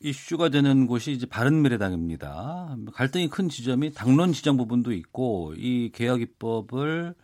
이슈가 0.00 0.50
되는 0.50 0.86
곳이 0.86 1.12
이제 1.12 1.26
바른미래당입니다. 1.26 2.76
갈등이 2.92 3.28
큰 3.28 3.48
지점이 3.48 3.92
당론 3.92 4.32
지정 4.32 4.56
부분도 4.56 4.92
있고 4.92 5.54
이 5.56 5.90
개혁 5.92 6.20
입법을 6.20 7.14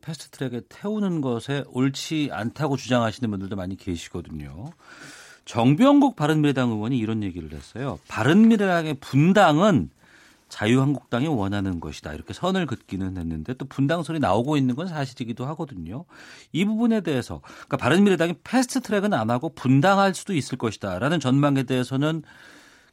패스트트랙에 0.00 0.62
태우는 0.68 1.20
것에 1.20 1.64
옳지 1.68 2.30
않다고 2.32 2.76
주장하시는 2.76 3.30
분들도 3.30 3.56
많이 3.56 3.76
계시거든요. 3.76 4.66
정병국 5.44 6.16
바른미래당 6.16 6.70
의원이 6.70 6.98
이런 6.98 7.22
얘기를 7.22 7.52
했어요. 7.52 7.98
바른미래당의 8.08 8.94
분당은 9.00 9.90
자유한국당이 10.48 11.26
원하는 11.26 11.80
것이다. 11.80 12.12
이렇게 12.12 12.32
선을 12.32 12.66
긋기는 12.66 13.16
했는데 13.16 13.54
또 13.54 13.64
분당 13.66 14.02
소리 14.02 14.18
나오고 14.18 14.56
있는 14.56 14.74
건 14.74 14.86
사실이기도 14.86 15.46
하거든요. 15.46 16.04
이 16.52 16.64
부분에 16.64 17.00
대해서 17.00 17.40
그러니까 17.44 17.76
바른미래당이 17.78 18.34
패스트 18.44 18.80
트랙은 18.80 19.12
안 19.14 19.30
하고 19.30 19.50
분당할 19.54 20.14
수도 20.14 20.32
있을 20.34 20.58
것이다라는 20.58 21.20
전망에 21.20 21.64
대해서는 21.64 22.22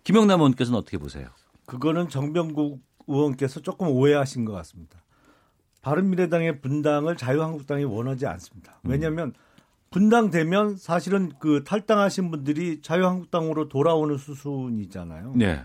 김영남 0.03 0.39
의원께서는 0.39 0.79
어떻게 0.79 0.97
보세요? 0.97 1.27
그거는 1.65 2.09
정병국 2.09 2.81
의원께서 3.07 3.59
조금 3.59 3.89
오해하신 3.89 4.45
것 4.45 4.53
같습니다. 4.53 5.01
바른미래당의 5.81 6.61
분당을 6.61 7.17
자유한국당이 7.17 7.83
원하지 7.83 8.27
않습니다. 8.27 8.79
음. 8.85 8.91
왜냐하면 8.91 9.33
분당되면 9.89 10.77
사실은 10.77 11.33
그 11.39 11.63
탈당하신 11.63 12.31
분들이 12.31 12.81
자유한국당으로 12.81 13.67
돌아오는 13.67 14.17
수순이잖아요. 14.17 15.33
네. 15.35 15.63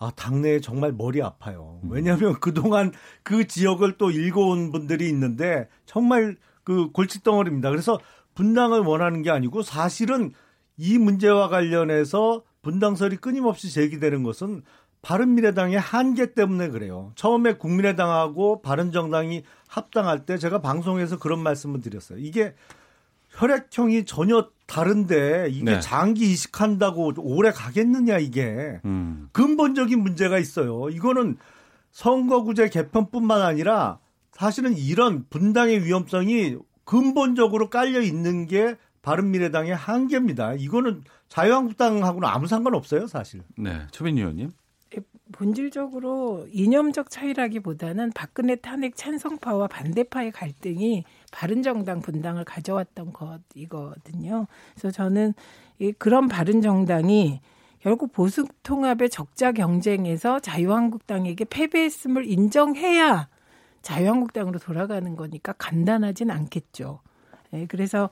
아, 0.00 0.10
당내에 0.16 0.60
정말 0.60 0.92
머리 0.92 1.22
아파요. 1.22 1.78
음. 1.84 1.90
왜냐하면 1.92 2.34
그동안 2.40 2.90
그 3.22 3.46
지역을 3.46 3.98
또 3.98 4.10
읽어온 4.10 4.72
분들이 4.72 5.08
있는데 5.10 5.68
정말 5.84 6.36
그 6.64 6.90
골칫덩어리입니다. 6.90 7.68
그래서 7.68 8.00
분당을 8.34 8.80
원하는 8.80 9.20
게 9.22 9.30
아니고 9.30 9.62
사실은 9.62 10.32
이 10.78 10.96
문제와 10.96 11.48
관련해서 11.48 12.42
분당설이 12.62 13.18
끊임없이 13.18 13.70
제기되는 13.70 14.22
것은 14.22 14.62
바른미래당의 15.02 15.78
한계 15.78 16.32
때문에 16.32 16.68
그래요. 16.68 17.12
처음에 17.14 17.54
국민의당하고 17.54 18.62
바른정당이 18.62 19.44
합당할 19.68 20.24
때 20.24 20.38
제가 20.38 20.62
방송에서 20.62 21.18
그런 21.18 21.42
말씀을 21.42 21.82
드렸어요. 21.82 22.18
이게 22.18 22.54
혈액형이 23.30 24.04
전혀 24.04 24.48
다른데 24.66 25.48
이게 25.50 25.64
네. 25.64 25.80
장기 25.80 26.30
이식한다고 26.32 27.14
오래 27.18 27.50
가겠느냐 27.50 28.18
이게 28.18 28.80
음. 28.84 29.28
근본적인 29.32 30.00
문제가 30.00 30.38
있어요. 30.38 30.88
이거는 30.90 31.36
선거구제 31.90 32.68
개편뿐만 32.68 33.42
아니라 33.42 33.98
사실은 34.32 34.76
이런 34.76 35.26
분당의 35.28 35.84
위험성이 35.84 36.56
근본적으로 36.84 37.68
깔려 37.68 38.00
있는 38.00 38.46
게 38.46 38.76
바른미래당의 39.02 39.74
한계입니다. 39.74 40.54
이거는 40.54 41.02
자유한국당하고는 41.28 42.28
아무 42.28 42.46
상관없어요, 42.46 43.06
사실. 43.06 43.42
네, 43.56 43.86
최민희 43.92 44.20
의원님. 44.20 44.50
본질적으로 45.32 46.46
이념적 46.50 47.10
차이라기보다는 47.10 48.10
박근혜 48.14 48.56
탄핵 48.56 48.96
찬성파와 48.96 49.68
반대파의 49.68 50.32
갈등이 50.32 51.04
바른정당 51.30 52.00
분당을 52.00 52.44
가져왔던 52.44 53.12
것이거든요. 53.12 54.46
그래서 54.74 54.90
저는 54.90 55.34
이 55.78 55.92
그런 55.92 56.28
바른정당이 56.28 57.40
결국 57.80 58.12
보수 58.12 58.46
통합의 58.62 59.08
적자 59.10 59.52
경쟁에서 59.52 60.38
자유한국당에게 60.40 61.44
패배했음을 61.46 62.26
인정해야 62.26 63.28
자유한국당으로 63.82 64.58
돌아가는 64.58 65.16
거니까 65.16 65.54
간단하진 65.56 66.30
않겠죠. 66.30 67.00
네, 67.50 67.66
그래서 67.66 68.10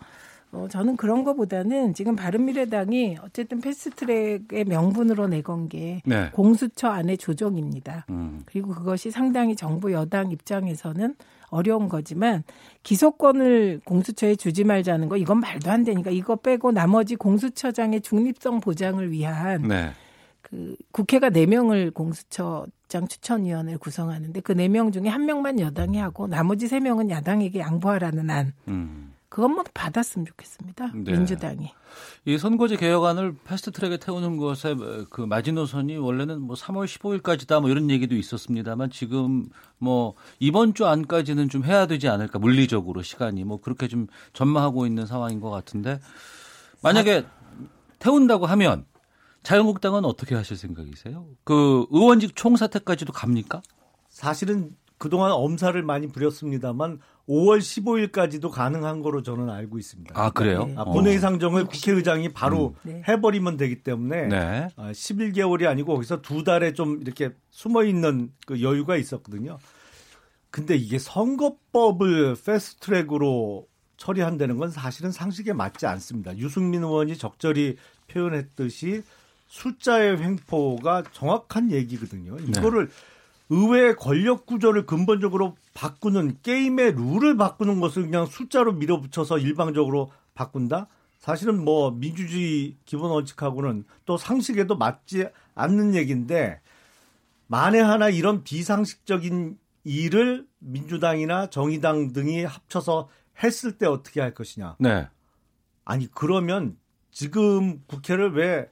어, 0.51 0.66
저는 0.70 0.96
그런 0.96 1.24
거보다는 1.24 1.92
지금 1.92 2.16
바른미래당이 2.16 3.18
어쨌든 3.22 3.61
패스트트랙의 3.61 4.64
명분으로 4.64 5.28
내건 5.28 5.68
게 5.68 6.01
네. 6.07 6.30
공수처 6.32 6.88
안의 6.88 7.18
조정입니다. 7.18 8.07
음. 8.09 8.42
그리고 8.46 8.70
그것이 8.70 9.11
상당히 9.11 9.55
정부 9.55 9.92
여당 9.92 10.30
입장에서는 10.30 11.14
어려운 11.51 11.88
거지만 11.88 12.44
기소권을 12.82 13.80
공수처에 13.84 14.36
주지 14.36 14.64
말자는 14.64 15.09
거 15.09 15.16
이건 15.16 15.40
말도 15.40 15.70
안 15.70 15.84
되니까 15.84 16.11
이거 16.11 16.36
빼고 16.36 16.72
나머지 16.72 17.16
공수처장의 17.16 18.01
중립성 18.01 18.61
보장을 18.61 19.11
위한 19.11 19.62
네. 19.62 19.90
그 20.40 20.76
국회가 20.92 21.28
4명을 21.28 21.92
공수처장 21.92 23.07
추천위원회를 23.09 23.78
구성하는데 23.78 24.40
그 24.40 24.55
4명 24.55 24.92
중에 24.92 25.09
한 25.09 25.26
명만 25.26 25.61
여당이 25.61 25.99
하고 25.99 26.26
나머지 26.26 26.66
3명은 26.66 27.11
야당에게 27.11 27.59
양보하라는 27.61 28.30
안. 28.30 28.53
음. 28.68 29.12
그것만 29.29 29.64
받았으면 29.74 30.26
좋겠습니다. 30.26 30.93
네. 30.95 31.12
민주당이. 31.12 31.70
이 32.24 32.39
선거제 32.39 32.76
개혁안을 32.76 33.37
패스트트랙에 33.45 33.99
태우는 33.99 34.37
것에 34.39 34.74
그 35.11 35.20
마지노선이 35.20 35.97
원래는 35.97 36.41
뭐 36.41 36.57
3월 36.57 36.87
15일까지다 36.87 37.61
뭐 37.61 37.70
이런 37.70 37.91
얘기도 37.91 38.14
있었습니다만 38.14 38.91
지금 38.91 39.49
뭐 39.79 40.14
이번 40.39 40.74
주 40.74 40.87
안까지는 40.87 41.49
좀 41.49 41.64
해야 41.64 41.87
되지 41.87 42.09
않을까 42.09 42.39
물리적으로 42.39 43.03
시간이 43.03 43.45
뭐 43.45 43.61
그렇게 43.61 43.89
좀 43.89 44.07
전망하고 44.33 44.87
있는 44.87 45.07
상황인 45.07 45.41
것 45.41 45.51
같은데 45.51 46.01
만약에 46.83 47.26
태운다고 47.99 48.47
하면 48.47 48.87
자유한국당은 49.43 50.05
어떻게 50.05 50.35
하실 50.35 50.57
생각이세요? 50.57 51.26
그 51.45 51.87
의원직 51.91 52.35
총사퇴까지도 52.35 53.12
갑니까? 53.12 53.62
사실은 54.09 54.76
그동안 54.99 55.30
엄살을 55.32 55.82
많이 55.82 56.09
부렸습니다만 56.09 56.99
5월 57.28 57.59
15일까지도 57.59 58.51
가능한 58.51 59.03
거로 59.03 59.22
저는 59.22 59.49
알고 59.49 59.78
있습니다. 59.78 60.20
아 60.20 60.30
그래요? 60.30 60.66
네. 60.66 60.74
아, 60.76 60.84
본회의 60.84 61.18
상정을 61.18 61.66
국회의장이 61.66 62.30
바로 62.30 62.74
음. 62.84 62.90
네. 62.90 63.03
해버리면 63.07 63.57
되기 63.57 63.82
때문에 63.82 64.26
네. 64.26 64.68
11개월이 64.76 65.66
아, 65.66 65.70
아니고 65.70 65.94
거기서 65.94 66.22
두 66.22 66.42
달에 66.42 66.72
좀 66.72 67.01
이렇게 67.01 67.30
숨어 67.51 67.84
있는 67.84 68.32
그 68.46 68.62
여유가 68.62 68.96
있었거든요. 68.96 69.59
근데 70.51 70.74
이게 70.74 70.99
선거법을 70.99 72.36
패스트트랙으로 72.44 73.66
처리한다는 73.99 74.57
건 74.57 74.70
사실은 74.70 75.12
상식에 75.12 75.53
맞지 75.53 75.86
않습니다. 75.86 76.36
유승민 76.38 76.82
의원이 76.82 77.18
적절히 77.18 77.76
표현했듯이 78.09 79.03
숫자의 79.49 80.18
횡포가 80.18 81.05
정확한 81.12 81.72
얘기거든요. 81.72 82.36
네. 82.36 82.44
이거를 82.49 82.88
의회 83.51 83.94
권력 83.94 84.46
구조를 84.46 84.86
근본적으로 84.86 85.57
바꾸는 85.74 86.38
게임의 86.42 86.92
룰을 86.92 87.36
바꾸는 87.36 87.80
것을 87.80 88.03
그냥 88.03 88.26
숫자로 88.26 88.72
밀어붙여서 88.74 89.38
일방적으로 89.38 90.11
바꾼다? 90.34 90.88
사실은 91.18 91.64
뭐 91.64 91.90
민주주의 91.90 92.76
기본 92.84 93.11
원칙하고는 93.11 93.84
또 94.07 94.16
상식에도 94.16 94.76
맞지 94.76 95.28
않는 95.55 95.94
얘기인데 95.94 96.61
만에 97.46 97.80
하나 97.80 98.09
이런 98.09 98.44
비상식적인 98.44 99.59
일을 99.84 100.46
민주당이나 100.59 101.49
정의당 101.49 102.12
등이 102.12 102.44
합쳐서 102.44 103.09
했을 103.42 103.78
때 103.78 103.86
어떻게 103.86 104.20
할 104.20 104.34
것이냐. 104.34 104.76
네. 104.78 105.09
아니 105.84 106.07
그러면 106.11 106.76
지금 107.11 107.82
국회를 107.86 108.34
왜 108.34 108.68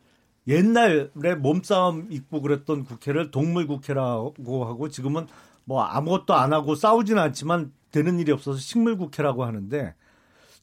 옛날에 0.48 1.34
몸싸움 1.38 2.06
입고 2.10 2.40
그랬던 2.40 2.84
국회를 2.84 3.30
동물 3.30 3.66
국회라고 3.66 4.64
하고 4.64 4.88
지금은 4.88 5.26
뭐 5.64 5.82
아무것도 5.82 6.34
안 6.34 6.52
하고 6.52 6.74
싸우지는 6.74 7.20
않지만 7.20 7.72
되는 7.90 8.18
일이 8.18 8.30
없어서 8.30 8.58
식물 8.58 8.96
국회라고 8.96 9.44
하는데 9.44 9.94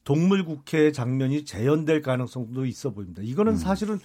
동물 0.04 0.44
국회 0.44 0.92
장면이 0.92 1.44
재현될 1.44 2.02
가능성도 2.02 2.64
있어 2.66 2.90
보입니다. 2.90 3.22
이거는 3.22 3.52
음. 3.52 3.56
사실은 3.56 3.98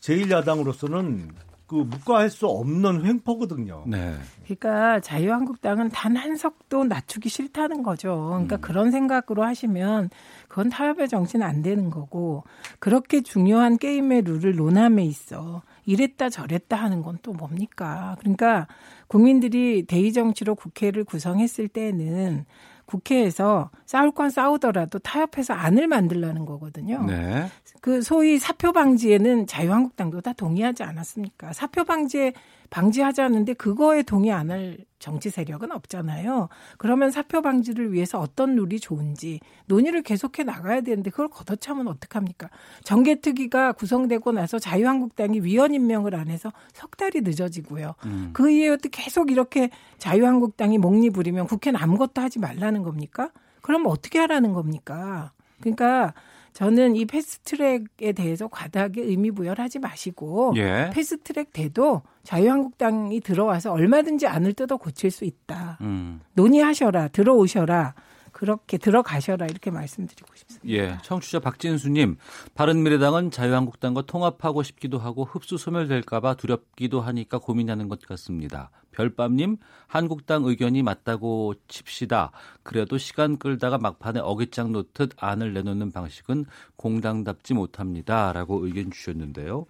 제1야당으로서는 0.00 1.30
그 1.66 1.74
묵과할 1.74 2.30
수 2.30 2.46
없는 2.46 3.04
횡포거든요. 3.04 3.84
네. 3.86 4.14
그러니까 4.44 5.00
자유한국당은 5.00 5.90
단 5.90 6.16
한 6.16 6.36
석도 6.36 6.84
낮추기 6.84 7.28
싫다는 7.28 7.82
거죠. 7.82 8.28
그러니까 8.30 8.56
음. 8.56 8.60
그런 8.60 8.90
생각으로 8.90 9.44
하시면 9.44 10.10
그건 10.48 10.70
타협의 10.70 11.08
정신 11.08 11.42
안 11.42 11.60
되는 11.62 11.90
거고 11.90 12.44
그렇게 12.78 13.20
중요한 13.20 13.76
게임의 13.78 14.22
룰을 14.22 14.54
논함에 14.56 15.04
있어 15.04 15.62
이랬다 15.84 16.30
저랬다 16.30 16.76
하는 16.76 17.02
건 17.02 17.18
또 17.22 17.32
뭡니까? 17.32 18.16
그러니까 18.20 18.66
국민들이 19.08 19.84
대의 19.86 20.12
정치로 20.12 20.54
국회를 20.54 21.04
구성했을 21.04 21.68
때는 21.68 22.44
국회에서 22.86 23.70
싸울 23.84 24.12
건 24.12 24.30
싸우더라도 24.30 24.98
타협해서 25.00 25.54
안을 25.54 25.88
만들라는 25.88 26.46
거거든요. 26.46 27.04
네. 27.04 27.48
그 27.80 28.00
소위 28.02 28.38
사표 28.38 28.72
방지에는 28.72 29.46
자유한국당도 29.46 30.20
다 30.20 30.32
동의하지 30.32 30.82
않았습니까? 30.82 31.52
사표 31.52 31.84
방지에 31.84 32.32
방지하자는데 32.70 33.54
그거에 33.54 34.02
동의 34.02 34.32
안 34.32 34.50
할 34.50 34.78
정치 34.98 35.28
세력은 35.30 35.72
없잖아요. 35.72 36.48
그러면 36.78 37.10
사표 37.10 37.42
방지를 37.42 37.92
위해서 37.92 38.18
어떤 38.18 38.56
룰이 38.56 38.80
좋은지 38.80 39.40
논의를 39.66 40.02
계속해 40.02 40.42
나가야 40.44 40.80
되는데 40.80 41.10
그걸 41.10 41.28
걷어차면 41.28 41.86
어떡합니까? 41.88 42.48
정개특위가 42.84 43.72
구성되고 43.72 44.32
나서 44.32 44.58
자유한국당이 44.58 45.40
위원 45.40 45.74
임명을 45.74 46.14
안 46.14 46.28
해서 46.28 46.52
석 46.72 46.96
달이 46.96 47.20
늦어지고요. 47.22 47.94
음. 48.06 48.30
그 48.32 48.50
이후에 48.50 48.78
계속 48.90 49.30
이렇게 49.30 49.70
자유한국당이 49.98 50.78
목리 50.78 51.10
부리면 51.10 51.46
국회는 51.46 51.78
아무것도 51.78 52.22
하지 52.22 52.38
말라는 52.38 52.82
겁니까? 52.82 53.30
그럼 53.60 53.84
어떻게 53.86 54.18
하라는 54.20 54.52
겁니까? 54.54 55.32
그러니까 55.60 56.14
저는 56.52 56.96
이 56.96 57.04
패스트트랙에 57.04 58.12
대해서 58.14 58.48
과다하게 58.48 59.02
의미 59.02 59.30
부여를 59.30 59.62
하지 59.62 59.78
마시고 59.78 60.54
예. 60.56 60.90
패스트트랙 60.92 61.52
돼도 61.52 62.00
자유한국당이 62.22 63.20
들어와서 63.20 63.72
얼마든지 63.72 64.26
안을 64.26 64.54
뜯어 64.54 64.78
고칠 64.78 65.10
수 65.10 65.26
있다. 65.26 65.76
음. 65.82 66.20
논의하셔라, 66.32 67.08
들어오셔라. 67.08 67.94
그렇게 68.36 68.76
들어가셔라 68.76 69.46
이렇게 69.46 69.70
말씀드리고 69.70 70.28
싶습니다. 70.34 70.68
예, 70.68 70.98
청취자 71.02 71.40
박진수님, 71.40 72.18
바른미래당은 72.54 73.30
자유한국당과 73.30 74.02
통합하고 74.02 74.62
싶기도 74.62 74.98
하고 74.98 75.24
흡수 75.24 75.56
소멸될까봐 75.56 76.34
두렵기도 76.34 77.00
하니까 77.00 77.38
고민하는 77.38 77.88
것 77.88 78.00
같습니다. 78.02 78.70
별밤님, 78.96 79.58
한국당 79.86 80.44
의견이 80.44 80.82
맞다고 80.82 81.54
칩시다. 81.68 82.32
그래도 82.62 82.98
시간 82.98 83.36
끌다가 83.36 83.78
막판에 83.78 84.20
어깃장 84.20 84.72
놓듯 84.72 85.12
안을 85.18 85.52
내놓는 85.52 85.92
방식은 85.92 86.46
공당답지 86.76 87.54
못합니다.라고 87.54 88.64
의견 88.66 88.90
주셨는데요. 88.90 89.66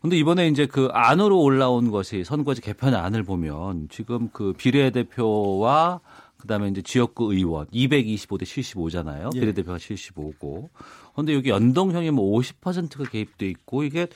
근데 0.00 0.16
이번에 0.18 0.48
이제 0.48 0.66
그 0.66 0.88
안으로 0.92 1.40
올라온 1.40 1.90
것이 1.90 2.24
선거제 2.24 2.60
개편 2.60 2.94
안을 2.94 3.22
보면 3.22 3.88
지금 3.90 4.28
그 4.32 4.52
비례대표와 4.52 6.00
그다음에 6.38 6.68
이제 6.68 6.82
지역구 6.82 7.32
의원 7.32 7.66
225대 7.66 8.42
75잖아요. 8.42 9.34
예. 9.34 9.40
비례대표가 9.40 9.78
75고. 9.78 10.68
근데 11.14 11.34
여기 11.34 11.50
연동형이 11.50 12.10
뭐 12.10 12.38
50%가 12.38 13.04
개입돼 13.04 13.48
있고 13.48 13.84
이게 13.84 14.06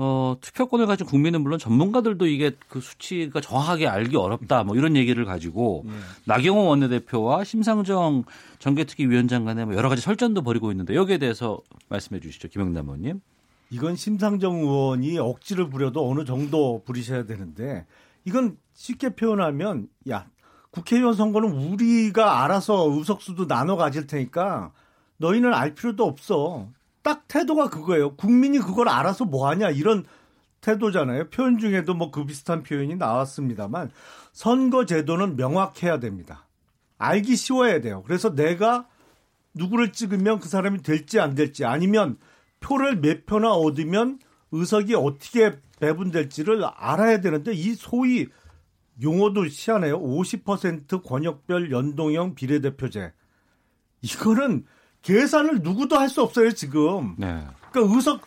어, 0.00 0.36
투표권을 0.40 0.86
가진 0.86 1.06
국민은 1.06 1.42
물론 1.42 1.58
전문가들도 1.58 2.26
이게 2.28 2.52
그 2.68 2.80
수치가 2.80 3.40
정확하게 3.40 3.88
알기 3.88 4.16
어렵다 4.16 4.62
뭐 4.62 4.76
이런 4.76 4.94
얘기를 4.94 5.24
가지고 5.24 5.84
예. 5.86 5.90
나경원 6.24 6.68
원내대표와 6.68 7.42
심상정 7.42 8.22
정개특위 8.60 9.10
위원장 9.10 9.44
간에 9.44 9.64
뭐 9.64 9.74
여러 9.74 9.88
가지 9.88 10.00
설전도 10.00 10.42
벌이고 10.42 10.70
있는데 10.70 10.94
여기에 10.94 11.18
대해서 11.18 11.60
말씀해 11.88 12.20
주시죠. 12.20 12.48
김영남 12.48 12.86
의원님. 12.86 13.20
이건 13.70 13.96
심상정 13.96 14.60
의원이 14.60 15.18
억지를 15.18 15.68
부려도 15.68 16.08
어느 16.08 16.24
정도 16.24 16.82
부리셔야 16.84 17.26
되는데 17.26 17.84
이건 18.24 18.56
쉽게 18.74 19.16
표현하면 19.16 19.88
야 20.08 20.28
국회의원 20.70 21.14
선거는 21.14 21.50
우리가 21.50 22.44
알아서 22.44 22.88
의석수도 22.88 23.48
나눠 23.48 23.76
가질 23.76 24.06
테니까 24.06 24.72
너희는 25.16 25.52
알 25.52 25.74
필요도 25.74 26.04
없어. 26.04 26.68
딱 27.08 27.26
태도가 27.26 27.70
그거예요. 27.70 28.16
국민이 28.16 28.58
그걸 28.58 28.90
알아서 28.90 29.24
뭐 29.24 29.48
하냐 29.48 29.70
이런 29.70 30.04
태도잖아요. 30.60 31.30
표현 31.30 31.56
중에도 31.56 31.94
뭐 31.94 32.10
그 32.10 32.26
비슷한 32.26 32.62
표현이 32.62 32.96
나왔습니다만 32.96 33.90
선거 34.34 34.84
제도는 34.84 35.36
명확해야 35.36 36.00
됩니다. 36.00 36.46
알기 36.98 37.36
쉬워야 37.36 37.80
돼요. 37.80 38.02
그래서 38.06 38.34
내가 38.34 38.86
누구를 39.54 39.92
찍으면 39.92 40.38
그 40.40 40.50
사람이 40.50 40.82
될지 40.82 41.18
안 41.18 41.34
될지 41.34 41.64
아니면 41.64 42.18
표를 42.60 43.00
몇 43.00 43.24
표나 43.24 43.52
얻으면 43.54 44.18
의석이 44.52 44.94
어떻게 44.94 45.58
배분될지를 45.80 46.62
알아야 46.62 47.22
되는데 47.22 47.54
이 47.54 47.72
소위 47.72 48.26
용어도 49.00 49.46
희한해요. 49.46 49.98
50% 49.98 51.02
권역별 51.02 51.72
연동형 51.72 52.34
비례대표제. 52.34 53.14
이거는 54.02 54.66
계산을 55.12 55.60
누구도 55.62 55.96
할 55.96 56.08
수 56.10 56.20
없어요, 56.22 56.52
지금. 56.52 57.14
네. 57.16 57.42
그러니까 57.70 57.94
의석 57.96 58.20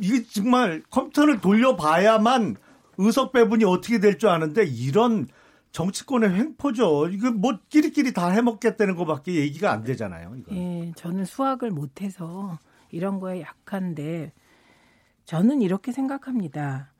이게 0.00 0.24
정말 0.24 0.82
컴퓨터를 0.90 1.40
돌려봐야만 1.40 2.56
의석 2.96 3.32
배분이 3.32 3.64
어떻게 3.64 4.00
될 4.00 4.16
줄 4.18 4.30
아는데 4.30 4.64
이런 4.64 5.28
정치권의 5.72 6.30
횡포죠. 6.30 7.08
이거 7.08 7.30
뭐 7.30 7.58
끼리끼리 7.68 8.12
다 8.14 8.28
해먹겠다는 8.28 8.94
것밖에 8.96 9.34
얘기가 9.34 9.70
안 9.72 9.84
되잖아요. 9.84 10.34
이거. 10.36 10.54
예, 10.54 10.92
저는 10.96 11.24
수학을 11.26 11.70
못해서 11.70 12.58
이런 12.90 13.20
거에 13.20 13.42
약한데 13.42 14.32
저는 15.26 15.60
이렇게 15.62 15.92
생각합니다. 15.92 16.90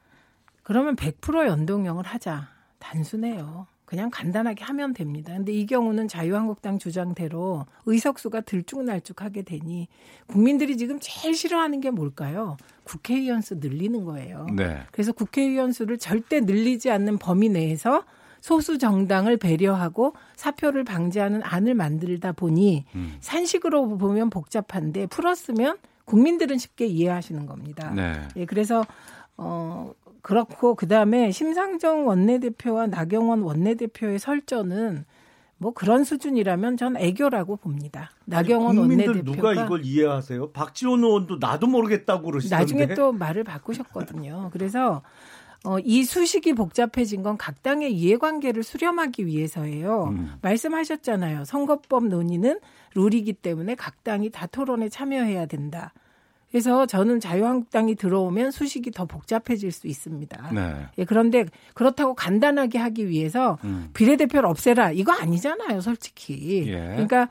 그러면 0.63 0.97
100% 0.97 1.47
연동형을 1.47 2.05
하자. 2.05 2.49
단순해요. 2.79 3.67
그냥 3.95 4.11
간단하게 4.11 4.65
하면 4.65 4.93
됩니다. 4.93 5.33
근데 5.33 5.53
이 5.53 5.67
경우는 5.67 6.09
자유한국당 6.09 6.81
주장대로 6.81 7.65
의석수가 7.87 8.41
들쭉날쭉하게 8.41 9.43
되니 9.43 9.87
국민들이 10.27 10.77
지금 10.77 10.99
제일 11.01 11.37
싫어하는 11.37 11.81
게 11.81 11.91
뭘까요? 11.91 12.57
국회의원 12.83 13.41
수 13.41 13.55
늘리는 13.55 14.05
거예요. 14.05 14.49
네. 14.53 14.81
그래서 14.91 15.13
국회의원 15.13 15.71
수를 15.71 15.97
절대 15.97 16.41
늘리지 16.41 16.91
않는 16.91 17.19
범위 17.19 17.49
내에서 17.49 18.03
소수 18.41 18.79
정당을 18.79 19.37
배려하고 19.37 20.15
사표를 20.35 20.83
방지하는 20.83 21.41
안을 21.45 21.75
만들다 21.75 22.33
보니 22.33 22.87
음. 22.97 23.17
산식으로 23.21 23.97
보면 23.97 24.29
복잡한데 24.29 25.07
풀었으면 25.07 25.79
국민들은 26.05 26.59
쉽게 26.59 26.87
이해하시는 26.87 27.47
겁니다. 27.47 27.93
네. 27.95 28.21
예, 28.35 28.45
그래서 28.45 28.85
어 29.37 29.93
그렇고 30.29 30.75
그다음에 30.75 31.31
심상정 31.31 32.07
원내대표와 32.09 32.87
나경원 32.87 33.43
원내대표의 33.43 34.19
설전은 34.19 35.05
뭐 35.59 35.73
그런 35.75 36.03
수준이라면 36.03 36.79
전 36.79 36.97
애교라고 36.97 37.57
봅니다. 37.57 38.11
나경원 38.25 38.79
원내대표가 38.79 39.23
누가 39.23 39.53
이걸 39.53 39.85
이해하세요? 39.85 40.53
박지원 40.53 41.05
의원도 41.05 41.37
나도 41.41 41.67
모르겠다고 41.67 42.23
그러시던데. 42.25 42.59
나중에 42.59 42.95
또 42.95 43.13
말을 43.13 43.45
바꾸셨거든요. 43.45 44.49
그래서 44.55 45.03
어, 45.67 45.79
이 45.79 46.05
수식이 46.05 46.55
복잡해진 46.55 47.23
건 47.23 47.37
각 47.37 47.63
당의 47.63 47.93
이해관계를 47.95 48.63
수렴하기 48.63 49.27
위해서예요. 49.27 50.05
음. 50.05 50.33
말씀하셨잖아요. 50.41 51.45
선거법 51.45 52.07
논의는 52.07 52.61
룰이기 52.95 53.35
때문에 53.35 53.75
각 53.75 54.03
당이 54.05 54.31
다 54.31 54.47
토론에 54.47 54.89
참여해야 54.89 55.45
된다. 55.47 55.93
그래서 56.55 56.87
저는 56.87 57.19
자유한국당이 57.19 57.97
들어오면 57.97 58.53
수식이 58.53 58.93
더 58.93 59.07
복잡해질 59.07 59.73
수 59.73 59.89
있습니다. 59.89 60.51
네. 60.53 60.87
예, 60.99 61.05
그런데 61.05 61.47
그렇다고 61.75 62.15
간단하게 62.15 62.79
하기 62.79 63.09
위해서 63.09 63.59
음. 63.65 63.91
비례대표를 63.93 64.49
없애라 64.49 64.93
이거 64.93 65.11
아니잖아요, 65.11 65.81
솔직히. 65.81 66.63
예. 66.69 66.77
그러니까 66.77 67.29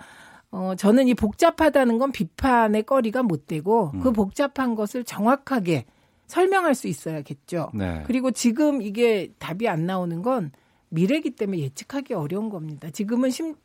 어 0.51 0.73
저는 0.75 1.07
이 1.07 1.13
복잡하다는 1.13 1.99
건 1.99 2.11
비판의 2.11 2.83
거리가 2.83 3.23
못 3.23 3.47
되고 3.47 3.91
음. 3.93 4.01
그 4.01 4.11
복잡한 4.11 4.75
것을 4.75 5.05
정확하게 5.05 5.85
설명할 6.27 6.75
수 6.75 6.89
있어야겠죠. 6.89 7.69
네. 7.73 8.03
그리고 8.05 8.31
지금 8.31 8.81
이게 8.81 9.31
답이 9.39 9.69
안 9.69 9.85
나오는 9.85 10.21
건 10.21 10.51
미래기 10.89 11.29
때문에 11.29 11.61
예측하기 11.61 12.13
어려운 12.13 12.49
겁니다. 12.49 12.89
지금은 12.89 13.29
심, 13.29 13.55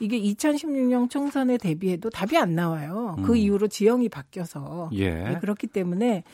이게 0.00 0.20
2016년 0.20 1.08
총선에 1.08 1.56
대비해도 1.58 2.10
답이 2.10 2.36
안 2.36 2.54
나와요. 2.54 3.14
그 3.16 3.22
음. 3.22 3.26
그 3.26 3.36
이후로 3.36 3.68
지형이 3.68 4.08
바뀌어서. 4.08 4.90
예. 4.92 5.14
네, 5.14 5.38
그렇기 5.40 5.66
때문에 5.68 6.24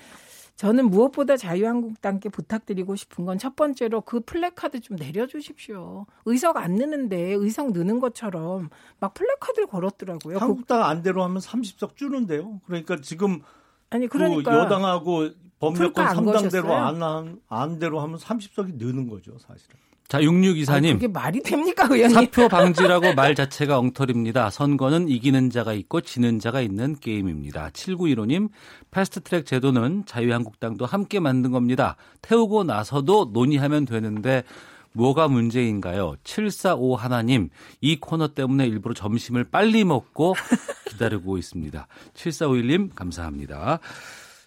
저는 0.56 0.90
무엇보다 0.90 1.38
자유한국당께 1.38 2.28
부탁드리고 2.28 2.94
싶은 2.94 3.24
건 3.24 3.38
첫 3.38 3.56
번째로 3.56 4.02
그 4.02 4.20
플래카드 4.20 4.80
좀 4.80 4.98
내려주십시오. 4.98 6.04
의석 6.26 6.58
안 6.58 6.74
느는데 6.74 7.32
의석 7.32 7.72
느는 7.72 7.98
것처럼 8.00 8.68
막 8.98 9.14
플래카드를 9.14 9.66
걸었더라고요. 9.68 10.36
한국당 10.36 10.84
안대로 10.84 11.22
하면 11.24 11.38
30석 11.38 11.96
주는데요. 11.96 12.60
그러니까 12.66 13.00
지금 13.00 13.40
아니 13.88 14.06
그러니까 14.06 14.50
그 14.50 14.58
여당하고 14.58 15.30
법률권 15.60 16.06
3당대로 16.06 16.70
안, 16.70 17.40
안대로 17.48 18.00
하면 18.00 18.18
30석이 18.18 18.74
느는 18.76 19.08
거죠, 19.08 19.38
사실은. 19.38 19.76
자, 20.10 20.18
6624님. 20.18 20.90
아, 20.90 20.92
그게 20.94 21.06
말이 21.06 21.40
됩니까, 21.40 21.86
의원님? 21.88 22.10
사표 22.10 22.48
방지라고 22.48 23.14
말 23.14 23.36
자체가 23.36 23.78
엉터리입니다. 23.78 24.50
선거는 24.50 25.08
이기는 25.08 25.50
자가 25.50 25.72
있고 25.72 26.00
지는 26.00 26.40
자가 26.40 26.60
있는 26.60 26.96
게임입니다. 26.98 27.70
7915님, 27.70 28.48
패스트 28.90 29.20
트랙 29.20 29.46
제도는 29.46 30.02
자유한국당도 30.06 30.84
함께 30.84 31.20
만든 31.20 31.52
겁니다. 31.52 31.94
태우고 32.22 32.64
나서도 32.64 33.30
논의하면 33.32 33.84
되는데 33.84 34.42
뭐가 34.94 35.28
문제인가요? 35.28 36.16
745 36.24 36.96
하나님, 36.96 37.48
이 37.80 38.00
코너 38.00 38.34
때문에 38.34 38.66
일부러 38.66 38.94
점심을 38.94 39.44
빨리 39.44 39.84
먹고 39.84 40.34
기다리고 40.90 41.38
있습니다. 41.38 41.86
7451님, 42.14 42.96
감사합니다. 42.96 43.78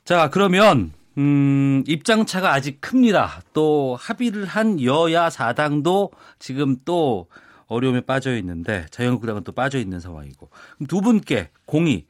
자, 0.04 0.30
그러면 0.30 0.92
음, 1.18 1.84
입장차가 1.88 2.54
아직 2.54 2.82
큽니다. 2.82 3.42
또 3.54 3.96
합의를 4.00 4.46
한 4.46 4.82
여야 4.82 5.30
사당도 5.30 6.12
지금 6.40 6.78
또 6.86 7.28
어려움에 7.68 8.02
빠져 8.02 8.36
있는데 8.38 8.86
자유한국당은 8.92 9.44
또 9.44 9.52
빠져 9.52 9.80
있는 9.80 10.00
상황이고 10.00 10.50
두 10.88 11.02
분께 11.02 11.50
공이 11.66 12.06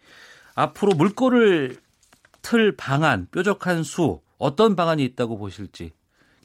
앞으로 0.56 0.94
물꼬를 0.94 1.78
틀 2.42 2.76
방안 2.76 3.28
뾰족한 3.32 3.84
수 3.84 4.22
어떤 4.38 4.76
방안이 4.76 5.04
있다고 5.06 5.38
보실지 5.38 5.92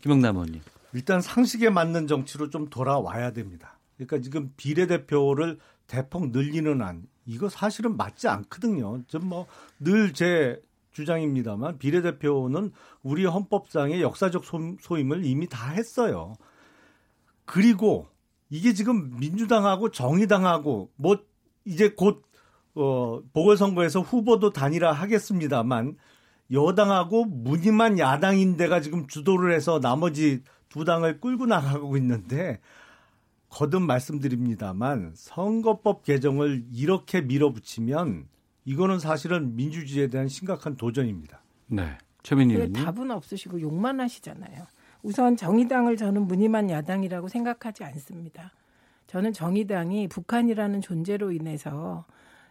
김영남 0.03 0.37
의원님. 0.37 0.61
일단 0.95 1.21
상식에 1.21 1.71
맞는 1.71 2.07
정치로 2.07 2.51
좀 2.51 2.69
돌아와야 2.69 3.33
됩니다. 3.33 3.79
그러니까 3.97 4.21
지금 4.21 4.53
비례대표를 4.57 5.59
대폭 5.87 6.31
늘리는 6.31 6.81
안 6.83 7.03
이거 7.27 7.49
사실은 7.49 7.97
맞지 7.97 8.29
않거든요. 8.29 9.03
좀 9.09 9.23
뭐 9.29 9.47
늘 9.81 10.13
제 10.13 10.61
주장입니다만 10.93 11.79
비례대표는 11.79 12.73
우리 13.03 13.25
헌법상의 13.25 14.03
역사적 14.03 14.45
소임을 14.81 15.25
이미 15.25 15.49
다 15.49 15.71
했어요. 15.71 16.35
그리고 17.45 18.09
이게 18.51 18.73
지금 18.73 19.19
민주당하고 19.19 19.91
정의당하고 19.91 20.91
뭐 20.97 21.19
이제 21.65 21.91
곧 21.91 22.23
어, 22.75 23.21
보궐선거에서 23.33 24.01
후보도 24.01 24.53
단일화 24.53 24.93
하겠습니다만 24.93 25.97
여당하고 26.53 27.25
무늬만 27.25 27.99
야당인데가 27.99 28.81
지금 28.81 29.07
주도를 29.07 29.53
해서 29.53 29.81
나머지 29.81 30.43
두 30.69 30.85
당을 30.85 31.21
끌고 31.21 31.47
나가고 31.47 31.97
있는데 31.97 32.61
거듭 33.49 33.83
말씀드립니다만 33.83 35.13
선거법 35.15 36.05
개정을 36.05 36.67
이렇게 36.73 37.21
밀어붙이면 37.21 38.29
이거는 38.69 38.99
사실은 38.99 39.57
민주주의에 39.57 40.09
대한 40.09 40.29
심각한 40.29 40.77
도전입니다. 40.77 41.41
네. 41.69 41.97
최민희 42.23 42.55
의원님. 42.55 42.85
답은 42.85 43.11
없으시고 43.11 43.63
욕만 43.63 43.99
하시잖아요. 43.99 44.67
우선 45.03 45.39
정의당을 45.39 45.97
저는 45.97 46.27
무늬만 46.27 46.69
야당이라고 46.69 47.29
생각하지 47.29 47.85
않습니다. 47.85 48.53
저는 49.07 49.33
정의당이 49.33 50.09
북한이라는 50.09 50.83
존재로 50.83 51.33
인해서 51.33 52.05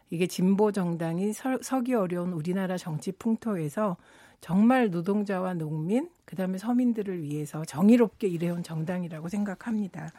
이게 0.09 0.25
진보 0.25 0.71
정당이 0.71 1.33
서, 1.33 1.59
서기 1.61 1.93
어려운 1.93 2.33
우리나라 2.33 2.77
정치 2.77 3.11
풍토에서 3.11 3.95
정말 4.41 4.89
노동자와 4.89 5.53
농민, 5.53 6.09
그다음에 6.25 6.57
서민들을 6.57 7.21
위해서 7.21 7.63
정의롭게 7.63 8.27
일해온 8.27 8.63
정당이라고 8.63 9.29
생각합니다. 9.29 10.11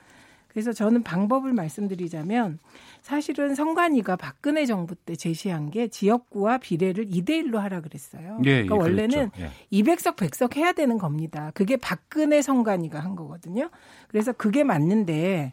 그래서 0.48 0.72
저는 0.72 1.02
방법을 1.02 1.52
말씀드리자면 1.52 2.58
사실은 3.02 3.54
성관이가 3.54 4.16
박근혜 4.16 4.66
정부 4.66 4.94
때 4.94 5.14
제시한 5.14 5.70
게 5.70 5.88
지역구와 5.88 6.58
비례를 6.58 7.06
2대 7.06 7.30
1로 7.44 7.56
하라 7.58 7.80
그랬어요. 7.80 8.38
예, 8.44 8.64
그러니까 8.64 8.74
예, 8.76 8.80
원래는 8.80 9.30
예. 9.38 9.50
200석 9.72 10.16
100석 10.16 10.56
해야 10.56 10.72
되는 10.72 10.98
겁니다. 10.98 11.52
그게 11.54 11.76
박근혜 11.76 12.42
성관이가 12.42 12.98
한 12.98 13.14
거거든요. 13.14 13.70
그래서 14.08 14.32
그게 14.32 14.64
맞는데 14.64 15.52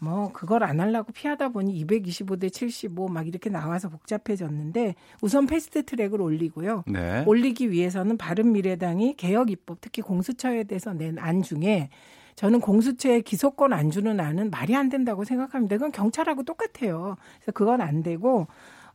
뭐 0.00 0.30
그걸 0.32 0.62
안 0.62 0.78
하려고 0.78 1.12
피하다 1.12 1.48
보니 1.48 1.84
225대 1.84 2.52
75 2.52 3.08
막 3.08 3.26
이렇게 3.26 3.50
나와서 3.50 3.88
복잡해졌는데 3.88 4.94
우선 5.20 5.46
패스트 5.46 5.84
트랙을 5.84 6.20
올리고요. 6.22 6.84
네. 6.86 7.24
올리기 7.26 7.72
위해서는 7.72 8.16
바른 8.16 8.52
미래당이 8.52 9.16
개혁 9.16 9.50
입법 9.50 9.78
특히 9.80 10.00
공수처에 10.02 10.64
대해서 10.64 10.92
낸 10.92 11.18
안 11.18 11.42
중에 11.42 11.90
저는 12.38 12.60
공수처에 12.60 13.22
기소권 13.22 13.72
안 13.72 13.90
주는 13.90 14.20
안은 14.20 14.50
말이 14.50 14.76
안 14.76 14.88
된다고 14.88 15.24
생각합니다. 15.24 15.74
그건 15.74 15.90
경찰하고 15.90 16.44
똑같아요. 16.44 17.16
그래서 17.40 17.50
그건 17.52 17.80
안 17.80 18.04
되고 18.04 18.46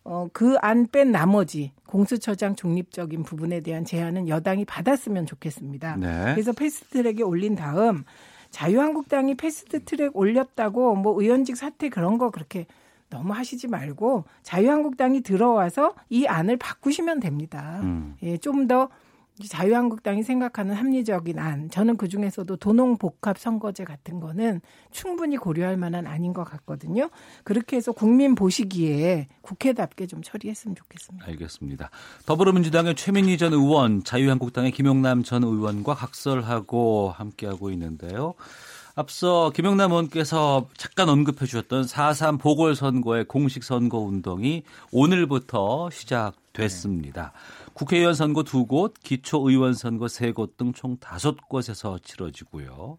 어, 0.06 0.30
그 0.32 0.56
안 0.62 0.88
뺀 0.89 1.12
나머지 1.12 1.74
공수처장 1.86 2.56
중립적인 2.56 3.24
부분에 3.24 3.60
대한 3.60 3.84
제안은 3.84 4.30
여당이 4.30 4.64
받았으면 4.64 5.26
좋겠습니다. 5.26 5.98
네. 5.98 6.08
그래서 6.34 6.54
패스트트랙에 6.54 7.22
올린 7.22 7.56
다음 7.58 8.06
자유한국당이 8.50 9.36
패스트트랙 9.36 10.16
올렸다고 10.16 10.96
뭐 10.96 11.22
의원직 11.22 11.58
사퇴 11.58 11.89
그런 11.89 12.18
거 12.18 12.30
그렇게 12.30 12.66
너무 13.10 13.34
하시지 13.34 13.68
말고 13.68 14.24
자유한국당이 14.44 15.20
들어와서 15.20 15.96
이 16.10 16.28
안을 16.28 16.56
바꾸시면 16.56 17.20
됩니다. 17.20 17.82
음. 17.84 18.16
예, 18.24 18.38
좀 18.38 18.68
더 18.70 18.88
자유한국당이 19.48 20.24
생각하는 20.24 20.76
합리적인 20.76 21.40
안, 21.40 21.70
저는 21.70 21.98
그 21.98 22.08
중에서도 22.08 22.56
도농복합 22.58 23.40
선거제 23.40 23.84
같은 23.84 24.20
거는 24.20 24.62
충분히 24.92 25.38
고려할 25.38 25.76
만한 25.76 26.06
아닌 26.06 26.34
것 26.34 26.44
같거든요. 26.44 27.10
그렇게 27.44 27.78
해서 27.78 27.92
국민 27.92 28.36
보시기에 28.36 29.28
국회답게 29.42 30.06
좀 30.08 30.22
처리했으면 30.22 30.76
좋겠습니다. 30.76 31.26
알겠습니다. 31.28 31.90
더불어민주당의 32.26 32.96
최민희 32.96 33.38
전 33.38 33.54
의원, 33.54 34.04
자유한국당의 34.04 34.72
김용남 34.72 35.24
전 35.24 35.44
의원과 35.44 35.96
각설하고 35.96 37.14
함께하고 37.16 37.72
있는데요. 37.72 38.36
앞서 38.96 39.50
김영남 39.50 39.92
의원께서 39.92 40.68
잠깐 40.78 41.10
언급해 41.10 41.48
주셨던 41.48 41.86
4.3 41.86 42.40
보궐선거의 42.40 43.26
공식 43.26 43.64
선거 43.64 43.98
운동이 43.98 44.64
오늘부터 44.92 45.90
시작됐습니다. 45.90 47.32
네. 47.34 47.62
국회의원 47.74 48.14
선거 48.14 48.44
두 48.44 48.66
곳, 48.66 48.94
기초의원 49.02 49.74
선거 49.74 50.08
세 50.08 50.32
곳 50.34 50.58
등 50.58 50.74
총 50.74 50.98
다섯 50.98 51.38
곳에서 51.50 51.98
치러지고요. 52.00 52.98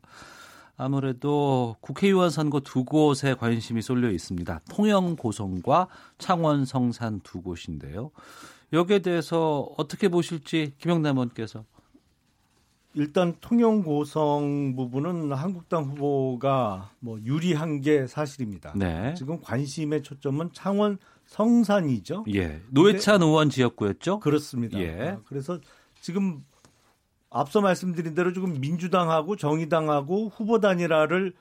아무래도 0.77 1.77
국회의원 1.81 2.31
선거 2.31 2.59
두 2.61 2.85
곳에 2.85 3.35
관심이 3.35 3.81
쏠려 3.83 4.11
있습니다. 4.11 4.61
통영 4.69 5.15
고성과 5.17 5.87
창원 6.19 6.65
성산 6.65 7.21
두 7.21 7.41
곳인데요. 7.43 8.11
여기에 8.73 9.01
대해서 9.01 9.69
어떻게 9.77 10.09
보실지 10.09 10.75
김영남 10.79 11.17
의원께서 11.17 11.65
일단 12.95 13.35
통영 13.41 13.83
고성 13.83 14.75
부분은 14.77 15.33
한국당 15.33 15.85
후보가 15.85 16.91
뭐 16.99 17.21
유리한 17.25 17.81
게 17.81 18.07
사실입니다. 18.09 18.73
네. 18.77 19.15
지금 19.15 19.41
관심의 19.41 20.03
초점은 20.03 20.51
창원 20.53 20.99
성산이죠. 21.27 22.25
예. 22.35 22.61
노회찬 22.71 23.23
의원 23.23 23.51
지역구였죠. 23.51 24.21
그렇습니다. 24.21 24.79
예. 24.79 25.17
아, 25.17 25.21
그래서 25.27 25.59
지금 26.01 26.45
앞서 27.31 27.61
말씀드린 27.61 28.15
대로 28.15 28.33
지금 28.33 28.61
민주당하고 28.61 29.37
정의당하고 29.37 30.29
후보 30.29 30.61
단일화를 30.61 31.35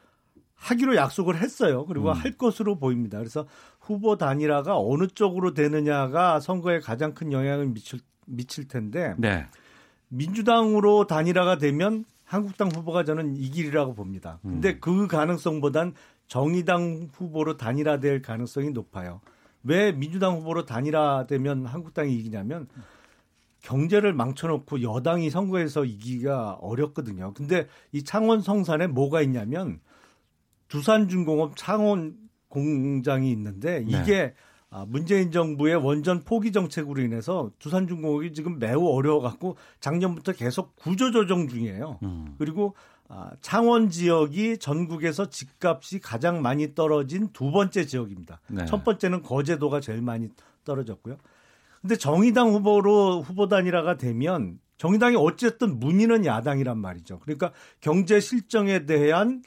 하기로 0.56 0.96
약속을 0.96 1.42
했어요. 1.42 1.86
그리고 1.86 2.10
음. 2.10 2.14
할 2.14 2.32
것으로 2.32 2.78
보입니다. 2.78 3.18
그래서 3.18 3.46
후보 3.80 4.18
단일화가 4.18 4.78
어느 4.78 5.08
쪽으로 5.08 5.54
되느냐가 5.54 6.40
선거에 6.40 6.80
가장 6.80 7.14
큰 7.14 7.32
영향을 7.32 7.68
미칠, 7.68 8.00
미칠 8.26 8.68
텐데 8.68 9.14
네. 9.18 9.46
민주당으로 10.08 11.06
단일화가 11.06 11.58
되면 11.58 12.06
한국당 12.24 12.70
후보가 12.74 13.04
저는 13.04 13.36
이길이라고 13.36 13.94
봅니다. 13.94 14.40
근데 14.42 14.72
음. 14.72 14.78
그 14.80 15.08
가능성보단 15.08 15.94
정의당 16.28 17.10
후보로 17.12 17.58
단일화될 17.58 18.22
가능성이 18.22 18.72
높아요. 18.72 19.22
왜 19.64 19.92
민주당 19.92 20.36
후보로 20.38 20.66
단일화되면 20.66 21.66
한국당이 21.66 22.14
이기냐면 22.16 22.68
경제를 23.62 24.14
망쳐놓고 24.14 24.82
여당이 24.82 25.30
선거에서 25.30 25.86
이기기가 25.86 26.58
어렵거든요. 26.62 27.34
근데 27.34 27.68
이 27.92 28.04
창원 28.04 28.42
성산에 28.42 28.88
뭐가 28.88 29.22
있냐면 29.22 29.80
두산중공업 30.68 31.56
창원 31.56 32.18
공장이 32.50 33.32
있는데 33.32 33.80
네. 33.80 33.86
이게 33.88 34.14
네. 34.14 34.34
문재인 34.88 35.32
정부의 35.32 35.76
원전 35.76 36.24
포기 36.24 36.52
정책으로 36.52 37.02
인해서 37.02 37.52
두산중공업이 37.60 38.34
지금 38.34 38.60
매우 38.60 38.88
어려워갖고 38.88 39.56
작년부터 39.80 40.34
계속 40.34 40.76
구조조정 40.76 41.48
중이에요. 41.48 42.00
음. 42.04 42.36
그리고 42.38 42.76
아, 42.76 42.93
창원 43.42 43.90
지역이 43.90 44.58
전국에서 44.58 45.30
집값이 45.30 46.00
가장 46.00 46.42
많이 46.42 46.74
떨어진 46.74 47.30
두 47.34 47.52
번째 47.52 47.86
지역입니다. 47.86 48.40
네. 48.48 48.66
첫 48.66 48.84
번째는 48.84 49.22
거제도가 49.22 49.80
제일 49.80 50.02
많이 50.02 50.30
떨어졌고요. 50.64 51.18
근데 51.82 51.96
정의당 51.96 52.50
후보로 52.50 53.22
후보 53.22 53.48
단일화가 53.48 53.98
되면 53.98 54.60
정의당이 54.78 55.16
어쨌든 55.18 55.80
문의는 55.80 56.26
야당이란 56.26 56.78
말이죠. 56.78 57.20
그러니까 57.20 57.52
경제 57.82 58.20
실정에 58.20 58.86
대한 58.86 59.44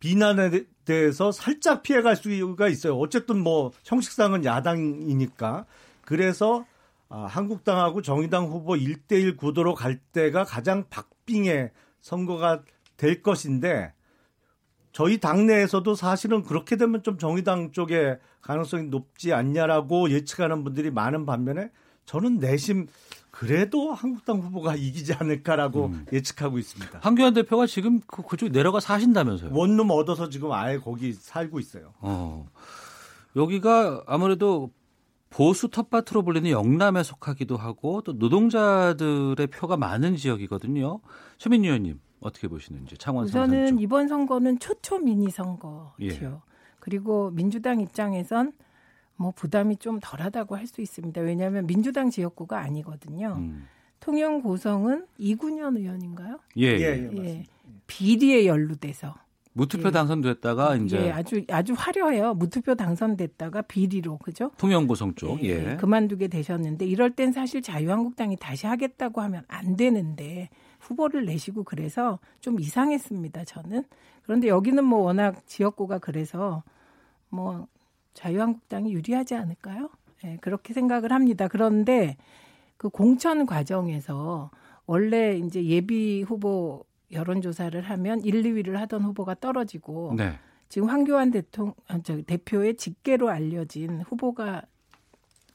비난에 0.00 0.64
대해서 0.84 1.32
살짝 1.32 1.82
피해갈 1.82 2.16
수가 2.16 2.68
있어요. 2.68 2.96
어쨌든 2.98 3.42
뭐 3.42 3.72
형식상은 3.84 4.44
야당이니까. 4.44 5.66
그래서 6.02 6.64
아, 7.08 7.26
한국당하고 7.26 8.02
정의당 8.02 8.46
후보 8.46 8.74
1대1 8.74 9.36
구도로 9.36 9.74
갈 9.74 9.96
때가 9.96 10.44
가장 10.44 10.84
박빙의 10.90 11.70
선거가 12.00 12.62
될 12.96 13.22
것인데 13.22 13.92
저희 14.92 15.18
당내에서도 15.18 15.94
사실은 15.94 16.42
그렇게 16.42 16.76
되면 16.76 17.02
좀 17.02 17.18
정의당 17.18 17.72
쪽에 17.72 18.18
가능성이 18.40 18.84
높지 18.84 19.32
않냐라고 19.32 20.10
예측하는 20.10 20.64
분들이 20.64 20.90
많은 20.90 21.26
반면에 21.26 21.70
저는 22.04 22.38
내심 22.38 22.88
그래도 23.30 23.92
한국당 23.92 24.38
후보가 24.40 24.74
이기지 24.74 25.12
않을까라고 25.14 25.86
음. 25.86 26.06
예측하고 26.12 26.58
있습니다. 26.58 26.98
한교안 27.02 27.34
대표가 27.34 27.66
지금 27.66 28.00
그, 28.06 28.22
그쪽 28.22 28.50
내려가 28.50 28.80
사신다면서요? 28.80 29.50
원룸 29.52 29.90
얻어서 29.90 30.28
지금 30.28 30.50
아예 30.52 30.78
거기 30.78 31.12
살고 31.12 31.60
있어요. 31.60 31.92
어. 32.00 32.48
여기가 33.36 34.02
아무래도 34.06 34.72
보수 35.30 35.68
텃밭으로 35.68 36.22
불리는 36.22 36.50
영남에 36.50 37.02
속하기도 37.02 37.56
하고 37.56 38.00
또 38.02 38.12
노동자들의 38.14 39.46
표가 39.48 39.76
많은 39.76 40.16
지역이거든요. 40.16 41.00
최민희 41.38 41.66
의원님 41.68 42.00
어떻게 42.20 42.48
보시는지 42.48 42.96
창원 42.98 43.24
우선은 43.26 43.66
쪽. 43.68 43.82
이번 43.82 44.08
선거는 44.08 44.58
초초 44.58 44.98
미니 44.98 45.30
선거죠. 45.30 45.92
예. 46.02 46.30
그리고 46.80 47.30
민주당 47.30 47.80
입장에선 47.80 48.52
뭐 49.16 49.32
부담이 49.32 49.76
좀 49.76 49.98
덜하다고 50.00 50.56
할 50.56 50.66
수 50.66 50.80
있습니다. 50.80 51.20
왜냐하면 51.20 51.66
민주당 51.66 52.08
지역구가 52.10 52.58
아니거든요. 52.60 53.34
음. 53.38 53.66
통영 54.00 54.40
고성은 54.42 55.06
이군현 55.18 55.76
의원인가요? 55.76 56.38
예, 56.56 56.66
예, 56.66 57.10
예. 57.12 57.24
예. 57.24 57.44
비리에 57.86 58.46
연루돼서 58.46 59.14
무투표 59.52 59.88
예. 59.88 59.90
당선됐다가 59.92 60.76
이제 60.76 61.06
예, 61.06 61.10
아주 61.10 61.44
아주 61.48 61.74
화려해요. 61.76 62.34
무투표 62.34 62.74
당선됐다가 62.74 63.62
비리로 63.62 64.18
그죠? 64.18 64.50
통영고성 64.58 65.14
쪽 65.14 65.42
예, 65.44 65.72
예. 65.72 65.76
그만두게 65.76 66.28
되셨는데 66.28 66.86
이럴 66.86 67.10
땐 67.10 67.32
사실 67.32 67.62
자유한국당이 67.62 68.36
다시 68.36 68.66
하겠다고 68.66 69.20
하면 69.20 69.42
안 69.48 69.76
되는데 69.76 70.48
후보를 70.80 71.24
내시고 71.24 71.64
그래서 71.64 72.18
좀 72.40 72.60
이상했습니다. 72.60 73.44
저는 73.44 73.84
그런데 74.22 74.48
여기는 74.48 74.84
뭐 74.84 75.00
워낙 75.00 75.46
지역구가 75.46 75.98
그래서 75.98 76.62
뭐 77.28 77.66
자유한국당이 78.14 78.92
유리하지 78.92 79.34
않을까요? 79.34 79.90
예, 80.24 80.36
그렇게 80.40 80.72
생각을 80.74 81.12
합니다. 81.12 81.48
그런데 81.48 82.16
그 82.76 82.88
공천 82.88 83.46
과정에서 83.46 84.50
원래 84.86 85.36
이제 85.36 85.64
예비 85.64 86.22
후보 86.22 86.84
여론조사를 87.10 87.80
하면 87.80 88.20
1, 88.22 88.42
2위를 88.42 88.74
하던 88.74 89.02
후보가 89.04 89.36
떨어지고 89.36 90.14
네. 90.16 90.38
지금 90.68 90.88
황교안 90.88 91.30
대통령 91.30 91.74
아, 91.86 91.98
저 92.02 92.20
대표의 92.22 92.76
직계로 92.76 93.30
알려진 93.30 94.02
후보가 94.02 94.62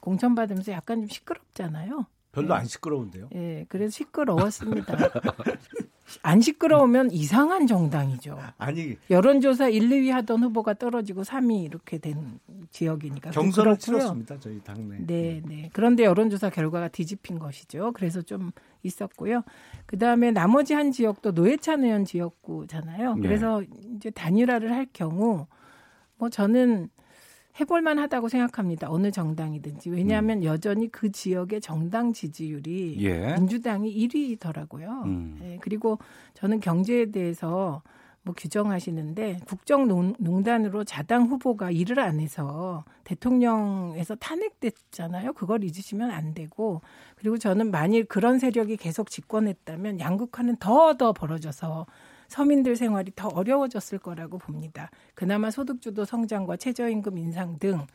공천받으면서 0.02 0.72
약간 0.72 1.02
좀 1.02 1.08
시끄럽잖아요. 1.08 2.06
별로 2.34 2.48
네. 2.48 2.54
안 2.56 2.66
시끄러운데요. 2.66 3.30
예, 3.34 3.38
네, 3.38 3.66
그래서 3.70 3.92
시끄러웠습니다. 3.92 4.98
안 6.22 6.42
시끄러우면 6.42 7.12
이상한 7.12 7.66
정당이죠. 7.68 8.38
아니 8.58 8.98
여론조사 9.10 9.70
1, 9.70 9.90
2위 9.90 10.10
하던 10.10 10.44
후보가 10.44 10.74
떨어지고 10.76 11.22
3위 11.22 11.64
이렇게 11.64 11.98
된 11.98 12.40
지역이니까 12.72 13.32
경선을 13.32 13.78
치렀습니다. 13.78 14.40
저희 14.40 14.60
당내. 14.62 14.98
네, 15.06 15.42
네. 15.46 15.70
그런데 15.74 16.04
여론조사 16.04 16.50
결과가 16.50 16.90
뒤집힌 16.90 17.40
것이죠. 17.40 17.92
그래서 17.94 18.22
좀 18.22 18.52
있었고요. 18.82 19.44
그 19.86 19.98
다음에 19.98 20.32
나머지 20.32 20.74
한 20.74 20.92
지역도 20.92 21.32
노회찬 21.32 21.84
의원 21.84 22.04
지역구잖아요. 22.04 23.16
네. 23.16 23.22
그래서 23.22 23.62
네. 23.62 23.68
이제 23.96 24.10
단일화를 24.10 24.72
할 24.72 24.88
경우 24.92 25.46
뭐 26.18 26.30
저는 26.30 26.90
해볼만 27.60 28.00
하다고 28.00 28.30
생각합니다. 28.30 28.90
어느 28.90 29.12
정당이든지. 29.12 29.90
왜냐하면 29.92 30.40
음. 30.40 30.44
여전히 30.44 30.92
그 30.92 31.12
지역의 31.12 31.62
정당 31.62 32.12
지지율이 32.14 32.98
예. 33.00 33.36
민주당이 33.36 33.94
1위더라고요. 34.08 35.06
음. 35.06 35.38
네, 35.40 35.58
그리고 35.62 36.00
저는 36.34 36.60
경제에 36.60 37.12
대해서 37.12 37.84
뭐 38.24 38.34
규정하시는데 38.36 39.40
국정농단으로 39.46 40.86
자당 40.86 41.24
후보가 41.24 41.72
일을 41.72 42.00
안 42.00 42.20
해서 42.22 42.86
대통령에서 43.04 44.16
탄핵됐잖아요. 44.16 45.34
그걸 45.34 45.64
잊으시면 45.64 46.10
안 46.10 46.34
되고 46.34 46.82
그리고 47.16 47.38
저는 47.38 47.70
만일 47.70 48.06
그런 48.06 48.40
세력이 48.40 48.78
계속 48.78 49.10
집권했다면 49.10 50.00
양극화는 50.00 50.56
더더 50.58 51.12
벌어져서 51.14 51.86
서민들 52.34 52.76
생활이 52.76 53.12
더 53.16 53.28
어려워졌을 53.28 54.00
거라고 54.00 54.40
봅니다. 54.40 54.90
그나마 55.14 55.52
소득주도 55.52 56.04
성장과 56.04 56.58
최저임금 56.58 57.20
인상 57.20 57.60
등 57.60 57.86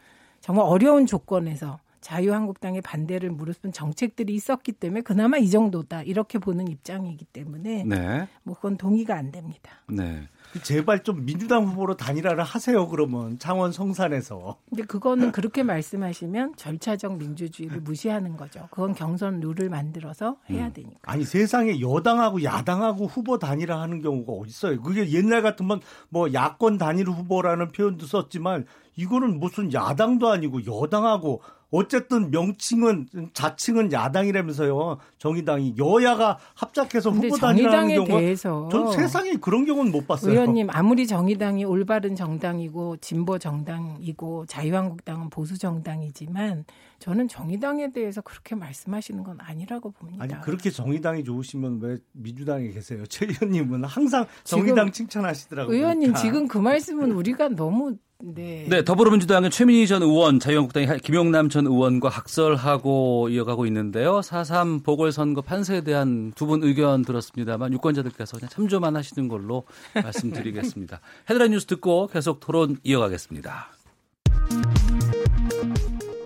정말 0.40 0.64
어려운 0.64 1.06
조건에서 1.06 1.80
자유한국당의 2.00 2.82
반대를 2.82 3.30
무릅쓴 3.30 3.72
정책들이 3.72 4.34
있었기 4.34 4.72
때문에 4.72 5.00
그나마 5.00 5.38
이 5.38 5.50
정도다 5.50 6.02
이렇게 6.02 6.38
보는 6.38 6.68
입장이기 6.68 7.24
때문에 7.26 7.84
네. 7.84 8.28
뭐 8.42 8.54
그건 8.54 8.76
동의가 8.76 9.16
안 9.16 9.30
됩니다. 9.30 9.70
네. 9.88 10.28
제발 10.62 11.02
좀 11.02 11.24
민주당 11.24 11.66
후보로 11.66 11.96
단일화를 11.96 12.42
하세요. 12.42 12.88
그러면 12.88 13.38
창원 13.38 13.72
성산에서. 13.72 14.58
근데 14.68 14.84
그거는 14.84 15.32
그렇게 15.32 15.62
말씀하시면 15.62 16.56
절차적 16.56 17.18
민주주의를 17.18 17.80
무시하는 17.80 18.36
거죠. 18.36 18.68
그건 18.70 18.94
경선 18.94 19.40
룰을 19.40 19.68
만들어서 19.68 20.36
해야 20.50 20.66
음. 20.66 20.72
되니까. 20.72 20.98
아니 21.02 21.24
세상에 21.24 21.80
여당하고 21.80 22.42
야당하고 22.42 23.06
후보 23.06 23.38
단일화하는 23.38 24.00
경우가 24.00 24.32
어디 24.32 24.48
있어요? 24.48 24.80
그게 24.80 25.10
옛날 25.10 25.42
같으면 25.42 25.80
뭐 26.08 26.32
야권 26.32 26.78
단일 26.78 27.08
후보라는 27.08 27.68
표현도 27.68 28.06
썼지만 28.06 28.66
이거는 28.96 29.38
무슨 29.38 29.72
야당도 29.72 30.28
아니고 30.28 30.66
여당하고 30.66 31.42
어쨌든 31.70 32.30
명칭은 32.30 33.08
자칭은 33.34 33.92
야당이라면서요. 33.92 34.98
정의당이 35.18 35.74
여야가 35.76 36.38
합작해서 36.54 37.10
후보 37.10 37.36
단일하는 37.36 37.94
경우가 37.94 38.18
대해서 38.20 38.68
전 38.70 38.92
세상에 38.92 39.34
그런 39.34 39.66
경우는 39.66 39.92
못 39.92 40.06
봤어요. 40.06 40.32
의원님 40.32 40.68
아무리 40.70 41.06
정의당이 41.06 41.64
올바른 41.64 42.16
정당이고 42.16 42.96
진보 42.98 43.38
정당이고 43.38 44.46
자유한국당은 44.46 45.28
보수 45.28 45.58
정당이지만 45.58 46.64
저는 47.00 47.28
정의당에 47.28 47.92
대해서 47.92 48.22
그렇게 48.22 48.54
말씀하시는 48.54 49.22
건 49.22 49.38
아니라고 49.40 49.90
봅니다. 49.90 50.24
아니 50.24 50.40
그렇게 50.40 50.70
정의당이 50.70 51.22
좋으시면 51.24 51.80
왜 51.82 51.98
민주당에 52.12 52.68
계세요? 52.68 53.04
최 53.06 53.26
의원님은 53.26 53.84
항상 53.84 54.26
정의당 54.44 54.90
칭찬하시더라고요. 54.90 55.76
의원님 55.76 56.12
그러니까. 56.12 56.20
지금 56.20 56.48
그 56.48 56.58
말씀은 56.58 57.12
우리가 57.12 57.50
너무 57.50 57.96
네. 58.24 58.66
네, 58.68 58.82
더불어민주당의 58.84 59.48
최민희 59.48 59.86
전 59.86 60.02
의원, 60.02 60.40
자유한국당의 60.40 60.98
김용남 60.98 61.48
전 61.48 61.66
의원과 61.68 62.10
각설하고 62.10 63.28
이어가고 63.28 63.64
있는데요. 63.66 64.18
4.3 64.20 64.82
보궐선거 64.84 65.40
판세에 65.40 65.82
대한 65.82 66.32
두 66.34 66.48
분 66.48 66.64
의견 66.64 67.02
들었습니다만 67.02 67.72
유권자들께서 67.74 68.38
그냥 68.38 68.48
참조만 68.48 68.96
하시는 68.96 69.28
걸로 69.28 69.64
말씀드리겠습니다. 70.02 71.00
헤드라인 71.30 71.52
뉴스 71.52 71.66
듣고 71.66 72.08
계속 72.08 72.40
토론 72.40 72.78
이어가겠습니다. 72.82 73.68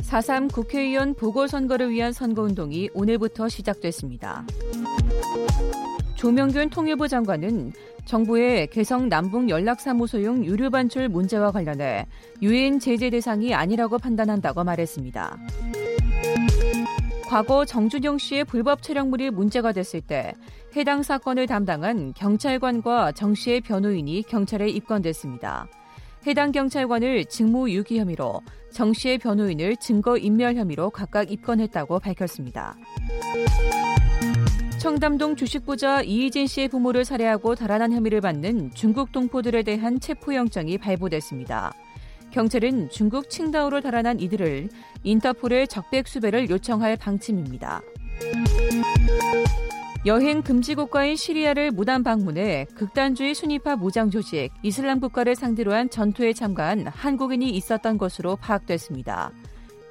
4.3 0.09 0.51
국회의원 0.53 1.13
보궐선거를 1.15 1.91
위한 1.91 2.13
선거운동이 2.15 2.89
오늘부터 2.95 3.49
시작됐습니다. 3.51 4.47
조명균 6.15 6.71
통일부 6.71 7.09
장관은 7.09 7.73
정부의 8.05 8.67
개성 8.69 9.09
남북 9.09 9.49
연락사무소용 9.49 10.45
유료 10.45 10.71
반출 10.71 11.09
문제와 11.09 11.53
관련해 11.53 12.07
유엔 12.43 12.79
제재 12.79 13.11
대상이 13.11 13.55
아니라고 13.55 13.99
판단한다고 13.99 14.65
말했습니다. 14.65 15.39
과거 17.27 17.65
정준영 17.65 18.19
씨의 18.19 18.45
불법 18.45 18.83
촬영물이 18.83 19.31
문제가 19.31 19.73
됐을 19.73 20.03
때 20.03 20.35
해당 20.77 21.03
사건을 21.03 21.47
담당한 21.47 22.13
경찰관과 22.15 23.13
정 23.13 23.35
씨의 23.35 23.63
변호인이 23.63 24.23
경찰에 24.25 24.69
입건됐습니다. 24.69 25.67
해당 26.27 26.53
경찰관을 26.53 27.25
직무유기 27.25 27.99
혐의로 27.99 28.43
정 28.71 28.93
씨의 28.93 29.19
변호인을 29.19 29.77
증거인멸 29.77 30.57
혐의로 30.57 30.91
각각 30.91 31.33
입건했다고 31.33 32.01
밝혔습니다. 32.01 32.77
청담동 34.83 35.37
주식부자 35.37 36.03
이희진 36.03 36.49
씨의 36.49 36.67
부모를 36.67 37.05
살해하고 37.05 37.55
달아난 37.55 37.93
혐의를 37.93 38.21
받는 38.21 38.73
중국 38.75 39.13
동포들에 39.13 39.63
대한 39.63 40.01
체포영장이 40.01 40.77
발부됐습니다. 40.79 41.73
경찰은 42.33 42.91
중국 42.91 43.31
칭다오로 43.31 43.81
달아난 43.81 44.19
이들을 44.19 44.69
인터폴의 45.05 45.69
적백 45.69 46.09
수배를 46.09 46.51
요청할 46.51 46.97
방침입니다. 46.97 47.81
여행 50.05 50.43
금지 50.43 50.75
국가인 50.75 51.15
시리아를 51.15 51.71
무단 51.71 52.03
방문해 52.03 52.67
극단주의 52.75 53.37
순위파 53.37 53.77
무장 53.77 54.11
조직 54.11 54.51
이슬람 54.65 54.99
국가를 54.99 55.37
상대로 55.37 55.73
한 55.75 55.91
전투에 55.91 56.33
참가한 56.33 56.89
한국인이 56.89 57.49
있었던 57.51 57.99
것으로 57.99 58.35
파악됐습니다. 58.35 59.31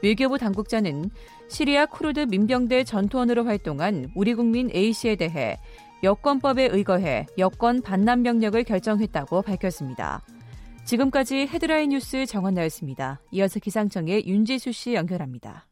외교부 0.04 0.38
당국자는 0.38 1.12
시리아 1.52 1.86
쿠르드 1.86 2.22
민병대 2.30 2.86
전투원으로 2.86 3.44
활동한 3.44 4.10
우리 4.16 4.34
국민 4.34 4.72
A씨에 4.74 5.18
대해 5.18 5.58
여권법에 6.02 6.70
의거해 6.72 7.28
여권 7.38 7.82
반납 7.82 8.20
명령을 8.20 8.64
결정했다고 8.64 9.42
밝혔습니다. 9.42 10.22
지금까지 10.86 11.48
헤드라인 11.48 11.90
뉴스 11.90 12.26
정원나였습니다. 12.26 13.20
이어서 13.32 13.60
기상청의 13.60 14.28
윤지수 14.28 14.72
씨 14.72 14.94
연결합니다. 14.94 15.68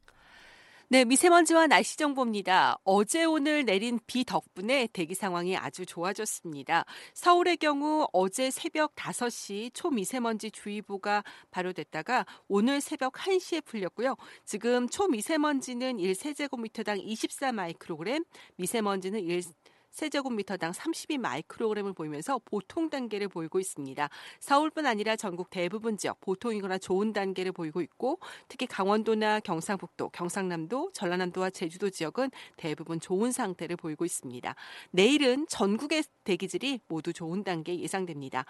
네, 0.92 1.06
미세먼지와 1.06 1.68
날씨 1.68 1.98
정보입니다. 1.98 2.80
어제 2.84 3.24
오늘 3.24 3.64
내린 3.64 4.00
비 4.08 4.26
덕분에 4.26 4.88
대기 4.92 5.14
상황이 5.14 5.56
아주 5.56 5.86
좋아졌습니다. 5.86 6.84
서울의 7.14 7.58
경우 7.58 8.08
어제 8.12 8.50
새벽 8.50 8.96
5시 8.96 9.72
초미세먼지 9.76 10.50
주의보가 10.50 11.24
발효됐다가 11.52 12.26
오늘 12.48 12.82
새벽 12.82 13.14
1시에 13.14 13.64
풀렸고요. 13.66 14.16
지금 14.46 14.90
초미세먼지는 14.90 15.98
1세제곱미터당 15.98 17.00
24 17.04 17.52
마이크로그램, 17.52 18.24
미세먼지는 18.56 19.20
1 19.20 19.44
세제곱미터당 19.92 20.74
32 20.74 21.18
마이크로그램을 21.18 21.94
보이면서 21.94 22.40
보통 22.46 22.90
단계를 22.90 23.28
보이고 23.28 23.60
있습니다. 23.60 24.10
서울뿐 24.40 24.86
아니라 24.86 25.16
전국 25.16 25.50
대부분 25.50 25.98
지역 25.98 26.20
보통이거나 26.22 26.78
좋은 26.78 27.14
단계를 27.14 27.52
보이고 27.52 27.82
있고 27.82 28.20
특히 28.48 28.66
강원도나 28.68 29.40
경상북도, 29.40 30.10
경상남도, 30.10 30.92
전라남도와 30.94 31.50
제주도 31.50 31.90
지역은 31.90 32.32
대부분 32.58 33.00
좋은 33.00 33.32
상태를 33.32 33.76
보이고 33.76 34.06
있습니다. 34.06 34.56
내일은 34.92 35.46
전국의 35.48 36.04
대기질이 36.24 36.82
모두 36.88 37.14
좋은 37.14 37.44
단계 37.44 37.80
예상됩니다. 37.80 38.46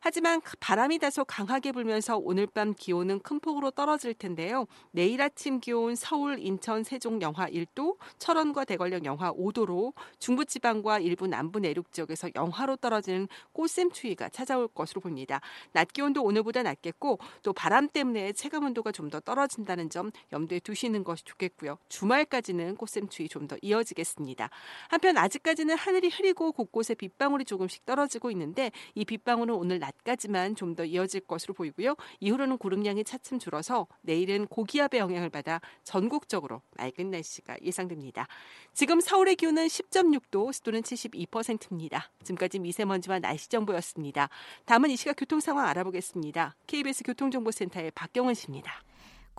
하지만 0.00 0.40
그 0.40 0.56
바람이 0.60 0.98
다소 0.98 1.24
강하게 1.24 1.72
불면서 1.72 2.16
오늘 2.16 2.46
밤 2.46 2.74
기온은 2.74 3.20
큰 3.20 3.38
폭으로 3.38 3.70
떨어질 3.70 4.14
텐데요. 4.14 4.66
내일 4.92 5.20
아침 5.20 5.60
기온 5.60 5.94
서울, 5.94 6.38
인천, 6.38 6.82
세종 6.84 7.20
영하 7.20 7.48
1도, 7.48 7.96
철원과 8.18 8.64
대관령 8.64 9.04
영하 9.04 9.32
5도로 9.32 9.92
중부지방과 10.18 11.00
일부 11.00 11.26
남부 11.26 11.60
내륙 11.60 11.92
지역에서 11.92 12.30
영하로 12.34 12.76
떨어지는 12.76 13.28
꽃샘 13.52 13.90
추위가 13.92 14.28
찾아올 14.30 14.68
것으로 14.68 15.00
보입니다. 15.02 15.40
낮 15.72 15.92
기온도 15.92 16.22
오늘보다 16.22 16.62
낮겠고 16.62 17.18
또 17.42 17.52
바람 17.52 17.88
때문에 17.88 18.32
체감 18.32 18.64
온도가 18.64 18.92
좀 18.92 19.10
더 19.10 19.18
떨어진다는 19.18 19.90
점 19.90 20.12
염두에 20.32 20.60
두시는 20.60 21.02
것이 21.02 21.24
좋겠고요. 21.24 21.78
주말까지는 21.88 22.76
꽃샘 22.76 23.08
추위 23.08 23.28
좀 23.28 23.48
더 23.48 23.56
이어지겠습니다. 23.62 24.50
한편 24.88 25.16
아직까지는 25.16 25.76
하늘이 25.76 26.08
흐리고 26.10 26.52
곳곳에 26.52 26.94
빗방울이 26.94 27.44
조금씩 27.44 27.84
떨어지고 27.86 28.30
있는데 28.30 28.70
이 28.94 29.04
빗방울은 29.04 29.54
오늘 29.54 29.78
낮 29.80 29.89
낮까지만 29.90 30.56
좀 30.56 30.70
더 30.70 30.84
이어질 30.84 31.20
것으로 31.22 31.52
보이고요. 31.54 31.96
이후로는 32.20 32.58
구름량이 32.58 33.04
차츰 33.04 33.38
줄어서 33.38 33.88
내일은 34.02 34.46
고기압의 34.46 35.00
영향을 35.00 35.28
받아 35.28 35.60
전국적으로 35.82 36.62
맑은 36.76 37.10
날씨가 37.10 37.56
예상됩니다. 37.62 38.28
지금 38.72 39.00
서울의 39.00 39.36
기온은 39.36 39.66
10.6도, 39.66 40.52
습도는 40.52 40.82
72%입니다. 40.82 42.10
지금까지 42.22 42.60
미세먼지와 42.60 43.18
날씨 43.18 43.48
정보였습니다. 43.48 44.28
다음은 44.64 44.90
이 44.90 44.96
시각 44.96 45.16
교통 45.16 45.40
상황 45.40 45.66
알아보겠습니다. 45.66 46.54
KBS 46.66 47.02
교통정보센터의 47.04 47.90
박경원 47.90 48.34
씨입니다. 48.34 48.89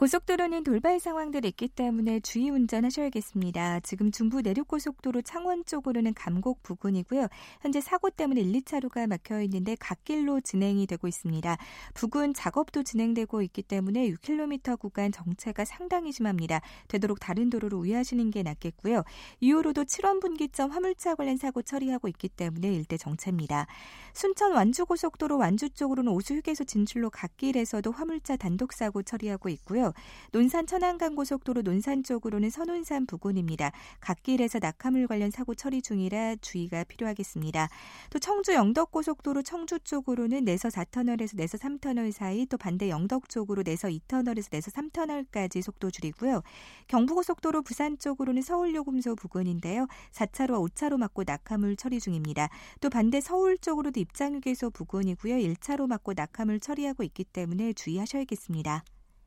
고속도로는 0.01 0.63
돌발 0.63 0.99
상황들이 0.99 1.49
있기 1.49 1.67
때문에 1.67 2.21
주의 2.21 2.49
운전하셔야겠습니다. 2.49 3.81
지금 3.81 4.09
중부 4.09 4.41
내륙고속도로 4.41 5.21
창원 5.21 5.63
쪽으로는 5.63 6.15
감곡 6.15 6.63
부근이고요. 6.63 7.27
현재 7.61 7.81
사고 7.81 8.09
때문에 8.09 8.41
1, 8.41 8.51
2차로가 8.61 9.05
막혀 9.05 9.41
있는데 9.41 9.75
갓길로 9.75 10.41
진행이 10.41 10.87
되고 10.87 11.07
있습니다. 11.07 11.55
부근 11.93 12.33
작업도 12.33 12.81
진행되고 12.81 13.43
있기 13.43 13.61
때문에 13.61 14.09
6km 14.09 14.79
구간 14.79 15.11
정체가 15.11 15.65
상당히 15.65 16.11
심합니다. 16.11 16.61
되도록 16.87 17.19
다른 17.19 17.51
도로로 17.51 17.77
우회하시는 17.77 18.31
게 18.31 18.41
낫겠고요. 18.41 19.03
이후로도 19.39 19.83
7원 19.83 20.19
분기점 20.19 20.71
화물차 20.71 21.13
관련 21.13 21.37
사고 21.37 21.61
처리하고 21.61 22.07
있기 22.07 22.27
때문에 22.29 22.73
일대 22.73 22.97
정체입니다. 22.97 23.67
순천 24.15 24.53
완주 24.53 24.87
고속도로 24.87 25.37
완주 25.37 25.69
쪽으로는 25.69 26.11
오수 26.11 26.33
휴게소 26.33 26.63
진출로 26.63 27.11
갓길에서도 27.11 27.91
화물차 27.91 28.37
단독 28.37 28.73
사고 28.73 29.03
처리하고 29.03 29.49
있고요. 29.49 29.90
논산 30.31 30.65
천안간 30.65 31.15
고속도로 31.15 31.61
논산 31.61 32.03
쪽으로는 32.03 32.49
선운산 32.49 33.05
부근입니다. 33.05 33.71
갓길에서 33.99 34.59
낙하물 34.59 35.07
관련 35.07 35.31
사고 35.31 35.55
처리 35.55 35.81
중이라 35.81 36.37
주의가 36.37 36.83
필요하겠습니다. 36.85 37.69
또 38.09 38.19
청주 38.19 38.53
영덕 38.53 38.91
고속도로 38.91 39.41
청주 39.41 39.79
쪽으로는 39.79 40.45
내서 40.45 40.69
4터널에서 40.69 41.35
내서 41.35 41.57
3터널 41.57 42.11
사이 42.11 42.45
또 42.45 42.57
반대 42.57 42.89
영덕 42.89 43.29
쪽으로 43.29 43.63
내서 43.63 43.87
2터널에서 43.87 44.49
내서 44.51 44.71
3터널까지 44.71 45.61
속도 45.61 45.91
줄이고요. 45.91 46.41
경부고속도로 46.87 47.61
부산 47.63 47.97
쪽으로는 47.97 48.41
서울요금소 48.41 49.15
부근인데요. 49.15 49.87
4차로와 50.11 50.69
5차로 50.69 50.97
막고 50.97 51.23
낙하물 51.23 51.75
처리 51.75 51.99
중입니다. 51.99 52.49
또 52.79 52.89
반대 52.89 53.21
서울 53.21 53.57
쪽으로도 53.57 53.99
입장휴게소 53.99 54.71
부근이고요. 54.71 55.35
1차로 55.35 55.87
막고 55.87 56.13
낙하물 56.13 56.59
처리하고 56.59 57.03
있기 57.03 57.23
때문에 57.23 57.73
주의하셔야겠습니다. 57.73 58.83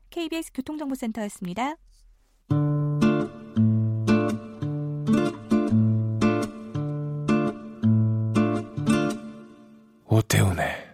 KBS 0.09 0.51
교통정보센터였습니다. 0.53 1.75
오태훈의 10.05 10.85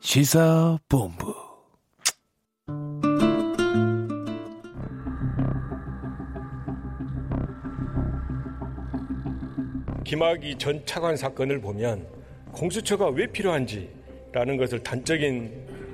시사본부 0.00 1.37
김학의 10.08 10.56
전 10.56 10.80
차관 10.86 11.18
사건을 11.18 11.60
보면 11.60 12.06
공수처가 12.52 13.10
왜 13.10 13.26
필요한지라는 13.26 14.56
것을 14.56 14.82
단적인 14.82 15.52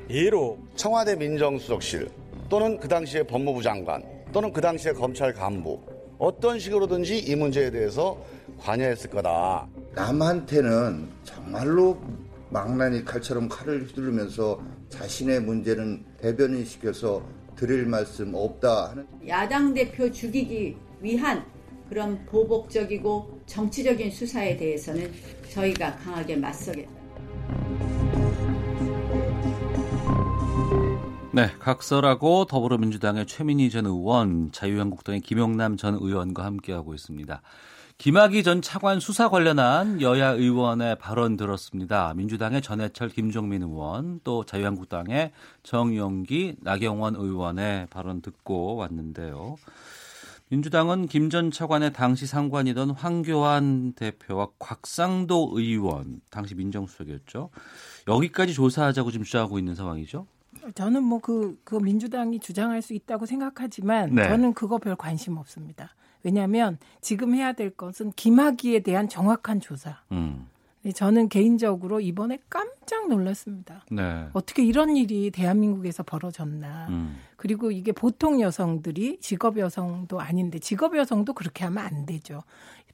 예로 0.08 0.56
청와대 0.76 1.16
민정수석실 1.16 2.08
또는 2.48 2.78
그 2.78 2.86
당시에 2.86 3.24
법무부 3.24 3.60
장관 3.60 4.04
또는 4.32 4.52
그 4.52 4.60
당시에 4.60 4.92
검찰 4.92 5.32
간부 5.32 5.80
어떤 6.18 6.60
식으로든지 6.60 7.18
이 7.18 7.34
문제에 7.34 7.72
대해서 7.72 8.16
관여했을 8.60 9.10
거다. 9.10 9.66
남한테는 9.96 11.08
정말로 11.24 12.00
망나니 12.50 13.04
칼처럼 13.04 13.48
칼을 13.48 13.82
휘두르면서 13.88 14.62
자신의 14.90 15.40
문제는 15.40 16.04
대변인 16.18 16.64
시켜서 16.64 17.20
드릴 17.56 17.84
말씀 17.86 18.32
없다 18.32 18.90
하는 18.90 19.08
야당 19.26 19.74
대표 19.74 20.08
죽이기 20.08 20.76
위한 21.00 21.44
그런 21.88 22.24
보복적이고 22.26 23.42
정치적인 23.46 24.10
수사에 24.10 24.56
대해서는 24.56 25.12
저희가 25.50 25.96
강하게 25.96 26.36
맞서겠다. 26.36 26.92
네, 31.32 31.50
각설하고 31.58 32.44
더불어민주당의 32.44 33.26
최민희 33.26 33.68
전 33.70 33.86
의원, 33.86 34.52
자유한국당의 34.52 35.20
김영남 35.20 35.76
전 35.76 35.94
의원과 35.94 36.44
함께하고 36.44 36.94
있습니다. 36.94 37.42
김학의 37.98 38.42
전 38.42 38.62
차관 38.62 39.00
수사 39.00 39.28
관련한 39.28 40.00
여야 40.00 40.30
의원의 40.30 40.98
발언 40.98 41.36
들었습니다. 41.36 42.12
민주당의 42.14 42.60
전해철 42.60 43.08
김종민 43.08 43.62
의원, 43.62 44.20
또 44.24 44.44
자유한국당의 44.44 45.32
정영기 45.62 46.56
나경원 46.60 47.14
의원의 47.16 47.86
발언 47.90 48.20
듣고 48.20 48.76
왔는데요. 48.76 49.56
민주당은 50.54 51.08
김 51.08 51.30
전 51.30 51.50
차관의 51.50 51.92
당시 51.92 52.26
상관이던 52.26 52.90
황교안 52.90 53.94
대표와 53.94 54.50
곽상도 54.60 55.50
의원, 55.54 56.20
당시 56.30 56.54
민정수석이었죠. 56.54 57.50
여기까지 58.06 58.54
조사하자고 58.54 59.10
지금 59.10 59.24
주장하고 59.24 59.58
있는 59.58 59.74
상황이죠. 59.74 60.28
저는 60.76 61.02
뭐그 61.02 61.58
그 61.64 61.74
민주당이 61.74 62.38
주장할 62.38 62.82
수 62.82 62.94
있다고 62.94 63.26
생각하지만 63.26 64.14
네. 64.14 64.28
저는 64.28 64.54
그거 64.54 64.78
별 64.78 64.94
관심 64.94 65.38
없습니다. 65.38 65.92
왜냐하면 66.22 66.78
지금 67.00 67.34
해야 67.34 67.52
될 67.52 67.70
것은 67.70 68.12
김학의에 68.12 68.80
대한 68.80 69.08
정확한 69.08 69.60
조사. 69.60 70.02
음. 70.12 70.46
저는 70.94 71.30
개인적으로 71.30 71.98
이번에 71.98 72.38
깜짝 72.48 73.08
놀랐습니다. 73.08 73.86
네. 73.90 74.28
어떻게 74.34 74.62
이런 74.62 74.96
일이 74.96 75.30
대한민국에서 75.30 76.02
벌어졌나. 76.02 76.86
음. 76.90 77.16
그리고 77.44 77.70
이게 77.70 77.92
보통 77.92 78.40
여성들이 78.40 79.18
직업 79.20 79.58
여성도 79.58 80.18
아닌데 80.18 80.58
직업 80.58 80.96
여성도 80.96 81.34
그렇게 81.34 81.62
하면 81.64 81.84
안 81.84 82.06
되죠. 82.06 82.42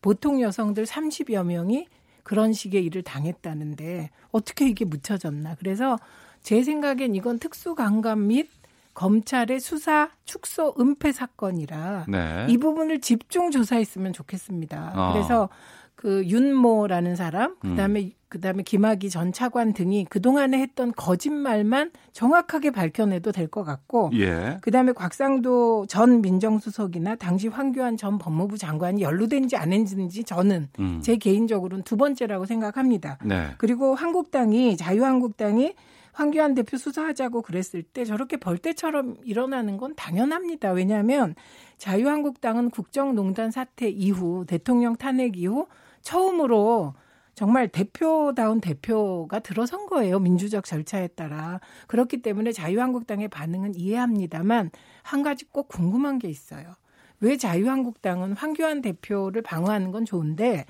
보통 0.03 0.41
여성들 0.41 0.87
30여 0.87 1.47
명이 1.47 1.87
그런 2.25 2.53
식의 2.53 2.85
일을 2.87 3.03
당했다는데 3.05 4.11
어떻게 4.33 4.69
이게 4.69 4.85
묻혀졌나. 4.85 5.55
그래서 5.55 6.01
제 6.43 6.65
생각엔 6.65 7.15
이건 7.15 7.39
특수강간 7.39 8.27
및 8.27 8.51
검찰의 8.95 9.61
수사 9.61 10.11
축소 10.25 10.75
은폐 10.81 11.13
사건이라 11.13 12.07
네. 12.09 12.47
이 12.49 12.59
부분을 12.59 13.01
집중 13.01 13.53
조사했으면 13.53 14.13
좋겠습니다. 14.13 14.95
어. 14.97 15.13
그래서 15.13 15.49
그 15.95 16.25
윤모라는 16.27 17.15
사람, 17.15 17.55
그다음에 17.61 18.01
음. 18.01 18.11
그다음에 18.31 18.63
김학의 18.63 19.11
전 19.11 19.33
차관 19.33 19.75
등이 19.75 20.07
그동안에 20.07 20.59
했던 20.59 20.93
거짓말만 20.93 21.91
정확하게 22.13 22.71
밝혀내도 22.71 23.33
될 23.33 23.51
것 23.51 23.65
같고 23.65 24.11
예. 24.15 24.59
그다음에 24.63 24.93
곽상도 24.93 25.87
전 25.87 26.23
민정수석이나 26.23 27.17
당시 27.17 27.49
황교안 27.49 27.97
전 27.97 28.17
법무부 28.17 28.57
장관이 28.59 29.03
연루된지 29.03 29.57
안 29.57 29.73
했는지 29.73 30.23
저는 30.23 30.69
음. 30.79 31.01
제 31.03 31.17
개인적으로는 31.17 31.83
두 31.83 31.97
번째라고 31.97 32.47
생각합니다. 32.47 33.19
네. 33.25 33.49
그리고 33.59 33.97
한국당이 33.97 34.77
자유한국당이 34.77 35.75
황교안 36.13 36.55
대표 36.55 36.77
수사하자고 36.77 37.43
그랬을 37.43 37.83
때 37.83 38.05
저렇게 38.05 38.37
벌떼처럼 38.37 39.17
일어나는 39.25 39.77
건 39.77 39.95
당연합니다. 39.97 40.71
왜냐하면 40.71 41.35
자유한국당은 41.79 42.71
국정농단 42.71 43.51
사태 43.51 43.89
이후 43.89 44.45
대통령 44.47 44.95
탄핵 44.97 45.37
이후 45.37 45.67
처음으로 46.03 46.95
정말 47.41 47.69
대표다운 47.69 48.61
대표가 48.61 49.39
들어선 49.39 49.87
거예요. 49.87 50.19
민주적 50.19 50.67
절차에 50.67 51.07
따라. 51.09 51.59
그렇기 51.87 52.21
때문에 52.21 52.53
자유한국당의 52.53 53.29
반응은 53.29 53.77
이해합니다만 53.77 54.71
한 55.03 55.23
가지 55.23 55.47
꼭 55.47 55.69
궁금한 55.69 56.19
게 56.19 56.29
있어요. 56.29 56.75
왜 57.21 57.39
자유한국당은 57.39 58.35
황교안 58.35 58.83
대표를 58.83 59.41
방어하는 59.41 59.91
건 59.91 60.05
좋은데 60.05 60.67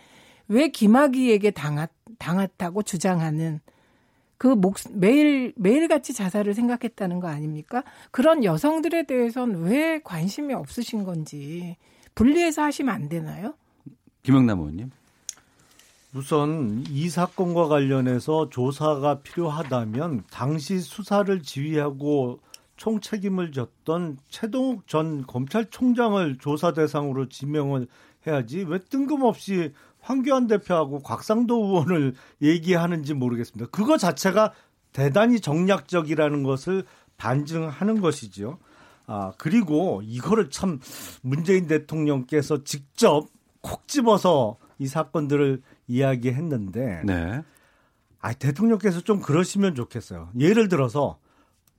왜 0.47 0.69
김학의에게 0.69 1.51
당했, 1.51 1.91
당했다고 2.21 2.85
주장하는 2.85 3.59
그 4.39 4.47
목, 4.47 4.77
매일, 4.93 5.53
매일같이 5.57 6.13
자살을 6.13 6.55
생각했다는 6.55 7.19
거 7.19 7.27
아닙니까? 7.27 7.83
그런 8.13 8.45
여성들에 8.45 9.07
대해서는 9.07 9.63
왜 9.65 10.01
관심이 10.05 10.55
없으신 10.55 11.03
건지 11.03 11.77
분리해서 12.15 12.63
하시면 12.63 12.95
안 12.95 13.09
되나요? 13.09 13.55
김영남 14.23 14.61
의원님. 14.61 14.93
우선 16.13 16.85
이 16.89 17.09
사건과 17.09 17.69
관련해서 17.69 18.51
조사가 18.51 19.21
필요하다면 19.21 20.25
당시 20.31 20.81
수사를 20.81 21.41
지휘하고 21.43 22.41
총책임을 22.77 23.53
졌던 23.53 24.19
최동욱 24.29 24.89
전 24.89 25.25
검찰총장을 25.27 26.39
조사 26.39 26.73
대상으로 26.73 27.29
지명을 27.29 27.87
해야지 28.27 28.65
왜 28.67 28.79
뜬금없이 28.79 29.73
황교안 30.01 30.47
대표하고 30.47 31.01
곽상도 31.01 31.65
의원을 31.65 32.15
얘기하는지 32.43 33.15
모르겠습니다. 33.15 33.71
그거 33.71 33.97
자체가 33.97 34.53
대단히 34.93 35.41
정략적이라는 35.41 36.43
것을 36.43 36.85
반증하는 37.19 38.01
것이지요. 38.01 38.59
아, 39.07 39.33
그리고 39.39 40.01
이거를 40.05 40.51
참 40.51 40.81
문재인 41.23 41.67
대통령께서 41.67 42.65
직접 42.65 43.29
콕 43.61 43.87
집어서 43.87 44.57
이 44.79 44.87
사건들을 44.87 45.63
이야기했는데 45.91 47.03
네. 47.05 47.43
아, 48.21 48.33
대통령께서 48.33 49.01
좀 49.01 49.21
그러시면 49.21 49.75
좋겠어요. 49.75 50.31
예를 50.39 50.69
들어서 50.69 51.19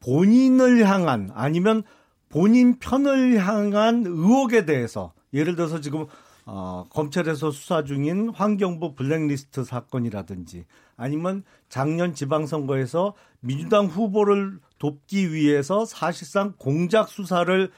본인을 0.01 0.86
향한 0.88 1.30
아니면 1.34 1.84
본인 2.30 2.80
편을 2.80 3.45
향한 3.45 4.03
의혹에 4.05 4.66
대해서 4.66 5.14
예를 5.34 5.55
들어서 5.55 5.80
지금 5.80 6.07
어, 6.45 6.86
검찰에서 6.89 7.51
수사 7.51 7.84
중인 7.84 8.30
환경부 8.30 8.95
블랙리스트 8.95 9.64
사건이라든지 9.64 10.66
아니면 10.97 11.43
작년 11.70 12.14
지방선거에서 12.14 13.14
민주당 13.39 13.86
후보를 13.86 14.59
돕기 14.80 15.34
위해서 15.34 15.86
사실상 15.86 16.53
공작 16.57 17.09
수사를 17.09 17.72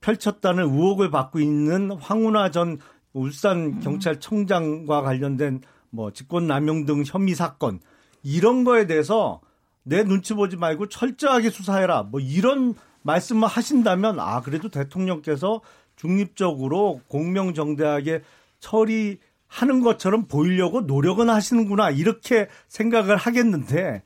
펼쳤다는 0.00 0.64
의혹을 0.64 1.10
받고 1.10 1.40
있는 1.40 1.92
황운하 1.92 2.50
전 2.50 2.78
울산 3.12 3.80
경찰청장과 3.80 5.02
관련된 5.02 5.62
뭐 5.92 6.10
직권 6.12 6.46
남용 6.46 6.86
등 6.86 7.04
혐의 7.06 7.34
사건 7.34 7.78
이런 8.22 8.64
거에 8.64 8.86
대해서 8.86 9.40
내 9.84 10.02
눈치 10.02 10.34
보지 10.34 10.56
말고 10.56 10.88
철저하게 10.88 11.50
수사해라 11.50 12.04
뭐 12.04 12.18
이런 12.18 12.74
말씀을 13.02 13.46
하신다면 13.46 14.18
아 14.18 14.40
그래도 14.40 14.68
대통령께서 14.68 15.60
중립적으로 15.96 17.00
공명정대하게 17.08 18.22
처리 18.58 19.18
하는 19.46 19.80
것처럼 19.80 20.26
보이려고 20.26 20.80
노력은 20.80 21.28
하시는구나 21.28 21.90
이렇게 21.90 22.48
생각을 22.68 23.16
하겠는데 23.16 24.02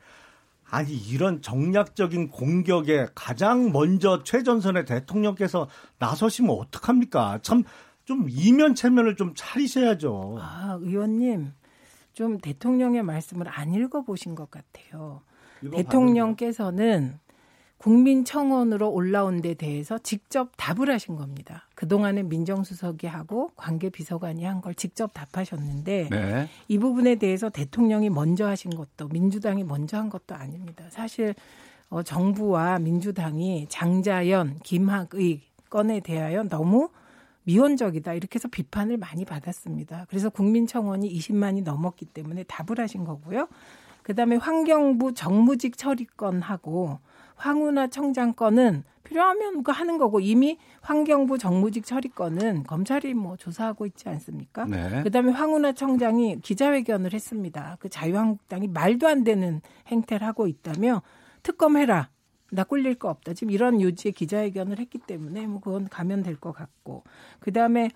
아니 0.68 0.92
이런 0.92 1.40
정략적인 1.40 2.30
공격에 2.30 3.06
가장 3.14 3.70
먼저 3.70 4.24
최전선의 4.24 4.84
대통령께서 4.84 5.68
나서시면 5.98 6.50
어떡합니까? 6.50 7.38
참 7.42 7.62
좀 8.06 8.28
이면 8.30 8.74
체면을 8.76 9.16
좀 9.16 9.32
차리셔야죠. 9.34 10.38
아, 10.40 10.78
의원님 10.80 11.52
좀 12.16 12.38
대통령의 12.38 13.02
말씀을 13.02 13.46
안 13.46 13.74
읽어보신 13.74 14.34
것 14.34 14.50
같아요. 14.50 15.20
대통령께서는 15.70 17.18
국민청원으로 17.76 18.90
올라온 18.90 19.42
데 19.42 19.52
대해서 19.52 19.98
직접 19.98 20.50
답을 20.56 20.88
하신 20.88 21.16
겁니다. 21.16 21.68
그동안에 21.74 22.22
민정수석이 22.22 23.06
하고 23.06 23.50
관계비서관이 23.56 24.44
한 24.44 24.62
걸 24.62 24.74
직접 24.74 25.12
답하셨는데 25.12 26.08
네. 26.10 26.48
이 26.68 26.78
부분에 26.78 27.16
대해서 27.16 27.50
대통령이 27.50 28.08
먼저 28.08 28.46
하신 28.46 28.74
것도 28.74 29.08
민주당이 29.08 29.64
먼저 29.64 29.98
한 29.98 30.08
것도 30.08 30.34
아닙니다. 30.34 30.84
사실 30.88 31.34
어, 31.90 32.02
정부와 32.02 32.78
민주당이 32.78 33.66
장자연, 33.68 34.60
김학의 34.64 35.42
건에 35.68 36.00
대하여 36.00 36.44
너무 36.44 36.88
미온적이다 37.46 38.12
이렇게 38.14 38.36
해서 38.36 38.48
비판을 38.48 38.96
많이 38.98 39.24
받았습니다. 39.24 40.06
그래서 40.08 40.28
국민청원이 40.30 41.12
20만이 41.18 41.62
넘었기 41.62 42.06
때문에 42.06 42.42
답을 42.44 42.80
하신 42.80 43.04
거고요. 43.04 43.48
그다음에 44.02 44.36
환경부 44.36 45.14
정무직 45.14 45.76
처리건하고 45.76 46.98
황운하 47.36 47.88
청장 47.88 48.34
건은 48.34 48.84
필요하면 49.04 49.62
그 49.62 49.70
하는 49.70 49.98
거고 49.98 50.20
이미 50.20 50.58
환경부 50.80 51.38
정무직 51.38 51.84
처리건은 51.84 52.64
검찰이 52.64 53.14
뭐 53.14 53.36
조사하고 53.36 53.86
있지 53.86 54.08
않습니까? 54.08 54.64
네. 54.64 55.02
그다음에 55.04 55.30
황운하 55.32 55.72
청장이 55.72 56.40
기자회견을 56.40 57.12
했습니다. 57.12 57.76
그 57.78 57.88
자유한국당이 57.88 58.66
말도 58.68 59.06
안 59.06 59.22
되는 59.22 59.60
행태를 59.86 60.26
하고 60.26 60.48
있다며 60.48 61.02
특검해라. 61.42 62.10
나 62.50 62.64
꿀릴 62.64 62.94
거 62.96 63.08
없다. 63.10 63.34
지금 63.34 63.50
이런 63.50 63.80
요지의 63.80 64.12
기자회견을 64.12 64.78
했기 64.78 64.98
때문에 64.98 65.46
뭐 65.46 65.60
그건 65.60 65.88
가면 65.88 66.22
될 66.22 66.36
것 66.36 66.52
같고. 66.52 67.04
그 67.40 67.52
다음에 67.52 67.90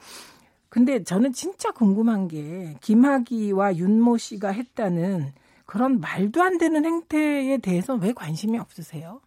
근데 0.69 1.03
저는 1.03 1.33
진짜 1.33 1.73
궁금한 1.73 2.29
게 2.29 2.77
김학의와 2.81 3.77
윤모 3.77 4.19
씨가 4.19 4.51
했다는 4.51 5.33
그런 5.67 6.01
말도 6.01 6.43
안 6.43 6.59
되는 6.59 6.85
행태에 6.85 7.59
대해서 7.59 7.95
왜 7.95 8.13
관심이 8.13 8.59
없으세요? 8.59 9.21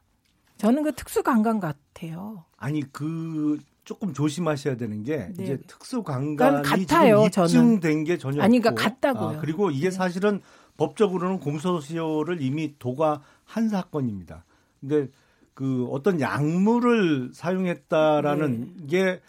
저는 0.58 0.84
그 0.84 0.94
특수관광 0.94 1.60
같아요. 1.60 2.46
아니 2.58 2.82
그 2.92 3.60
조금 3.84 4.14
조심하셔야 4.14 4.78
되는 4.78 5.04
게 5.04 5.30
네. 5.36 5.44
이제 5.44 5.58
특수관광이 5.68 6.64
같아요, 6.64 7.28
지금 7.30 7.44
입증된 7.46 8.04
게 8.06 8.18
전혀 8.18 8.42
아니 8.42 8.60
그러니까 8.60 8.82
같다고요. 8.84 9.38
아, 9.38 9.42
그리고 9.42 9.72
이게 9.72 9.90
네. 9.90 9.92
사실은 9.92 10.42
법적으로는 10.78 11.40
공소시효를 11.40 12.42
이미 12.42 12.76
도과한 12.80 13.70
사건입니다. 13.70 14.46
근데 14.84 15.10
그 15.54 15.86
어떤 15.86 16.20
약물을 16.20 17.32
사용했다라는 17.34 18.76
네. 18.76 18.88
게 18.88 19.22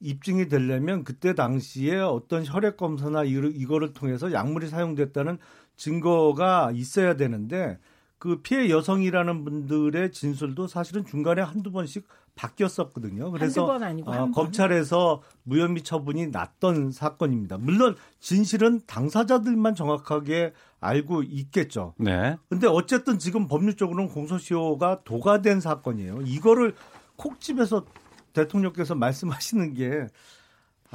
입증이 0.00 0.48
되려면 0.48 1.04
그때 1.04 1.34
당시에 1.34 1.96
어떤 1.96 2.44
혈액 2.44 2.76
검사나 2.76 3.22
이거를 3.24 3.92
통해서 3.92 4.32
약물이 4.32 4.66
사용됐다는 4.66 5.38
증거가 5.76 6.70
있어야 6.74 7.14
되는데 7.14 7.78
그 8.18 8.40
피해 8.40 8.70
여성이라는 8.70 9.44
분들의 9.44 10.12
진술도 10.12 10.68
사실은 10.68 11.04
중간에 11.04 11.42
한두 11.42 11.70
번씩 11.70 12.06
바뀌었었거든요. 12.34 13.30
그래서 13.30 13.66
아니고 13.70 14.10
어, 14.10 14.30
검찰에서 14.30 15.22
무혐의 15.42 15.82
처분이 15.82 16.28
났던 16.28 16.92
사건입니다. 16.92 17.56
물론 17.58 17.96
진실은 18.20 18.80
당사자들만 18.86 19.74
정확하게 19.74 20.52
알고 20.80 21.22
있겠죠. 21.24 21.94
네. 21.96 22.36
근데 22.48 22.66
어쨌든 22.66 23.18
지금 23.18 23.48
법률적으로는 23.48 24.08
공소시효가 24.10 25.00
도가된 25.04 25.60
사건이에요. 25.60 26.20
이거를 26.24 26.74
콕 27.16 27.40
집에서 27.40 27.86
대통령께서 28.34 28.94
말씀하시는 28.94 29.72
게 29.72 30.06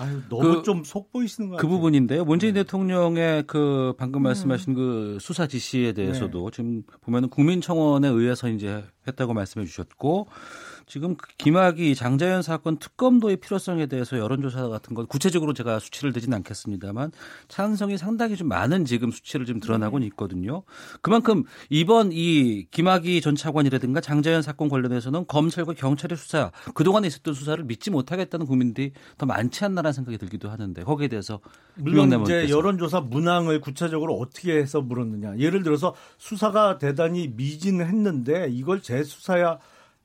아유, 0.01 0.21
너무 0.29 0.57
그, 0.57 0.63
좀 0.63 0.83
속 0.83 1.11
보이시는 1.11 1.49
것 1.49 1.55
그 1.55 1.57
같아요. 1.57 1.69
그 1.69 1.75
부분인데요. 1.75 2.25
문재인 2.25 2.53
네. 2.53 2.63
대통령의 2.63 3.43
그 3.47 3.93
방금 3.97 4.23
말씀하신 4.23 4.73
음. 4.73 4.75
그 4.75 5.17
수사 5.21 5.47
지시에 5.47 5.93
대해서도 5.93 6.49
네. 6.49 6.55
지금 6.55 6.83
보면은 7.01 7.29
국민청원에 7.29 8.07
의해서 8.07 8.49
이제 8.49 8.83
했다고 9.07 9.33
말씀해 9.33 9.65
주셨고 9.65 10.27
지금 10.91 11.15
그 11.15 11.25
김학의 11.37 11.95
장자연 11.95 12.41
사건 12.41 12.75
특검도의 12.75 13.37
필요성에 13.37 13.85
대해서 13.85 14.17
여론조사 14.17 14.67
같은 14.67 14.93
건 14.93 15.07
구체적으로 15.07 15.53
제가 15.53 15.79
수치를 15.79 16.11
대진 16.11 16.33
않겠습니다만 16.33 17.13
찬성이 17.47 17.97
상당히 17.97 18.35
좀 18.35 18.49
많은 18.49 18.83
지금 18.83 19.09
수치를 19.09 19.45
좀 19.45 19.61
드러나고는 19.61 20.05
있거든요. 20.07 20.63
그만큼 20.99 21.45
이번 21.69 22.09
이 22.11 22.65
김학의 22.71 23.21
전 23.21 23.37
차관이라든가 23.37 24.01
장자연 24.01 24.41
사건 24.41 24.67
관련해서는 24.67 25.27
검찰과 25.27 25.75
경찰의 25.75 26.17
수사 26.17 26.51
그동안에 26.73 27.07
있었던 27.07 27.35
수사를 27.35 27.63
믿지 27.63 27.89
못하겠다는 27.89 28.45
국민들이 28.45 28.91
더 29.17 29.25
많지 29.25 29.63
않나라는 29.63 29.93
생각이 29.93 30.17
들기도 30.17 30.49
하는데 30.49 30.83
거기에 30.83 31.07
대해서 31.07 31.39
물론 31.75 32.21
이제 32.23 32.49
여론조사 32.49 32.99
문항을 32.99 33.61
구체적으로 33.61 34.15
어떻게 34.15 34.57
해서 34.57 34.81
물었느냐. 34.81 35.37
예를 35.37 35.63
들어서 35.63 35.95
수사가 36.17 36.79
대단히 36.79 37.29
미진했는데 37.29 38.49
이걸 38.51 38.81
재수사야 38.81 39.57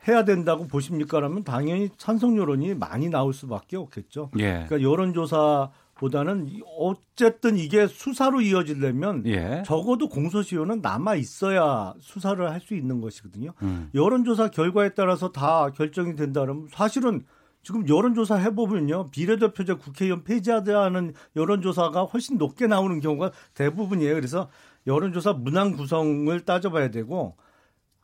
해야 0.09 0.25
된다고 0.25 0.67
보십니까라면 0.67 1.45
당연히 1.45 1.91
찬성 1.97 2.37
여론이 2.37 2.75
많이 2.75 3.09
나올 3.09 3.33
수밖에 3.33 3.77
없겠죠. 3.77 4.31
예. 4.39 4.65
그러니까 4.69 4.83
여론조사 4.83 5.71
보다는 5.95 6.61
어쨌든 6.79 7.57
이게 7.57 7.87
수사로 7.87 8.43
이어지려면 8.43 9.25
예. 9.27 9.63
적어도 9.65 10.09
공소시효는 10.09 10.81
남아 10.83 11.15
있어야 11.17 11.95
수사를 12.01 12.51
할 12.51 12.61
수 12.61 12.75
있는 12.75 13.01
것이거든요. 13.01 13.53
음. 13.63 13.91
여론조사 13.95 14.49
결과에 14.51 14.91
따라서 14.91 15.33
다 15.33 15.71
결정이 15.71 16.17
된다면 16.17 16.67
사실은 16.71 17.25
지금 17.63 17.89
여론조사 17.89 18.37
해보면요 18.37 19.11
비례대표제 19.11 19.75
국회의원 19.75 20.23
폐지하자는 20.23 21.15
여론조사가 21.35 22.05
훨씬 22.05 22.39
높게 22.39 22.67
나오는 22.67 23.01
경우가 23.01 23.33
대부분이에요. 23.55 24.15
그래서 24.15 24.49
여론조사 24.87 25.33
문항 25.33 25.73
구성을 25.73 26.39
따져봐야 26.41 26.91
되고 26.91 27.37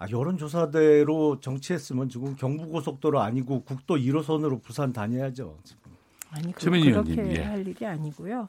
아, 0.03 0.07
여론조사대로 0.11 1.39
정치했으면 1.39 2.09
지금 2.09 2.35
경부고속도로 2.35 3.21
아니고 3.21 3.63
국도 3.63 3.97
1호선으로 3.97 4.61
부산 4.61 4.93
다녀야죠. 4.93 5.59
지금. 5.63 5.93
아니 6.31 6.53
그, 6.53 6.71
그렇게 6.71 7.37
예. 7.37 7.43
할 7.43 7.67
일이 7.67 7.87
아니고요. 7.87 8.49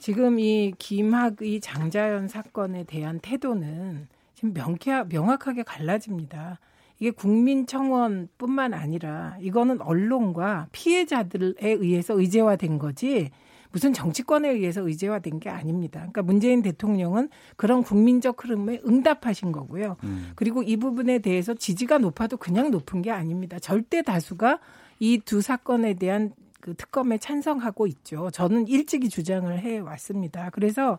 지금 0.00 0.40
이 0.40 0.72
김학의 0.76 1.60
장자연 1.60 2.26
사건에 2.26 2.82
대한 2.82 3.20
태도는 3.20 4.08
지금 4.34 4.54
명쾌하, 4.54 5.04
명확하게 5.04 5.62
갈라집니다. 5.62 6.58
이게 6.98 7.12
국민청원뿐만 7.12 8.74
아니라 8.74 9.36
이거는 9.40 9.80
언론과 9.80 10.66
피해자들에 10.72 11.54
의해서 11.60 12.18
의제화된 12.18 12.78
거지 12.78 13.30
무슨 13.72 13.92
정치권에 13.92 14.48
의해서 14.50 14.86
의제화된 14.86 15.40
게 15.40 15.50
아닙니다. 15.50 16.00
그러니까 16.00 16.22
문재인 16.22 16.62
대통령은 16.62 17.28
그런 17.56 17.82
국민적 17.82 18.44
흐름에 18.44 18.80
응답하신 18.86 19.50
거고요. 19.52 19.96
음. 20.04 20.32
그리고 20.36 20.62
이 20.62 20.76
부분에 20.76 21.18
대해서 21.18 21.54
지지가 21.54 21.98
높아도 21.98 22.36
그냥 22.36 22.70
높은 22.70 23.02
게 23.02 23.10
아닙니다. 23.10 23.58
절대 23.58 24.02
다수가 24.02 24.60
이 25.00 25.18
두 25.24 25.40
사건에 25.40 25.94
대한 25.94 26.32
그 26.60 26.74
특검에 26.74 27.18
찬성하고 27.18 27.88
있죠. 27.88 28.30
저는 28.30 28.68
일찍이 28.68 29.08
주장을 29.08 29.58
해 29.58 29.78
왔습니다. 29.78 30.50
그래서 30.50 30.98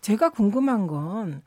제가 0.00 0.30
궁금한 0.30 0.86
건 0.86 1.42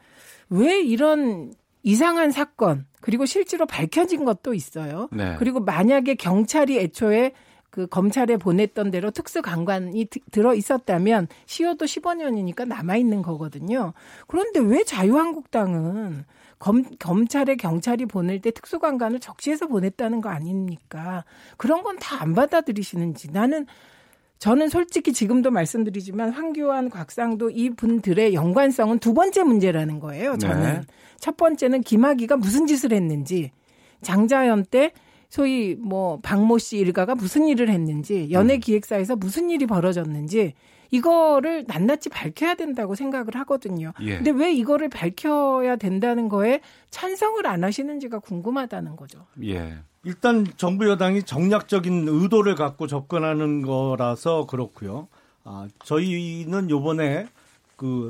왜 0.49 0.81
이런 0.81 1.53
이상한 1.83 2.31
사건 2.31 2.85
그리고 3.01 3.25
실제로 3.25 3.65
밝혀진 3.65 4.25
것도 4.25 4.53
있어요. 4.53 5.07
네. 5.11 5.35
그리고 5.37 5.59
만약에 5.59 6.15
경찰이 6.15 6.79
애초에 6.79 7.33
그 7.75 7.87
검찰에 7.87 8.37
보냈던 8.37 8.89
대로 8.89 9.11
특수강관이 9.11 10.07
들어 10.31 10.55
있었다면 10.55 11.27
시효도 11.45 11.83
15년이니까 11.83 12.65
남아 12.65 12.95
있는 12.95 13.21
거거든요. 13.21 13.91
그런데 14.27 14.61
왜 14.61 14.85
자유한국당은 14.85 16.23
검, 16.57 16.85
검찰에 16.99 17.57
경찰이 17.57 18.05
보낼 18.05 18.39
때 18.39 18.51
특수강관을 18.51 19.19
적시해서 19.19 19.67
보냈다는 19.67 20.21
거 20.21 20.29
아닙니까? 20.29 21.25
그런 21.57 21.83
건 21.83 21.97
다 21.99 22.15
안 22.21 22.33
받아들이시는지 22.33 23.31
나는 23.31 23.65
저는 24.39 24.69
솔직히 24.69 25.11
지금도 25.11 25.51
말씀드리지만 25.51 26.29
황교안, 26.31 26.89
곽상도 26.89 27.49
이 27.49 27.71
분들의 27.71 28.33
연관성은 28.33 28.99
두 28.99 29.13
번째 29.13 29.43
문제라는 29.43 29.99
거예요. 29.99 30.37
저는 30.37 30.63
네. 30.63 30.81
첫 31.19 31.35
번째는 31.35 31.81
김학의가 31.81 32.37
무슨 32.37 32.67
짓을 32.67 32.93
했는지 32.93 33.51
장자연 34.01 34.63
때 34.71 34.93
소위 35.35 35.75
뭐 35.75 36.21
박모 36.21 36.59
씨 36.59 36.77
일가가 36.77 37.13
무슨 37.13 37.45
일을 37.49 37.69
했는지 37.69 38.29
연예 38.31 38.53
음. 38.53 38.59
기획사에서 38.61 39.17
무슨 39.17 39.49
일이 39.49 39.65
벌어졌는지 39.65 40.53
이거를 40.91 41.65
낱낱이 41.67 42.07
밝혀야 42.07 42.55
된다고 42.55 42.95
생각을 42.95 43.35
하거든요. 43.39 43.91
예. 43.99 44.15
근데 44.15 44.31
왜 44.31 44.53
이거를 44.53 44.87
밝혀야 44.87 45.75
된다는 45.75 46.29
거에 46.29 46.61
찬성을 46.89 47.45
안 47.45 47.65
하시는지가 47.65 48.19
궁금하다는 48.19 48.95
거죠. 48.95 49.25
예. 49.43 49.77
일단 50.05 50.47
정부 50.55 50.87
여당이 50.87 51.23
정략적인 51.23 52.07
의도를 52.07 52.55
갖고 52.55 52.87
접근하는 52.87 53.61
거라서 53.61 54.45
그렇고요. 54.45 55.09
아, 55.43 55.67
저희는 55.83 56.69
요번에 56.69 57.27
그 57.75 58.09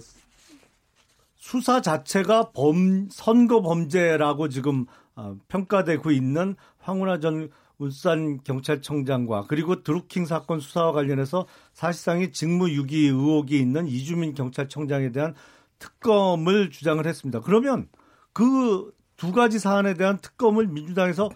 수사 1.38 1.82
자체가 1.82 2.52
범 2.52 3.08
선거 3.10 3.64
범죄라고 3.64 4.48
지금 4.50 4.86
어, 5.16 5.38
평가되고 5.48 6.12
있는 6.12 6.56
황운하 6.86 7.20
전 7.20 7.50
울산 7.78 8.42
경찰청장과 8.44 9.46
그리고 9.48 9.84
드루킹 9.84 10.26
사건 10.26 10.60
수사와 10.60 10.94
관련해서 10.94 11.46
사실상의 11.74 12.32
직무유기 12.32 13.08
의혹이 13.08 13.60
있는 13.60 13.88
이주민 13.88 14.34
경찰청장에 14.34 15.12
대한 15.12 15.36
특검을 15.80 16.70
주장을 16.70 17.06
했습니다. 17.06 17.42
그러면 17.42 17.88
그 18.34 18.96
두 19.18 19.32
가지 19.32 19.60
사안에 19.60 19.94
대한 19.94 20.18
특검을 20.18 20.68
민주당에서 20.68 21.30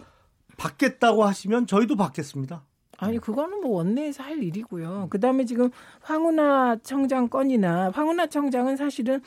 받겠다고 0.56 1.24
하시면 1.24 1.66
저희도 1.66 1.96
받겠습니다. 1.96 2.62
아니 2.98 3.18
그거는 3.18 3.62
뭐 3.62 3.76
원내에서 3.76 4.22
할 4.22 4.42
일이고요. 4.42 5.06
그다음에 5.08 5.46
지금 5.46 5.70
황운하 6.02 6.76
청장 6.82 7.28
건이나 7.28 7.90
황운하 7.94 8.26
청장은 8.26 8.76
사실은 8.76 9.22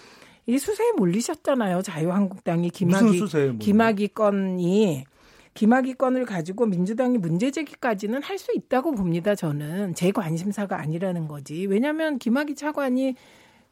이 0.45 0.59
수세에 0.59 0.91
몰리셨잖아요. 0.97 1.81
자유한국당이 1.81 2.69
김학의 2.69 3.57
김학의 3.59 4.09
건이 4.09 5.05
김학의 5.53 5.95
건을 5.95 6.25
가지고 6.25 6.65
민주당이 6.65 7.17
문제 7.17 7.51
제기까지는 7.51 8.21
할 8.23 8.37
수 8.37 8.51
있다고 8.53 8.91
봅니다. 8.91 9.35
저는 9.35 9.93
제 9.95 10.11
관심사가 10.11 10.79
아니라는 10.79 11.27
거지. 11.27 11.65
왜냐하면 11.67 12.17
김학의 12.17 12.55
차관이 12.55 13.15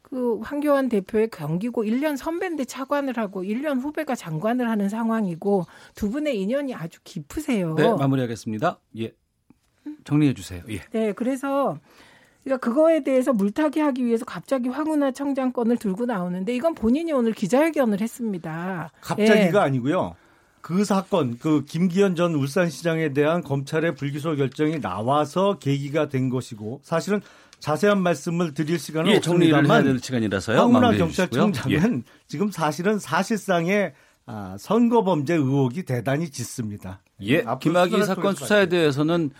그 0.01 0.39
황교안 0.39 0.87
대표의 0.87 1.29
경기고 1.29 1.83
1년 1.83 2.15
선배인데 2.15 2.65
차관을 2.65 3.17
하고 3.17 3.43
1년 3.43 3.81
후배가 3.81 4.15
장관을 4.15 4.69
하는 4.69 4.87
상황이고 4.87 5.65
두 5.95 6.09
분의 6.09 6.39
인연이 6.39 6.73
아주 6.73 6.99
깊으세요. 7.03 7.75
네, 7.75 7.87
마무리하겠습니다. 7.87 8.79
예. 8.99 9.13
정리해 10.03 10.33
주세요. 10.33 10.63
예. 10.69 10.81
네, 10.91 11.11
그래서 11.13 11.77
그러니까 12.43 12.65
그거에 12.65 13.03
대해서 13.03 13.33
물타기 13.33 13.79
하기 13.79 14.05
위해서 14.05 14.25
갑자기 14.25 14.69
황운하 14.69 15.11
청장권을 15.11 15.77
들고 15.77 16.05
나오는데 16.05 16.55
이건 16.55 16.75
본인이 16.75 17.11
오늘 17.11 17.33
기자회견을 17.33 18.01
했습니다. 18.01 18.91
갑자기가 19.01 19.59
예. 19.59 19.63
아니고요. 19.63 20.15
그 20.61 20.85
사건, 20.85 21.37
그 21.37 21.65
김기현 21.65 22.15
전 22.15 22.35
울산시장에 22.35 23.13
대한 23.13 23.43
검찰의 23.43 23.95
불기소 23.95 24.35
결정이 24.35 24.79
나와서 24.79 25.57
계기가 25.59 26.09
된 26.09 26.29
것이고 26.29 26.81
사실은 26.83 27.21
자세한 27.59 28.01
말씀을 28.01 28.53
드릴 28.53 28.79
시간은 28.79 29.11
예, 29.11 29.17
없습니다만 29.17 29.83
될 29.83 29.99
시간이라서요. 29.99 30.57
황운하 30.57 30.97
경찰청장은 30.97 31.97
예. 31.97 32.11
지금 32.27 32.51
사실은 32.51 32.99
사실상의 32.99 33.93
아, 34.25 34.55
선거 34.59 35.03
범죄 35.03 35.35
의혹이 35.35 35.83
대단히 35.83 36.29
짙습니다. 36.29 37.01
예, 37.21 37.43
김학의 37.59 38.05
사건 38.05 38.35
수사에 38.35 38.67
대해서는 38.67 39.31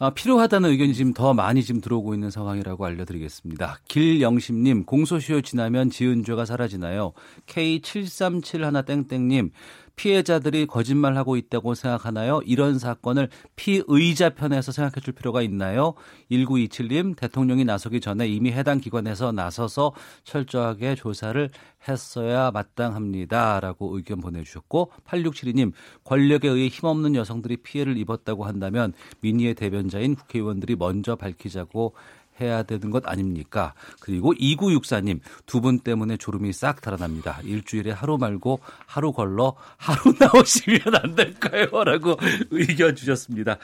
아, 0.00 0.10
필요하다는 0.10 0.70
의견이 0.70 0.94
지금 0.94 1.12
더 1.12 1.34
많이 1.34 1.64
지금 1.64 1.80
들어오고 1.80 2.14
있는 2.14 2.30
상황이라고 2.30 2.86
알려드리겠습니다. 2.86 3.80
길영심님, 3.88 4.84
공소시효 4.84 5.40
지나면 5.42 5.90
지은 5.90 6.22
죄가 6.24 6.44
사라지나요? 6.44 7.14
K7371땡땡님, 7.46 9.50
피해자들이 9.98 10.66
거짓말하고 10.66 11.36
있다고 11.36 11.74
생각하나요? 11.74 12.40
이런 12.46 12.78
사건을 12.78 13.28
피의자 13.56 14.30
편에서 14.30 14.70
생각해 14.70 15.02
줄 15.02 15.12
필요가 15.12 15.42
있나요? 15.42 15.94
1927님, 16.30 17.16
대통령이 17.16 17.64
나서기 17.64 18.00
전에 18.00 18.28
이미 18.28 18.52
해당 18.52 18.78
기관에서 18.80 19.32
나서서 19.32 19.92
철저하게 20.22 20.94
조사를 20.94 21.50
했어야 21.88 22.52
마땅합니다. 22.52 23.60
라고 23.60 23.96
의견 23.96 24.20
보내주셨고, 24.20 24.92
8672님, 25.04 25.72
권력에 26.04 26.48
의해 26.48 26.68
힘없는 26.68 27.16
여성들이 27.16 27.58
피해를 27.58 27.98
입었다고 27.98 28.44
한다면 28.44 28.92
민의의 29.20 29.54
대변자인 29.54 30.14
국회의원들이 30.14 30.76
먼저 30.76 31.16
밝히자고 31.16 31.94
해야 32.40 32.62
되는 32.62 32.90
것 32.90 33.06
아닙니까? 33.08 33.74
그리고 34.00 34.32
2964님, 34.34 35.20
두 35.46 35.60
분 35.60 35.78
때문에 35.80 36.16
졸음이 36.16 36.52
싹 36.52 36.80
달아납니다. 36.80 37.40
일주일에 37.44 37.90
하루 37.90 38.16
말고 38.18 38.60
하루 38.86 39.12
걸러 39.12 39.54
하루 39.76 40.14
나오시면 40.18 40.80
안 41.02 41.14
될까요? 41.14 41.66
라고 41.84 42.16
의견 42.50 42.94
주셨습니다. 42.94 43.58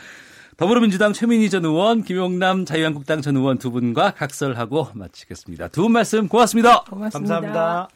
더불어민주당 0.56 1.12
최민희 1.12 1.50
전 1.50 1.64
의원, 1.64 2.02
김용남 2.04 2.64
자유한국당 2.64 3.22
전 3.22 3.36
의원 3.36 3.58
두 3.58 3.70
분과 3.72 4.12
각설하고 4.12 4.88
마치겠습니다. 4.94 5.68
두 5.68 5.82
분 5.82 5.92
말씀 5.92 6.28
고맙습니다. 6.28 6.82
고맙습니다. 6.84 7.40
감사합니다. 7.40 7.88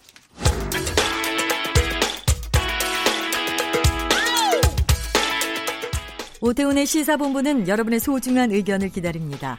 오태훈의 6.41 6.87
시사본부는 6.87 7.67
여러분의 7.67 7.99
소중한 8.01 8.53
의견을 8.53 8.91
기다립니다. 8.91 9.59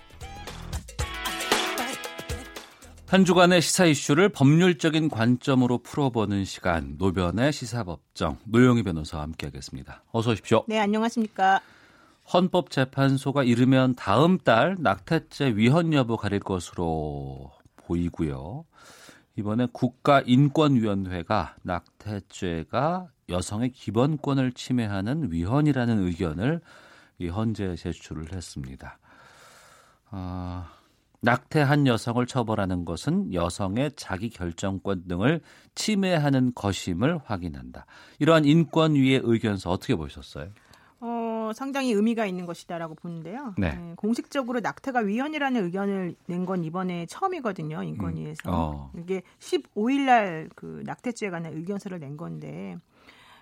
한 3.11 3.25
주간의 3.25 3.61
시사 3.61 3.87
이슈를 3.87 4.29
법률적인 4.29 5.09
관점으로 5.09 5.79
풀어보는 5.79 6.45
시간 6.45 6.95
노변의 6.97 7.51
시사법정 7.51 8.37
노영희 8.45 8.83
변호사와 8.83 9.23
함께하겠습니다. 9.23 10.05
어서 10.13 10.31
오십시오. 10.31 10.63
네, 10.65 10.79
안녕하십니까. 10.79 11.59
헌법재판소가 12.33 13.43
이르면 13.43 13.95
다음 13.95 14.37
달 14.37 14.77
낙태죄 14.79 15.57
위헌 15.57 15.91
여부 15.91 16.15
가릴 16.15 16.39
것으로 16.39 17.51
보이고요. 17.75 18.63
이번에 19.35 19.67
국가인권위원회가 19.73 21.55
낙태죄가 21.63 23.07
여성의 23.27 23.73
기본권을 23.73 24.53
침해하는 24.53 25.33
위헌이라는 25.33 26.01
의견을 26.07 26.61
이 27.19 27.27
헌재에 27.27 27.75
제출을 27.75 28.31
했습니다. 28.31 28.99
아, 30.11 30.69
낙태한 31.21 31.85
여성을 31.87 32.25
처벌하는 32.25 32.83
것은 32.83 33.33
여성의 33.33 33.91
자기 33.95 34.29
결정권 34.29 35.07
등을 35.07 35.41
침해하는 35.75 36.51
것임을 36.55 37.19
확인한다. 37.23 37.85
이러한 38.19 38.45
인권 38.45 38.95
위의 38.95 39.21
의견서 39.23 39.69
어떻게 39.69 39.95
보셨어요? 39.95 40.49
어, 40.99 41.51
상당히 41.55 41.91
의미가 41.91 42.25
있는 42.25 42.45
것이다라고 42.45 42.95
보는데요. 42.95 43.53
네. 43.57 43.71
네, 43.75 43.93
공식적으로 43.95 44.59
낙태가 44.59 44.99
위헌이라는 44.99 45.63
의견을 45.63 46.15
낸 46.27 46.45
건 46.45 46.63
이번에 46.63 47.05
처음이거든요. 47.07 47.83
인권위에서. 47.83 48.49
음. 48.49 48.53
어. 48.53 48.91
이게 48.97 49.21
15일 49.39 50.05
날그 50.05 50.83
낙태죄에 50.85 51.29
관한 51.29 51.53
의견서를 51.53 51.99
낸 51.99 52.17
건데 52.17 52.77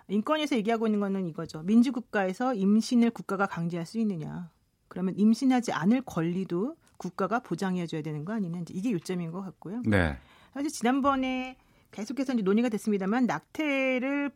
인권위에서 0.09 0.55
얘기하고 0.57 0.87
있는 0.87 0.99
거는 0.99 1.27
이거죠. 1.27 1.61
민주국가에서 1.63 2.53
임신을 2.55 3.11
국가가 3.11 3.45
강제할 3.45 3.85
수 3.85 3.99
있느냐. 3.99 4.49
그러면 4.87 5.13
임신하지 5.17 5.71
않을 5.71 6.01
권리도 6.01 6.75
국가가 6.99 7.39
보장해줘야 7.39 8.03
되는 8.03 8.25
거 8.25 8.33
아니냐 8.33 8.63
이게 8.69 8.91
요점인 8.91 9.31
것 9.31 9.41
같고요. 9.41 9.81
네. 9.85 10.17
사실 10.53 10.69
지난번에 10.69 11.57
계속해서 11.91 12.33
이제 12.33 12.43
논의가 12.43 12.69
됐습니다만 12.69 13.25
낙태를 13.25 14.31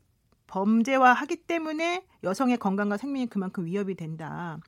범죄화하기 0.48 1.36
때문에 1.48 2.06
여성의 2.24 2.58
건강과 2.58 2.98
생명이 2.98 3.28
그만큼 3.28 3.66
위협이 3.66 3.96
된다. 3.96 4.60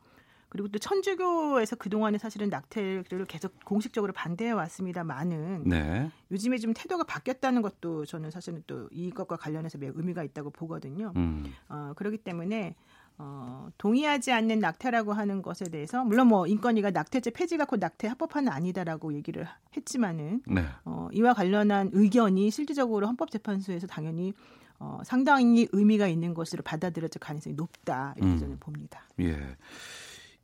그리고 0.49 0.67
또 0.69 0.79
천주교에서 0.79 1.75
그동안에 1.75 2.17
사실은 2.17 2.49
낙태를 2.49 3.25
계속 3.27 3.53
공식적으로 3.65 4.13
반대해 4.13 4.51
왔습니다만은 4.51 5.63
네. 5.65 6.09
요즘에 6.31 6.57
좀 6.57 6.73
태도가 6.73 7.03
바뀌었다는 7.03 7.61
것도 7.61 8.05
저는 8.05 8.31
사실은 8.31 8.63
또 8.67 8.87
이것과 8.91 9.37
관련해서 9.37 9.77
매우 9.77 9.91
의미가 9.95 10.23
있다고 10.23 10.51
보거든요. 10.51 11.11
음. 11.15 11.45
어, 11.67 11.93
그렇기 11.95 12.19
때문에 12.19 12.75
어, 13.17 13.69
동의하지 13.77 14.31
않는 14.33 14.59
낙태라고 14.59 15.13
하는 15.13 15.41
것에 15.41 15.65
대해서 15.65 16.03
물론 16.03 16.27
뭐 16.27 16.47
인권위가 16.47 16.91
낙태죄 16.91 17.31
폐지가 17.31 17.65
곧 17.65 17.79
낙태 17.79 18.07
합법화는 18.07 18.51
아니다라고 18.51 19.13
얘기를 19.13 19.47
했지만은 19.75 20.41
네. 20.47 20.65
어, 20.83 21.07
이와 21.13 21.33
관련한 21.33 21.89
의견이 21.93 22.51
실질적으로 22.51 23.07
헌법재판소에서 23.07 23.87
당연히 23.87 24.33
어, 24.79 24.99
상당히 25.05 25.67
의미가 25.71 26.07
있는 26.07 26.33
것으로 26.33 26.61
받아들여질 26.63 27.19
가능성이 27.19 27.55
높다 27.55 28.13
이렇게 28.17 28.33
음. 28.33 28.37
저는 28.37 28.59
봅니다. 28.59 29.03
예. 29.21 29.55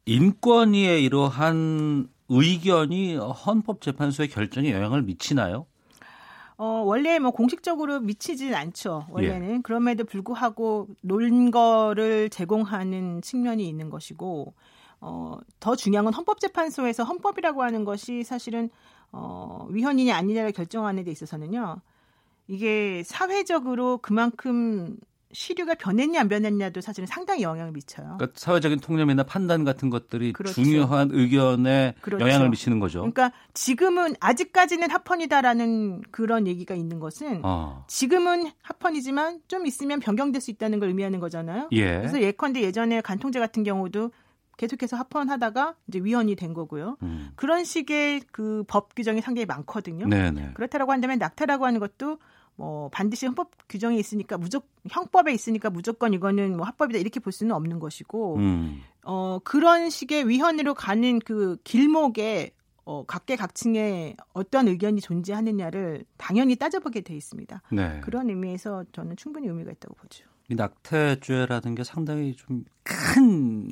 인권위의 0.06 1.04
이러한 1.04 2.08
의견이 2.30 3.18
헌법재판소의 3.18 4.30
결정에 4.30 4.72
영향을 4.72 5.02
미치나요? 5.02 5.66
어, 6.62 6.84
원래 6.86 7.18
뭐 7.18 7.32
공식적으로 7.32 8.00
미치진 8.02 8.54
않죠. 8.54 9.08
원래는. 9.10 9.56
예. 9.56 9.60
그럼에도 9.64 10.04
불구하고 10.04 10.90
논거를 11.02 12.30
제공하는 12.30 13.24
측면이 13.24 13.68
있는 13.68 13.90
것이고, 13.90 14.54
어, 15.00 15.40
더 15.60 15.76
중요한 15.76 16.06
건 16.06 16.14
헌법재판소에서 16.14 17.04
헌법이라고 17.04 17.64
하는 17.64 17.84
것이 17.84 18.24
사실은, 18.24 18.70
어, 19.12 19.66
위헌이냐 19.72 20.16
아니냐를 20.16 20.52
결정하는 20.52 21.04
데 21.04 21.10
있어서는요, 21.10 21.82
이게 22.48 23.02
사회적으로 23.08 23.98
그만큼 23.98 24.98
시류가 25.34 25.76
변했냐 25.76 26.20
안 26.22 26.28
변했냐도 26.28 26.82
사실은 26.82 27.08
상당히 27.08 27.44
영향을 27.44 27.72
미쳐요. 27.72 28.16
그러니까 28.18 28.28
사회적인 28.40 28.80
통념이나 28.80 29.24
판단 29.24 29.64
같은 29.64 29.90
것들이 29.90 30.34
그렇죠. 30.34 30.54
중요한 30.62 31.10
의견에 31.12 31.96
그렇죠. 32.02 32.24
영향을 32.26 32.50
미치는 32.50 32.80
거죠. 32.80 33.00
그러니까 33.00 33.32
지금은 33.54 34.16
아직까지는 34.20 34.90
합헌이다라는 34.92 36.02
그런 36.12 36.48
얘기가 36.48 36.76
있는 36.76 37.00
것은 37.00 37.42
어. 37.44 37.86
지금은 37.88 38.52
합헌이지만 38.62 39.42
좀 39.48 39.66
있으면 39.66 40.00
변경될 40.00 40.42
수 40.42 40.52
있다는 40.52 40.80
걸 40.80 40.90
의미하는 40.90 41.20
거잖아요. 41.20 41.70
예. 41.72 41.98
그래서 41.98 42.22
예컨대 42.22 42.62
예전에 42.62 43.02
간통죄 43.02 43.40
같은 43.40 43.64
경우도 43.64 44.12
계속해서 44.58 44.96
합헌하다가 44.98 45.76
이제 45.88 46.00
위헌이 46.00 46.36
된 46.36 46.54
거고요. 46.54 46.98
음. 47.02 47.32
그런 47.36 47.64
식의 47.64 48.22
그 48.32 48.64
법 48.68 48.94
규정이 48.96 49.22
상당히 49.22 49.46
많거든요. 49.46 50.08
네네. 50.08 50.52
그렇다라고 50.54 50.92
한다면 50.92 51.18
낙태라고 51.18 51.66
하는 51.66 51.80
것도 51.80 52.20
뭐 52.56 52.90
반드시 52.90 53.26
헌법 53.26 53.52
규정이 53.70 54.00
있으니까 54.00 54.38
무조건 54.38 54.70
형법에 54.90 55.34
있으니까 55.34 55.70
무조건 55.70 56.14
이거는 56.14 56.58
뭐 56.58 56.66
합법이다 56.66 57.00
이렇게 57.00 57.20
볼 57.20 57.32
수는 57.32 57.56
없는 57.56 57.80
것이고 57.80 58.36
음. 58.38 58.82
어 59.04 59.40
그런 59.44 59.90
식의 59.90 60.28
위헌으로 60.28 60.74
가는 60.74 61.20
그 61.20 61.58
길목에 61.64 62.52
어 62.84 63.06
각계각층의 63.06 64.18
어떤 64.34 64.68
의견이 64.68 65.02
존재하느냐를 65.02 66.04
당연히 66.18 66.56
따져보게 66.56 67.02
돼 67.02 67.16
있습니다. 67.16 67.62
네. 67.72 68.02
그런 68.02 68.30
의미에서 68.30 68.86
저는 68.92 69.16
충분히 69.16 69.48
의미가 69.48 69.72
있다고 69.72 69.96
보죠. 69.96 70.26
이 70.50 70.56
낙태죄라는 70.56 71.76
게 71.76 71.84
상당히 71.84 72.36
좀 72.36 72.66
큰 72.84 73.70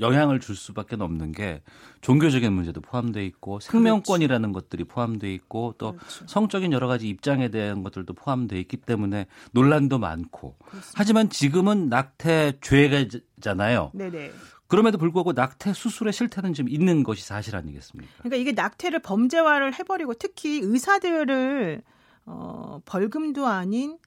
영향을 0.00 0.40
줄 0.40 0.56
수밖에 0.56 0.96
없는 0.98 1.32
게 1.32 1.62
종교적인 2.00 2.52
문제도 2.52 2.80
포함돼 2.80 3.24
있고 3.26 3.60
생명권이라는 3.60 4.52
그렇지. 4.52 4.64
것들이 4.66 4.84
포함돼 4.84 5.32
있고 5.34 5.74
또 5.78 5.92
그렇죠. 5.92 6.26
성적인 6.26 6.72
여러 6.72 6.86
가지 6.88 7.08
입장에 7.08 7.48
대한 7.48 7.82
것들도 7.82 8.12
포함돼 8.14 8.58
있기 8.60 8.78
때문에 8.78 9.26
논란도 9.52 9.98
많고 9.98 10.56
그렇습니다. 10.58 10.92
하지만 10.94 11.30
지금은 11.30 11.88
낙태 11.88 12.58
죄잖아요. 12.60 13.90
네네. 13.94 14.32
그럼에도 14.66 14.98
불구하고 14.98 15.32
낙태 15.32 15.72
수술의 15.72 16.12
실태는 16.12 16.54
좀 16.54 16.68
있는 16.68 17.02
것이 17.02 17.22
사실 17.24 17.54
아니겠습니까? 17.54 18.12
그러니까 18.18 18.36
이게 18.36 18.52
낙태를 18.52 19.00
범죄화를 19.00 19.74
해버리고 19.74 20.14
특히 20.14 20.60
의사들을 20.62 21.82
어, 22.26 22.80
벌금도 22.84 23.46
아닌 23.46 23.98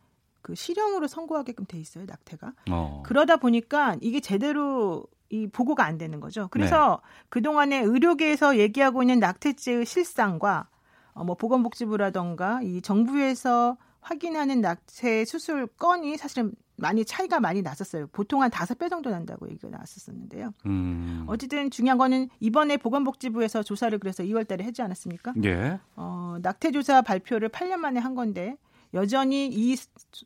그 0.41 0.55
실형으로 0.55 1.07
선고하게끔 1.07 1.65
돼 1.65 1.77
있어요 1.79 2.05
낙태가. 2.05 2.53
어. 2.71 3.03
그러다 3.05 3.37
보니까 3.37 3.97
이게 4.01 4.19
제대로 4.19 5.05
이 5.29 5.47
보고가 5.47 5.85
안 5.85 5.97
되는 5.97 6.19
거죠. 6.19 6.47
그래서 6.51 7.01
네. 7.01 7.25
그동안에 7.29 7.79
의료계에서 7.81 8.57
얘기하고 8.57 9.03
있는 9.03 9.19
낙태죄의 9.19 9.85
실상과 9.85 10.67
어, 11.13 11.23
뭐 11.23 11.35
보건복지부라던가 11.35 12.61
이 12.63 12.81
정부에서 12.81 13.77
확인하는 14.01 14.61
낙태 14.61 15.25
수술 15.25 15.67
건이 15.67 16.17
사실은 16.17 16.53
많이 16.77 17.03
차이가 17.03 17.39
많이 17.39 17.61
났었어요. 17.61 18.07
보통 18.11 18.43
한 18.43 18.51
다섯 18.51 18.77
배 18.77 18.87
정도 18.87 19.09
난다고 19.09 19.49
얘기가 19.49 19.69
나왔었는데요. 19.69 20.53
음. 20.67 21.25
어쨌든 21.27 21.71
중요한 21.71 21.97
거는 21.97 22.29
이번에 22.39 22.77
보건복지부에서 22.77 23.63
조사를 23.63 23.97
그래서 23.97 24.23
2월 24.23 24.47
달에 24.47 24.63
하지 24.63 24.83
않았습니까? 24.83 25.33
예. 25.43 25.79
어, 25.95 26.37
낙태 26.41 26.71
조사 26.71 27.01
발표를 27.01 27.49
8년 27.49 27.77
만에 27.77 27.99
한 27.99 28.13
건데 28.15 28.57
여전히 28.93 29.47
이 29.47 29.75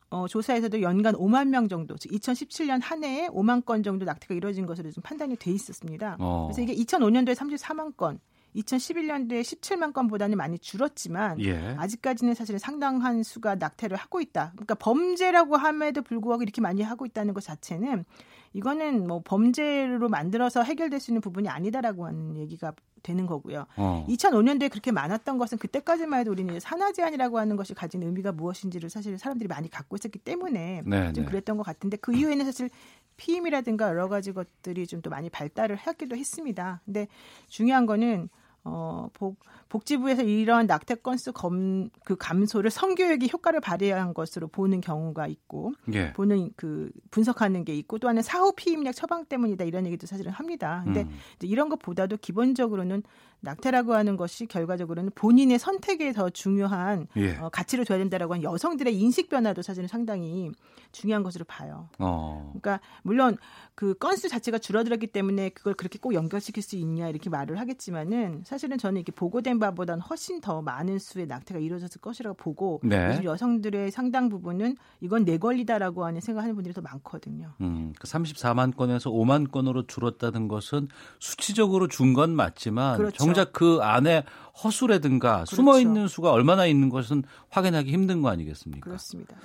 어, 0.10 0.28
조사에서도 0.28 0.82
연간 0.82 1.16
5만 1.16 1.48
명 1.50 1.68
정도, 1.68 1.96
즉 1.98 2.12
2017년 2.12 2.80
한 2.82 3.04
해에 3.04 3.28
5만 3.28 3.66
건 3.66 3.84
정도 3.84 4.06
낙태가 4.06 4.34
이루어진 4.36 4.66
것으로 4.66 4.92
좀 4.92 5.02
판단이 5.02 5.36
돼 5.38 5.52
있었습니다. 5.52 6.18
어. 6.20 6.48
그래서 6.48 6.62
이게 6.62 6.76
2005년도에 6.84 7.36
34만 7.36 7.98
건, 7.98 8.20
2011년도에 8.56 9.42
17만 9.42 9.94
건보다는 9.94 10.38
많이 10.38 10.60
줄었지만 10.60 11.40
예. 11.42 11.76
아직까지는 11.78 12.34
사실 12.34 12.60
상당한 12.60 13.24
수가 13.24 13.56
낙태를 13.56 13.98
하고 13.98 14.20
있다. 14.20 14.52
그러니까 14.56 14.76
범죄라고 14.76 15.56
함에도 15.56 16.02
불구하고 16.02 16.44
이렇게 16.44 16.62
많이 16.62 16.82
하고 16.82 17.06
있다는 17.06 17.34
것 17.34 17.44
자체는 17.44 18.06
이거는 18.54 19.08
뭐 19.08 19.22
범죄로 19.24 20.10
만들어서 20.10 20.64
해결될 20.64 21.00
수 21.00 21.12
있는 21.12 21.22
부분이 21.22 21.50
아니다라고 21.50 22.06
하는 22.06 22.38
얘기가 22.38 22.74
되는 23.04 23.26
거고요. 23.26 23.66
어. 23.78 24.06
2005년도에 24.08 24.70
그렇게 24.70 24.92
많았던 24.92 25.38
것은 25.38 25.58
그때까지만 25.58 26.20
해도 26.20 26.32
우리는 26.32 26.60
산하 26.60 26.92
제한이라고 26.92 27.40
하는 27.40 27.56
것이 27.56 27.74
가진 27.74 28.04
의미가 28.04 28.32
무엇인지를 28.32 28.90
사실 28.90 29.18
사람들이 29.18 29.48
많이 29.48 29.70
갖고 29.70 29.96
있었기 29.96 30.20
때문에 30.20 30.84
네, 30.86 31.14
좀 31.14 31.26
네. 31.26 31.30
그랬던 31.30 31.58
것 31.58 31.64
같은데 31.64 31.98
그 31.98 32.14
이후에는 32.14 32.46
사실 32.46 32.70
피임이라든가 33.18 33.90
여러 33.90 34.08
가지 34.08 34.32
것들이 34.34 34.88
좀 34.88 35.02
또 35.02 35.10
많이 35.10 35.30
발달을 35.30 35.76
하기도 35.76 36.16
했습니다. 36.16 36.82
근데 36.86 37.08
중요한 37.48 37.86
거는 37.86 38.30
어, 38.64 39.10
복, 39.14 39.40
복지부에서 39.72 40.24
이런 40.24 40.68
낙태 40.68 40.96
건수 40.96 41.32
검, 41.32 41.90
그 42.04 42.18
감소를 42.18 42.70
성교육이 42.70 43.30
효과를 43.32 43.62
발휘한 43.62 44.14
것으로 44.14 44.50
보는 44.50 44.82
경우가 44.82 45.28
있고, 45.28 45.72
예. 45.94 46.12
보는 46.12 46.52
그 46.58 46.92
분석하는 47.10 47.64
게 47.64 47.74
있고, 47.76 47.98
또 47.98 48.10
하나는 48.10 48.22
사후 48.22 48.52
피임약 48.54 48.94
처방 48.94 49.26
때문이다 49.26 49.64
이런 49.64 49.86
얘기도 49.86 50.08
사실은 50.08 50.34
합니다. 50.34 50.82
근데 50.84 51.04
음. 51.04 51.18
이런 51.44 51.70
것보다도 51.70 52.18
기본적으로는 52.18 53.04
낙태라고 53.42 53.94
하는 53.94 54.18
것이 54.18 54.46
결과적으로는 54.46 55.12
본인의 55.16 55.58
선택에 55.58 56.12
더 56.14 56.30
중요한 56.30 57.08
예. 57.18 57.38
어, 57.38 57.50
가치를 57.50 57.86
둬야 57.86 57.98
된다라고 57.98 58.34
하는 58.34 58.44
여성들의 58.44 58.96
인식 58.96 59.30
변화도 59.30 59.62
사실은 59.62 59.88
상당히 59.88 60.52
중요한 60.92 61.24
것으로 61.24 61.46
봐요. 61.46 61.90
어. 61.98 62.52
그러니까 62.52 62.80
물론 63.04 63.38
그 63.74 63.96
건수 63.96 64.30
자체가 64.30 64.60
줄어들었기 64.60 65.08
때문에 65.08 65.50
그걸 65.50 65.74
그렇게 65.74 65.98
꼭 65.98 66.14
연결시킬 66.14 66.62
수 66.62 66.76
있냐 66.76 67.10
이렇게 67.10 67.30
말을 67.30 67.60
하겠지만은 67.60 68.44
사실은 68.46 68.78
저는 68.78 68.98
이렇게 68.98 69.12
보고된 69.12 69.60
바보다는 69.62 70.02
훨씬 70.02 70.42
더 70.42 70.62
많은 70.62 71.00
수의 71.00 71.28
낙태가 71.28 71.62
이루어졌을 71.62 72.02
것이라고 72.02 72.36
보고 72.36 72.82
네. 72.84 73.22
여성들의 73.24 73.92
상당 73.92 74.28
부분은 74.28 74.76
이건 75.00 75.24
내 75.24 75.38
권리다라고 75.38 76.04
하는 76.04 76.20
생각하는 76.20 76.56
분들이 76.56 76.74
더 76.74 76.82
많거든요. 76.82 77.54
음, 77.62 77.94
그 77.98 78.06
34만 78.08 78.76
건에서 78.76 79.10
5만 79.10 79.50
건으로 79.52 79.88
줄었다는 79.88 80.50
것은 80.50 80.90
수치적으로 81.20 81.88
준 81.88 82.12
건 82.12 82.36
맞지만 82.36 82.98
그렇죠. 82.98 83.24
정작 83.24 83.54
그 83.54 83.80
안에 83.82 84.26
허수라든가 84.62 85.36
그렇죠. 85.36 85.56
숨어 85.56 85.80
있는 85.80 86.10
수가 86.10 86.32
얼마나 86.32 86.66
있는 86.66 86.90
것은 86.90 87.24
확인하기 87.50 87.90
힘든 87.90 88.22
거 88.22 88.28
아니겠습니까? 88.28 88.84
그렇습니다. 88.84 89.38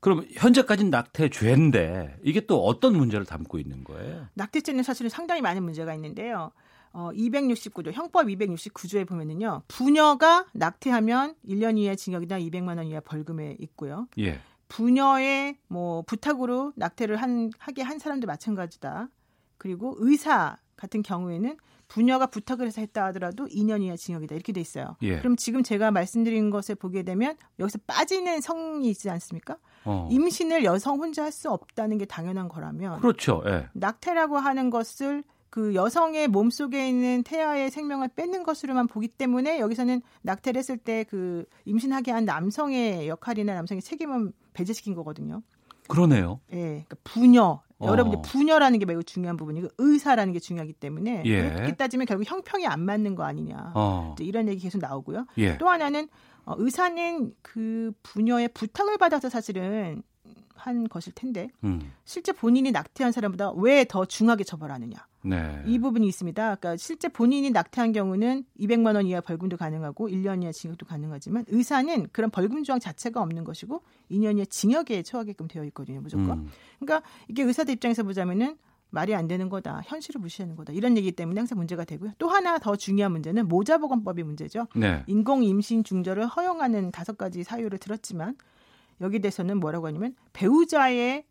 그럼 0.00 0.24
현재까지는 0.32 0.90
낙태죄인데 0.90 2.20
이게 2.22 2.40
또 2.46 2.64
어떤 2.64 2.96
문제를 2.96 3.26
담고 3.26 3.58
있는 3.58 3.82
거예요? 3.84 4.26
낙태죄는 4.34 4.84
사실은 4.84 5.10
상당히 5.10 5.42
많은 5.42 5.62
문제가 5.62 5.92
있는데요. 5.94 6.52
어, 6.92 7.10
269조 7.12 7.92
형법 7.92 8.26
269조에 8.26 9.06
보면은요. 9.06 9.62
부녀가 9.68 10.46
낙태하면 10.52 11.34
1년 11.46 11.78
이하 11.78 11.94
징역이나 11.94 12.38
200만 12.40 12.76
원 12.78 12.86
이하 12.86 13.00
벌금에 13.00 13.56
있고요. 13.60 14.08
예. 14.18 14.40
부녀의 14.68 15.56
뭐 15.68 16.02
부탁으로 16.02 16.72
낙태를 16.76 17.16
한 17.16 17.50
하게 17.58 17.82
한 17.82 17.98
사람도 17.98 18.26
마찬가지다. 18.26 19.08
그리고 19.56 19.94
의사 19.98 20.58
같은 20.76 21.02
경우에는 21.02 21.56
부녀가 21.88 22.26
부탁을 22.26 22.66
해서 22.66 22.82
했다 22.82 23.06
하더라도 23.06 23.46
2년 23.46 23.82
이하 23.82 23.96
징역이다 23.96 24.34
이렇게 24.34 24.52
돼 24.52 24.60
있어요. 24.60 24.96
예. 25.02 25.18
그럼 25.18 25.36
지금 25.36 25.62
제가 25.62 25.90
말씀드린 25.90 26.50
것에 26.50 26.74
보게 26.74 27.02
되면 27.02 27.34
여기서 27.58 27.78
빠지는 27.86 28.42
성이 28.42 28.90
있지 28.90 29.08
않습니까? 29.08 29.56
어. 29.84 30.06
임신을 30.12 30.64
여성 30.64 30.98
혼자 31.00 31.24
할 31.24 31.32
수 31.32 31.50
없다는 31.50 31.96
게 31.98 32.04
당연한 32.04 32.48
거라면 32.48 33.00
그렇죠. 33.00 33.42
예. 33.46 33.68
낙태라고 33.72 34.36
하는 34.36 34.68
것을 34.70 35.24
그 35.50 35.74
여성의 35.74 36.28
몸 36.28 36.50
속에 36.50 36.88
있는 36.88 37.22
태아의 37.22 37.70
생명을 37.70 38.08
뺏는 38.08 38.42
것으로만 38.42 38.86
보기 38.86 39.08
때문에 39.08 39.60
여기서는 39.60 40.02
낙태를 40.22 40.58
했을 40.58 40.76
때 40.76 41.04
그 41.08 41.44
임신하게 41.64 42.10
한 42.12 42.24
남성의 42.24 43.08
역할이나 43.08 43.54
남성의 43.54 43.82
책임은 43.82 44.32
배제시킨 44.52 44.94
거거든요. 44.94 45.42
그러네요. 45.88 46.40
예. 46.52 46.84
그러니까 46.86 46.96
부녀 47.04 47.62
어. 47.78 47.86
여러분 47.86 48.20
부녀라는 48.20 48.78
게 48.78 48.84
매우 48.84 49.02
중요한 49.02 49.36
부분이고 49.36 49.68
의사라는 49.78 50.32
게 50.34 50.38
중요하기 50.40 50.74
때문에 50.74 51.22
예. 51.24 51.50
그렇게 51.50 51.76
따지면 51.76 52.06
결국 52.06 52.24
형평이 52.30 52.66
안 52.66 52.80
맞는 52.80 53.14
거 53.14 53.22
아니냐 53.24 53.72
어. 53.74 54.14
이런 54.20 54.48
얘기 54.48 54.60
계속 54.60 54.78
나오고요. 54.78 55.26
예. 55.38 55.56
또 55.56 55.68
하나는 55.68 56.08
어, 56.44 56.54
의사는 56.58 57.32
그 57.40 57.92
부녀의 58.02 58.48
부탁을 58.48 58.98
받아서 58.98 59.28
사실은 59.30 60.02
한 60.54 60.88
것일 60.88 61.14
텐데 61.14 61.48
음. 61.64 61.92
실제 62.04 62.32
본인이 62.32 62.70
낙태한 62.72 63.12
사람보다 63.12 63.52
왜 63.52 63.84
더 63.84 64.04
중하게 64.04 64.44
처벌하느냐 64.44 65.06
네. 65.22 65.62
이 65.66 65.78
부분이 65.78 66.06
있습니다. 66.06 66.42
그러니까 66.42 66.76
실제 66.76 67.08
본인이 67.08 67.50
낙태한 67.50 67.92
경우는 67.92 68.44
200만 68.60 68.94
원 68.94 69.06
이하 69.06 69.20
벌금도 69.20 69.56
가능하고 69.56 70.08
1년 70.08 70.42
이하 70.42 70.52
징역도 70.52 70.86
가능하지만 70.86 71.44
의사는 71.48 72.08
그런 72.12 72.30
벌금 72.30 72.62
조항 72.62 72.78
자체가 72.80 73.20
없는 73.20 73.44
것이고 73.44 73.82
2년 74.10 74.36
이하 74.36 74.44
징역에 74.44 75.02
처하게끔 75.02 75.48
되어 75.48 75.64
있거든요. 75.64 76.00
무조건. 76.00 76.30
음. 76.30 76.48
그러니까 76.78 77.08
이게 77.28 77.42
의사들 77.42 77.74
입장에서 77.74 78.02
보자면은 78.04 78.56
말이 78.90 79.14
안 79.14 79.28
되는 79.28 79.48
거다. 79.48 79.82
현실을 79.84 80.20
무시하는 80.20 80.56
거다. 80.56 80.72
이런 80.72 80.96
얘기 80.96 81.12
때문에 81.12 81.40
항상 81.40 81.58
문제가 81.58 81.84
되고요. 81.84 82.12
또 82.18 82.28
하나 82.28 82.58
더 82.58 82.76
중요한 82.76 83.12
문제는 83.12 83.46
모자보건법이 83.48 84.22
문제죠. 84.22 84.66
네. 84.74 85.04
인공 85.06 85.44
임신 85.44 85.84
중절을 85.84 86.26
허용하는 86.26 86.90
다섯 86.90 87.18
가지 87.18 87.44
사유를 87.44 87.78
들었지만 87.78 88.36
여기 89.00 89.20
대해서는 89.20 89.60
뭐라고 89.60 89.86
하냐면 89.86 90.14
배우자의 90.32 91.24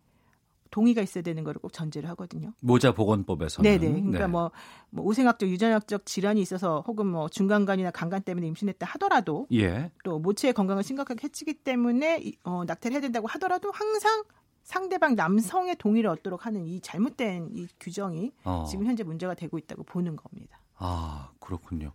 동의가 0.77 1.01
있어야 1.01 1.23
되는 1.23 1.43
거를 1.43 1.59
꼭 1.59 1.73
전제를 1.73 2.07
하거든요. 2.11 2.53
모자 2.61 2.93
보건법에서는. 2.93 3.67
네네. 3.67 3.93
그러니까 3.93 4.19
네. 4.19 4.27
뭐, 4.27 4.51
뭐 4.91 5.05
오생학적 5.05 5.49
유전학적 5.49 6.05
질환이 6.05 6.39
있어서 6.39 6.83
혹은 6.85 7.07
뭐 7.07 7.27
중간간이나 7.29 7.89
강간 7.89 8.21
때문에 8.21 8.45
임신했다 8.45 8.85
하더라도 8.85 9.47
예. 9.53 9.91
또 10.03 10.19
모체의 10.19 10.53
건강을 10.53 10.83
심각하게 10.83 11.21
해치기 11.23 11.55
때문에 11.55 12.31
어, 12.43 12.63
낙태를 12.67 12.93
해야 12.93 13.01
된다고 13.01 13.25
하더라도 13.25 13.71
항상 13.71 14.23
상대방 14.61 15.15
남성의 15.15 15.77
동의를 15.77 16.11
얻도록 16.11 16.45
하는 16.45 16.67
이 16.67 16.79
잘못된 16.79 17.49
이 17.53 17.67
규정이 17.79 18.33
어. 18.43 18.65
지금 18.69 18.85
현재 18.85 19.03
문제가 19.03 19.33
되고 19.33 19.57
있다고 19.57 19.81
보는 19.81 20.15
겁니다. 20.15 20.59
아 20.75 21.31
그렇군요. 21.39 21.93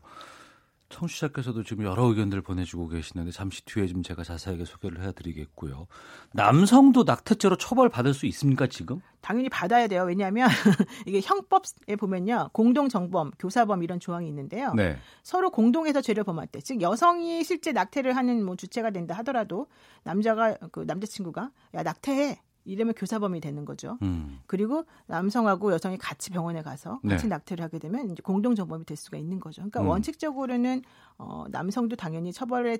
청취자께서도 0.92 1.64
지금 1.64 1.84
여러 1.84 2.04
의견들 2.04 2.42
보내주고 2.42 2.88
계시는데 2.88 3.32
잠시 3.32 3.64
뒤에 3.64 3.86
좀 3.86 4.02
제가 4.02 4.22
자세하게 4.22 4.64
소개를 4.64 5.02
해드리겠고요. 5.02 5.86
남성도 6.32 7.02
낙태죄로 7.04 7.56
처벌받을 7.56 8.14
수 8.14 8.26
있습니까 8.26 8.66
지금? 8.66 9.00
당연히 9.20 9.48
받아야 9.48 9.86
돼요. 9.86 10.04
왜냐하면 10.04 10.48
이게 11.06 11.20
형법에 11.22 11.96
보면요, 11.96 12.50
공동정범, 12.52 13.32
교사범 13.38 13.82
이런 13.82 14.00
조항이 14.00 14.28
있는데요. 14.28 14.74
네. 14.74 14.98
서로 15.22 15.50
공동해서 15.50 16.00
죄를 16.00 16.24
범할 16.24 16.46
때, 16.48 16.60
즉 16.60 16.80
여성이 16.80 17.42
실제 17.44 17.72
낙태를 17.72 18.16
하는 18.16 18.44
뭐 18.44 18.56
주체가 18.56 18.90
된다 18.90 19.14
하더라도 19.18 19.68
남자가 20.04 20.56
그 20.72 20.80
남자친구가 20.80 21.50
야 21.74 21.82
낙태해 21.82 22.38
이러면 22.64 22.94
교사범이 22.94 23.40
되는 23.40 23.64
거죠. 23.64 23.98
음. 24.02 24.40
그리고 24.46 24.84
남성하고 25.06 25.72
여성이 25.72 25.98
같이 25.98 26.30
병원에 26.30 26.62
가서 26.62 27.00
같이 27.08 27.24
네. 27.24 27.28
낙태를 27.28 27.64
하게 27.64 27.78
되면 27.78 28.10
이제 28.10 28.22
공동 28.22 28.54
정범이 28.54 28.84
될 28.84 28.96
수가 28.96 29.18
있는 29.18 29.40
거죠. 29.40 29.62
그러니까 29.62 29.80
음. 29.80 29.88
원칙적으로는 29.88 30.82
어, 31.18 31.46
남성도 31.50 31.96
당연히 31.96 32.32
처벌을 32.32 32.78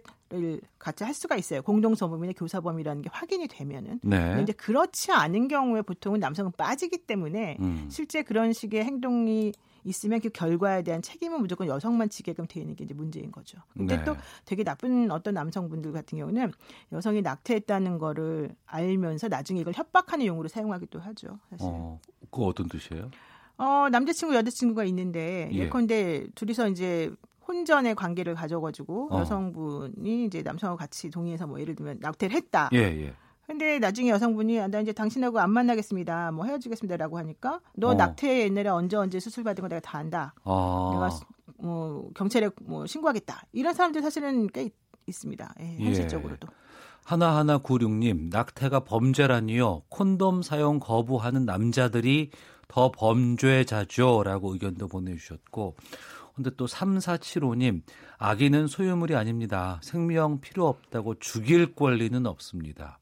같이 0.78 1.04
할 1.04 1.14
수가 1.14 1.36
있어요. 1.36 1.62
공동 1.62 1.94
정범이나 1.94 2.32
교사범이라는 2.36 3.02
게 3.02 3.10
확인이 3.12 3.48
되면은. 3.48 4.00
네. 4.02 4.40
이제 4.42 4.52
그렇지 4.52 5.12
않은 5.12 5.48
경우에 5.48 5.82
보통은 5.82 6.20
남성은 6.20 6.52
빠지기 6.52 6.98
때문에 7.06 7.56
음. 7.60 7.86
실제 7.90 8.22
그런 8.22 8.52
식의 8.52 8.84
행동이 8.84 9.52
있으면 9.84 10.20
그 10.20 10.28
결과에 10.28 10.82
대한 10.82 11.02
책임은 11.02 11.40
무조건 11.40 11.66
여성만 11.66 12.09
지게끔 12.09 12.46
되는 12.46 12.74
게 12.76 12.84
이제 12.84 12.94
문제인 12.94 13.32
거죠. 13.32 13.59
근데 13.72 13.96
네. 13.96 14.04
또 14.04 14.16
되게 14.44 14.64
나쁜 14.64 15.10
어떤 15.10 15.34
남성분들 15.34 15.92
같은 15.92 16.18
경우는 16.18 16.52
여성이 16.92 17.22
낙태했다는 17.22 17.98
거를 17.98 18.54
알면서 18.66 19.28
나중에 19.28 19.60
이걸 19.60 19.72
협박하는 19.74 20.26
용으로 20.26 20.48
사용하기도 20.48 21.00
하죠. 21.00 21.38
사실. 21.50 21.66
어, 21.68 22.00
그 22.30 22.44
어떤 22.44 22.68
뜻이에요? 22.68 23.10
어, 23.59 23.88
남자친구, 23.90 24.34
여자친구가 24.34 24.84
있는데 24.84 25.48
예. 25.52 25.59
예컨대 25.59 26.26
둘이서 26.34 26.68
이제 26.68 27.12
혼전의 27.46 27.94
관계를 27.94 28.34
가져가지고 28.34 29.09
어. 29.10 29.20
여성분이 29.20 30.24
이제 30.24 30.42
남성하고 30.42 30.78
같이 30.78 31.10
동의해서 31.10 31.46
뭐 31.46 31.60
예를 31.60 31.74
들면 31.74 31.98
낙태를 32.00 32.34
했다. 32.36 32.70
예, 32.72 32.78
예. 32.78 33.14
근데 33.47 33.78
나중에 33.78 34.10
여성분이 34.10 34.60
아, 34.60 34.69
나 34.69 34.81
이제 34.81 34.93
당신하고 34.93 35.40
안 35.40 35.51
만나겠습니다. 35.51 36.32
뭐 36.32 36.47
헤어지겠습니다라고 36.47 37.19
하니까 37.19 37.60
너 37.74 37.89
어. 37.89 37.94
낙태 37.94 38.44
옛날에 38.44 38.69
언제 38.69 38.97
언제 38.97 39.20
수술 39.20 39.44
받은 39.44 39.62
거 39.62 39.69
내가 39.69 39.81
다 39.81 39.98
안다. 39.98 40.35
아. 40.44 40.90
내가 40.93 41.10
뭐 41.59 42.10
경찰에 42.14 42.51
뭐 42.62 42.86
신고하겠다. 42.86 43.43
이런 43.52 43.74
사람들 43.74 44.02
사실은 44.02 44.47
꽤 44.48 44.70
있, 45.06 45.14
습니다 45.14 45.52
예, 45.60 45.77
예, 45.81 45.85
현실적으로도. 45.85 46.48
예. 46.51 46.56
하나하나 47.05 47.59
구육님 47.59 48.31
낙태가 48.31 48.81
범죄라니요. 48.81 49.82
콘돔 49.89 50.43
사용 50.43 50.78
거부하는 50.78 51.44
남자들이 51.44 52.31
더 52.69 52.93
범죄자죠라고 52.93 54.52
의견도 54.52 54.86
보내주셨고 54.86 55.74
근데 56.35 56.51
또 56.56 56.66
3475님, 56.66 57.82
아기는 58.19 58.66
소유물이 58.66 59.14
아닙니다. 59.14 59.78
생명 59.82 60.40
필요 60.40 60.66
없다고 60.66 61.16
죽일 61.19 61.74
권리는 61.74 62.24
없습니다. 62.27 62.98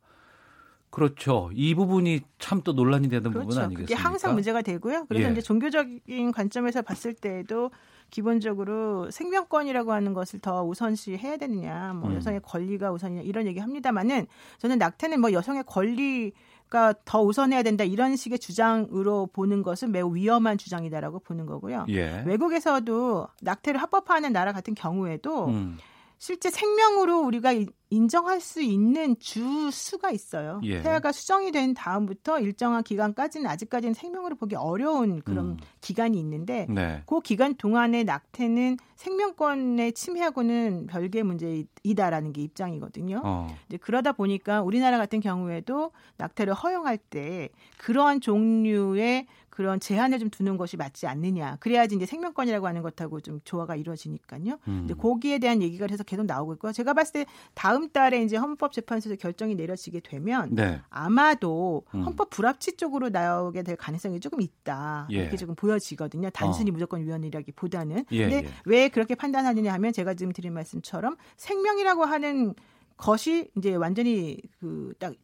그렇죠. 0.90 1.50
이 1.54 1.74
부분이 1.74 2.20
참 2.38 2.62
또 2.62 2.72
논란이 2.72 3.08
되는 3.08 3.30
그렇죠. 3.30 3.46
부분 3.48 3.62
아니겠습니까? 3.62 3.82
그게 3.82 3.94
항상 3.94 4.34
문제가 4.34 4.60
되고요. 4.62 5.06
그래서 5.08 5.28
예. 5.28 5.32
이제 5.32 5.40
종교적인 5.40 6.32
관점에서 6.32 6.82
봤을 6.82 7.14
때도 7.14 7.70
기본적으로 8.10 9.10
생명권이라고 9.10 9.92
하는 9.92 10.14
것을 10.14 10.40
더 10.40 10.64
우선시 10.64 11.16
해야 11.16 11.36
되느냐, 11.36 11.92
뭐 11.94 12.10
음. 12.10 12.16
여성의 12.16 12.40
권리가 12.42 12.90
우선이냐 12.90 13.22
이런 13.22 13.46
얘기 13.46 13.60
합니다만은 13.60 14.26
저는 14.58 14.78
낙태는 14.78 15.20
뭐 15.20 15.32
여성의 15.32 15.62
권리가 15.66 16.94
더 17.04 17.22
우선해야 17.22 17.62
된다 17.62 17.84
이런 17.84 18.16
식의 18.16 18.40
주장으로 18.40 19.28
보는 19.32 19.62
것은 19.62 19.92
매우 19.92 20.14
위험한 20.14 20.58
주장이다라고 20.58 21.20
보는 21.20 21.46
거고요. 21.46 21.86
예. 21.90 22.24
외국에서도 22.26 23.28
낙태를 23.42 23.80
합법화하는 23.80 24.32
나라 24.32 24.52
같은 24.52 24.74
경우에도 24.74 25.46
음. 25.46 25.78
실제 26.20 26.50
생명으로 26.50 27.22
우리가 27.22 27.54
인정할 27.88 28.42
수 28.42 28.60
있는 28.60 29.18
주 29.18 29.70
수가 29.70 30.10
있어요. 30.10 30.60
예. 30.64 30.82
태아가 30.82 31.12
수정이 31.12 31.50
된 31.50 31.72
다음부터 31.72 32.40
일정한 32.40 32.82
기간까지는 32.82 33.48
아직까지는 33.48 33.94
생명으로 33.94 34.36
보기 34.36 34.54
어려운 34.54 35.22
그런 35.22 35.52
음. 35.52 35.56
기간이 35.80 36.20
있는데 36.20 36.66
네. 36.68 37.02
그 37.06 37.20
기간 37.22 37.54
동안의 37.54 38.04
낙태는 38.04 38.76
생명권의 38.96 39.94
침해하고는 39.94 40.88
별개의 40.88 41.22
문제이다라는 41.24 42.34
게 42.34 42.42
입장이거든요. 42.42 43.22
어. 43.24 43.56
이제 43.66 43.78
그러다 43.78 44.12
보니까 44.12 44.60
우리나라 44.60 44.98
같은 44.98 45.20
경우에도 45.20 45.90
낙태를 46.18 46.52
허용할 46.52 46.98
때 46.98 47.48
그러한 47.78 48.20
종류의 48.20 49.26
그런 49.50 49.80
제한을 49.80 50.20
좀 50.20 50.30
두는 50.30 50.56
것이 50.56 50.76
맞지 50.76 51.06
않느냐. 51.06 51.56
그래야지 51.56 51.96
이제 51.96 52.06
생명권이라고 52.06 52.66
하는 52.66 52.82
것하고 52.82 53.20
좀 53.20 53.40
조화가 53.44 53.76
이루어지니까요. 53.76 54.52
음. 54.52 54.58
근데 54.86 54.94
거기에 54.94 55.38
대한 55.38 55.60
얘기가 55.60 55.86
그래서 55.86 56.04
계속 56.04 56.24
나오고 56.24 56.54
있고요. 56.54 56.72
제가 56.72 56.94
봤을 56.94 57.12
때 57.24 57.26
다음 57.54 57.90
달에 57.90 58.22
이제 58.22 58.36
헌법재판소에서 58.36 59.16
결정이 59.16 59.56
내려지게 59.56 60.00
되면 60.00 60.54
네. 60.54 60.80
아마도 60.88 61.82
음. 61.94 62.04
헌법 62.04 62.30
불합치 62.30 62.76
쪽으로 62.76 63.08
나오게 63.08 63.64
될 63.64 63.76
가능성이 63.76 64.20
조금 64.20 64.40
있다. 64.40 65.08
예. 65.10 65.16
이렇게 65.16 65.36
조금 65.36 65.54
보여지거든요. 65.56 66.30
단순히 66.30 66.70
어. 66.70 66.72
무조건 66.72 67.02
위헌이라기보다는. 67.02 68.04
예, 68.12 68.28
근데 68.28 68.46
예. 68.46 68.52
왜 68.64 68.88
그렇게 68.88 69.14
판단하느냐 69.16 69.72
하면 69.74 69.92
제가 69.92 70.14
지금 70.14 70.32
드린 70.32 70.52
말씀처럼 70.54 71.16
생명이라고 71.36 72.04
하는 72.04 72.54
것이 72.96 73.50
이제 73.56 73.74
완전히 73.74 74.38
그 74.60 74.94
딱 74.98 75.14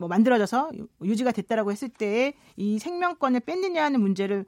뭐 0.00 0.08
만들어져서 0.08 0.70
유지가 1.04 1.30
됐다라고 1.30 1.70
했을 1.70 1.90
때이 1.90 2.78
생명권을 2.78 3.40
뺐느냐 3.40 3.84
하는 3.84 4.00
문제를 4.00 4.46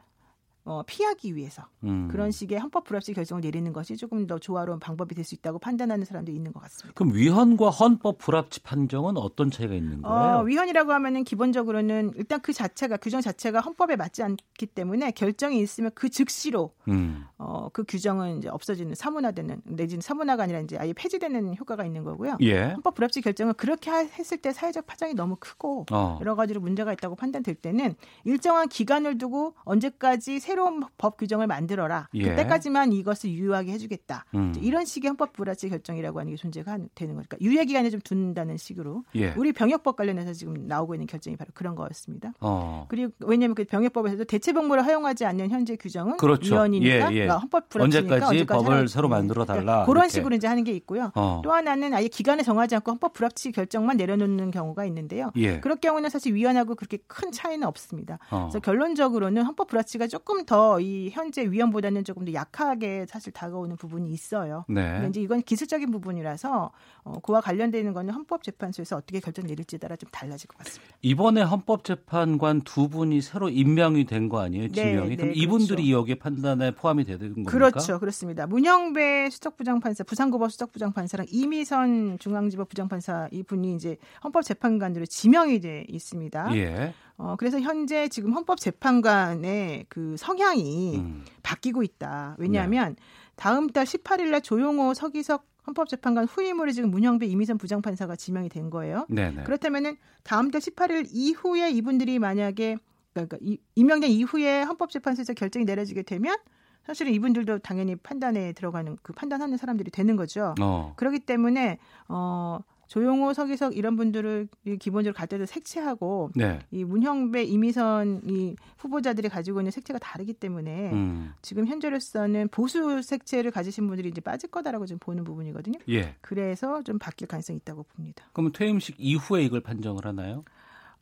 어, 0.65 0.83
피하기 0.87 1.35
위해서 1.35 1.65
음. 1.83 2.07
그런 2.09 2.31
식의 2.31 2.59
헌법 2.61 2.85
불합치 2.85 3.15
결정을 3.15 3.41
내리는 3.41 3.73
것이 3.73 3.97
조금 3.97 4.27
더 4.27 4.39
조화로운 4.39 4.79
방법이 4.79 5.15
될 5.15 5.23
수 5.23 5.35
있다고 5.37 5.59
판단하는 5.61 6.05
사람도 6.05 6.33
있는 6.33 6.53
것 6.53 6.61
같습니다. 6.65 6.93
그럼 6.95 7.15
위헌과 7.15 7.71
헌법 7.71 8.19
불합치 8.19 8.61
판정은 8.63 9.17
어떤 9.17 9.51
차이가 9.53 9.73
있는 9.75 10.03
거예요? 10.03 10.39
어, 10.39 10.43
위헌이라고 10.43 10.93
하면은 10.93 11.23
기본적으로는 11.25 12.13
일단 12.17 12.41
그 12.41 12.53
자체가 12.53 12.97
규정 12.97 13.21
자체가 13.21 13.61
헌법에 13.61 13.95
맞지 13.97 14.23
않기 14.23 14.67
때문에 14.67 15.13
결정이 15.13 15.61
있으면 15.61 15.93
그 15.95 16.09
즉시로 16.09 16.75
음. 16.89 17.25
어, 17.39 17.69
그 17.73 17.85
규정은 17.87 18.39
이제 18.39 18.49
없어지는 18.49 18.95
사문화되는 18.97 19.63
내지는 19.65 20.01
사문화가 20.01 20.43
아니라 20.43 20.61
이제 20.61 20.77
아예 20.77 20.93
폐지되는 20.93 21.57
효과가 21.57 21.85
있는 21.85 22.03
거고요. 22.05 22.37
예. 22.41 22.71
헌법 22.73 22.95
불합치 22.95 23.21
결정은 23.21 23.55
그렇게 23.55 23.91
했을 23.93 24.39
때 24.39 24.53
사회적 24.53 24.87
파장이 24.87 25.15
너무 25.15 25.37
크고 25.39 25.87
어. 25.93 26.19
여러 26.21 26.35
가지로 26.35 26.61
문제가 26.61 26.93
있다고 26.93 27.15
판단될 27.15 27.55
때는 27.55 27.95
일정한 28.25 28.69
기간을 28.69 29.19
두고 29.19 29.55
언제까지 29.65 30.41
세 30.41 30.52
새로운 30.53 30.83
법 30.99 31.17
규정을 31.17 31.47
만들어라. 31.47 32.09
예. 32.13 32.25
그때까지만 32.25 32.93
이것을 32.93 33.31
유효하게 33.31 33.73
해주겠다. 33.73 34.27
음. 34.35 34.53
이런 34.61 34.85
식의 34.85 35.09
헌법 35.09 35.33
불합치 35.33 35.71
결정이라고 35.71 36.21
하는 36.21 36.33
게 36.33 36.37
존재가 36.37 36.79
되는 36.95 37.15
거니까 37.15 37.39
유예 37.41 37.65
기간을 37.65 37.91
좀 37.91 38.01
둔다는 38.01 38.59
식으로 38.59 39.05
예. 39.15 39.33
우리 39.37 39.53
병역법 39.53 39.97
관련해서 39.97 40.35
지금 40.35 40.67
나오고 40.69 40.95
있는 40.95 41.07
결정이 41.07 41.37
바로 41.37 41.51
그런 41.55 41.75
거였습니다. 41.75 42.35
어. 42.41 42.85
그리고 42.89 43.13
왜냐하면 43.21 43.55
그 43.55 43.65
병역법에서도 43.65 44.25
대체 44.25 44.53
복무를 44.53 44.85
허용하지 44.85 45.25
않는 45.25 45.49
현재 45.51 45.77
규정은 45.77 46.19
그렇죠. 46.19 46.55
위헌이니까 46.55 46.87
예, 46.87 46.97
예. 46.97 46.99
그러니까 46.99 47.39
헌법 47.39 47.69
불합치니까 47.71 48.15
언제까지, 48.15 48.25
언제까지 48.37 48.65
법을 48.65 48.89
새로 48.89 49.09
만들어 49.09 49.47
달라. 49.47 49.63
그러니까 49.63 49.87
그런 49.87 50.09
식으로 50.11 50.37
이제 50.37 50.47
하는 50.47 50.65
게 50.65 50.73
있고요. 50.73 51.13
어. 51.15 51.41
또 51.43 51.53
하나는 51.53 51.95
아예 51.95 52.09
기간을 52.09 52.45
정하지 52.45 52.75
않고 52.77 52.91
헌법 52.91 53.15
불합치 53.15 53.53
결정만 53.53 53.97
내려놓는 53.97 54.51
경우가 54.51 54.85
있는데요. 54.85 55.31
예. 55.37 55.61
그럴 55.61 55.77
경우는 55.77 56.11
사실 56.11 56.35
위헌하고 56.35 56.75
그렇게 56.75 56.99
큰 57.07 57.33
차이는 57.33 57.67
없습니다. 57.67 58.19
어. 58.31 58.49
그래서 58.51 58.61
결론적으로는 58.61 59.45
헌법 59.45 59.69
불합치가 59.69 60.09
조금 60.09 60.42
더 60.47 60.79
이 60.81 61.11
현재 61.13 61.45
위험보다는 61.51 62.05
조금 62.05 62.25
더 62.25 62.33
약하게 62.33 63.07
사실 63.09 63.33
다가오는 63.33 63.77
부분이 63.77 64.11
있어요. 64.11 64.65
네. 64.69 65.07
이제 65.09 65.21
이건 65.21 65.43
기술적인 65.43 65.91
부분이라서 65.91 66.71
어, 67.05 67.21
그와 67.21 67.41
관련되는 67.41 67.93
거는 67.93 68.13
헌법재판소에서 68.15 68.97
어떻게 68.97 69.21
결정 69.21 69.47
내릴지에 69.47 69.79
따라 69.79 69.97
좀 69.97 70.09
달라질 70.11 70.49
것 70.49 70.59
같습니다. 70.59 70.95
이번에 71.03 71.43
헌법재판관 71.43 72.63
두 72.63 72.89
분이 72.89 73.21
새로 73.23 73.49
임명이 73.49 74.05
된 74.07 74.29
거 74.29 74.41
아니에요? 74.41 74.69
네, 74.69 74.73
지명이? 74.73 75.09
네, 75.11 75.17
그럼 75.17 75.33
네, 75.33 75.35
이분들이 75.37 75.83
그렇죠. 75.85 75.99
여기에 75.99 76.15
판단에 76.17 76.71
포함이 76.73 77.05
되는 77.05 77.21
겁니까? 77.33 77.51
그렇죠, 77.51 77.99
그렇습니다. 77.99 78.47
문영배 78.47 79.29
수석부장판사, 79.31 80.05
부산고법 80.05 80.51
수석부장판사랑 80.53 81.27
이미선 81.31 82.19
중앙지법 82.19 82.69
부장판사 82.69 83.29
이분이 83.33 83.75
이제 83.75 83.97
헌법재판관으로 84.25 85.07
지명이 85.07 85.61
돼 85.61 85.85
있습니다. 85.89 86.57
예. 86.57 86.95
어, 87.17 87.37
그래서 87.37 87.61
현재 87.61 88.09
지금 88.09 88.33
헌법재판관의 88.33 89.87
그 89.89 90.17
성향이 90.19 90.99
음. 90.99 91.25
바뀌고 91.43 91.83
있다. 91.83 92.37
왜냐하면 92.39 92.97
네. 92.97 93.03
다음 93.37 93.69
달 93.69 93.85
18일 93.85 94.31
날 94.31 94.41
조용호 94.41 94.95
서기석 94.95 95.47
헌법재판관 95.67 96.25
후임으로 96.25 96.73
지금 96.73 96.91
문형배 96.91 97.27
이미선 97.27 97.59
부장판사가 97.59 98.17
지명이 98.17 98.49
된 98.49 98.71
거예요. 98.71 99.07
네네. 99.09 99.45
그렇다면은 99.45 99.97
다음 100.25 100.51
달 100.51 100.61
18일 100.61 101.07
이후에 101.11 101.71
이분들이 101.71 102.19
만약에 102.19 102.77
그러니까 103.13 103.39
임명된 103.75 104.11
이후에 104.11 104.63
헌법재판소에서 104.63 105.35
결정이 105.35 105.65
내려지게 105.65 106.03
되면 106.03 106.37
사실은 106.85 107.13
이분들도 107.13 107.61
당연히 107.61 107.95
판단에 107.95 108.53
들어가는 108.53 108.97
그 109.03 109.13
판단하는 109.13 109.57
사람들이 109.57 109.91
되는 109.91 110.17
거죠. 110.17 110.55
어. 110.61 110.95
그렇기 110.97 111.21
때문에 111.21 111.79
어 112.09 112.59
조용호, 112.93 113.33
서기석 113.33 113.75
이런 113.75 113.97
분들을 113.97 114.49
기본적으로 114.79 115.17
갈 115.17 115.27
때도 115.27 115.47
색채하고 115.47 116.33
네. 116.35 116.59
이 116.71 116.85
문형배, 116.85 117.43
이미선 117.45 118.21
이 118.27 118.55
후보자들이 118.77 119.31
가지고 119.31 119.61
있는 119.61 119.71
색채가 119.71 119.99
다르기 119.99 120.35
때문에 120.35 120.93
음. 120.93 121.33
지금 121.41 121.67
현재로서는 121.67 122.49
보수 122.49 123.01
색채를 123.01 123.51
가지신 123.51 123.87
분들이 123.87 124.11
이제 124.11 124.21
빠질 124.21 124.51
거다라고 124.51 124.85
지금 124.85 124.99
보는 124.99 125.25
부분이거든요. 125.25 125.79
예. 125.89 126.17
그래서 126.21 126.83
좀 126.83 126.99
바뀔 126.99 127.29
가능성이 127.29 127.57
있다고 127.61 127.85
봅니다. 127.85 128.27
그러면 128.35 128.53
퇴임식 128.53 128.97
이후에 128.99 129.43
이걸 129.43 129.63
판정을 129.63 130.05
하나요? 130.05 130.45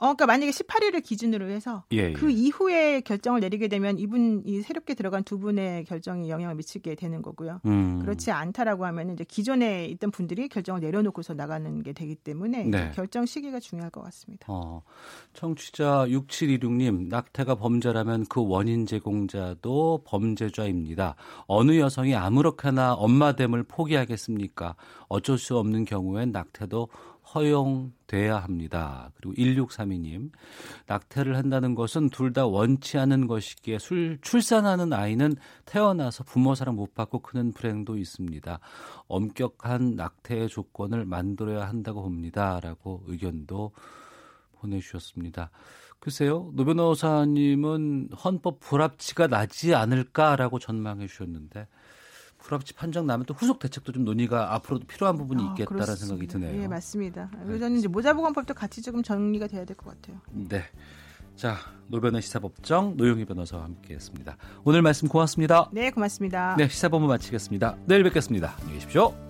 어, 0.01 0.15
그러니까 0.15 0.27
만약에 0.27 0.51
18일을 0.51 1.03
기준으로 1.03 1.51
해서 1.51 1.85
예, 1.93 1.99
예. 1.99 2.13
그 2.15 2.31
이후에 2.31 3.03
결정을 3.03 3.41
내리게 3.41 3.69
되면 3.69 3.99
이분 3.99 4.43
이 4.47 4.63
새롭게 4.63 4.95
들어간 4.95 5.23
두 5.25 5.39
분의 5.39 5.85
결정이 5.85 6.31
영향을 6.31 6.55
미치게 6.55 6.95
되는 6.95 7.21
거고요. 7.21 7.61
음. 7.67 8.01
그렇지 8.01 8.31
않다라고 8.31 8.87
하면 8.87 9.13
이제 9.13 9.25
기존에 9.25 9.85
있던 9.87 10.11
분들이 10.11 10.49
결정을 10.49 10.81
내려놓고서 10.81 11.35
나가는 11.35 11.83
게 11.83 11.93
되기 11.93 12.15
때문에 12.15 12.65
네. 12.65 12.91
결정 12.95 13.27
시기가 13.27 13.61
중요할 13.61 13.91
것 13.91 14.03
같습니다. 14.05 14.47
어, 14.49 14.83
청취자 15.35 16.07
6726님 16.09 17.09
낙태가 17.09 17.57
범죄라면 17.57 18.25
그 18.31 18.43
원인 18.43 18.87
제공자도 18.87 20.03
범죄자입니다. 20.07 21.15
어느 21.47 21.79
여성이 21.79 22.15
아무렇게나 22.15 22.95
엄마됨을 22.95 23.65
포기하겠습니까? 23.65 24.77
어쩔 25.09 25.37
수 25.37 25.59
없는 25.59 25.85
경우엔 25.85 26.33
낙태도 26.33 26.89
허용돼야 27.35 28.39
합니다. 28.39 29.11
그리고 29.15 29.35
1632님, 29.35 30.31
낙태를 30.87 31.37
한다는 31.37 31.75
것은 31.75 32.11
둘 32.11 32.33
다 32.33 32.47
원치 32.47 32.99
않은 32.99 33.27
것이기에 33.27 33.79
술, 33.79 34.19
출산하는 34.23 34.93
아이는 34.93 35.35
태어나서 35.65 36.25
부모 36.25 36.55
사랑 36.55 36.77
못 36.77 36.95
받고 36.95 37.21
크는 37.21 37.53
불행도 37.53 37.97
있습니다. 37.99 38.61
엄격한 39.09 39.97
낙태의 39.97 40.49
조건을 40.49 41.05
만들어야 41.05 41.69
한다고 41.69 42.03
봅니다. 42.03 42.61
라고 42.61 43.03
의견도 43.07 43.73
보내주셨습니다. 44.61 45.51
글쎄요, 45.99 46.51
노 46.55 46.65
변호사님은 46.65 48.11
헌법 48.25 48.61
불합치가 48.61 49.27
나지 49.27 49.75
않을까라고 49.75 50.59
전망해 50.59 51.07
주셨는데, 51.07 51.69
불합치 52.43 52.75
판정 52.75 53.07
나면 53.07 53.27
또 53.27 53.35
후속 53.35 53.59
대책도 53.59 53.93
좀 53.93 54.05
논의가 54.05 54.55
앞으로도 54.55 54.87
필요한 54.87 55.17
부분이 55.17 55.43
아, 55.43 55.47
있겠다라는 55.53 55.93
아, 55.93 55.97
생각이 55.97 56.27
드네요. 56.27 56.63
예, 56.63 56.67
맞습니다. 56.69 57.31
저는 57.47 57.79
이제 57.79 57.89
모자보건법도 57.89 58.55
같이 58.55 58.83
조금 58.83 59.03
정리가 59.03 59.47
돼야 59.47 59.65
될 59.65 59.77
것 59.77 59.91
같아요. 60.01 60.21
네. 60.33 60.63
자, 61.37 61.57
노변의 61.89 62.21
시사법정 62.23 62.97
노영희 62.97 63.25
변호사와 63.25 63.65
함께했습니다. 63.65 64.37
오늘 64.65 64.83
말씀 64.83 65.09
고맙습니다. 65.09 65.71
네, 65.73 65.91
고맙습니다. 65.91 66.55
네, 66.59 66.69
시사본부 66.69 67.09
마치겠습니다. 67.09 67.77
내일 67.87 68.03
뵙겠습니다. 68.05 68.55
안녕히 68.59 68.75
계십시오. 68.75 69.30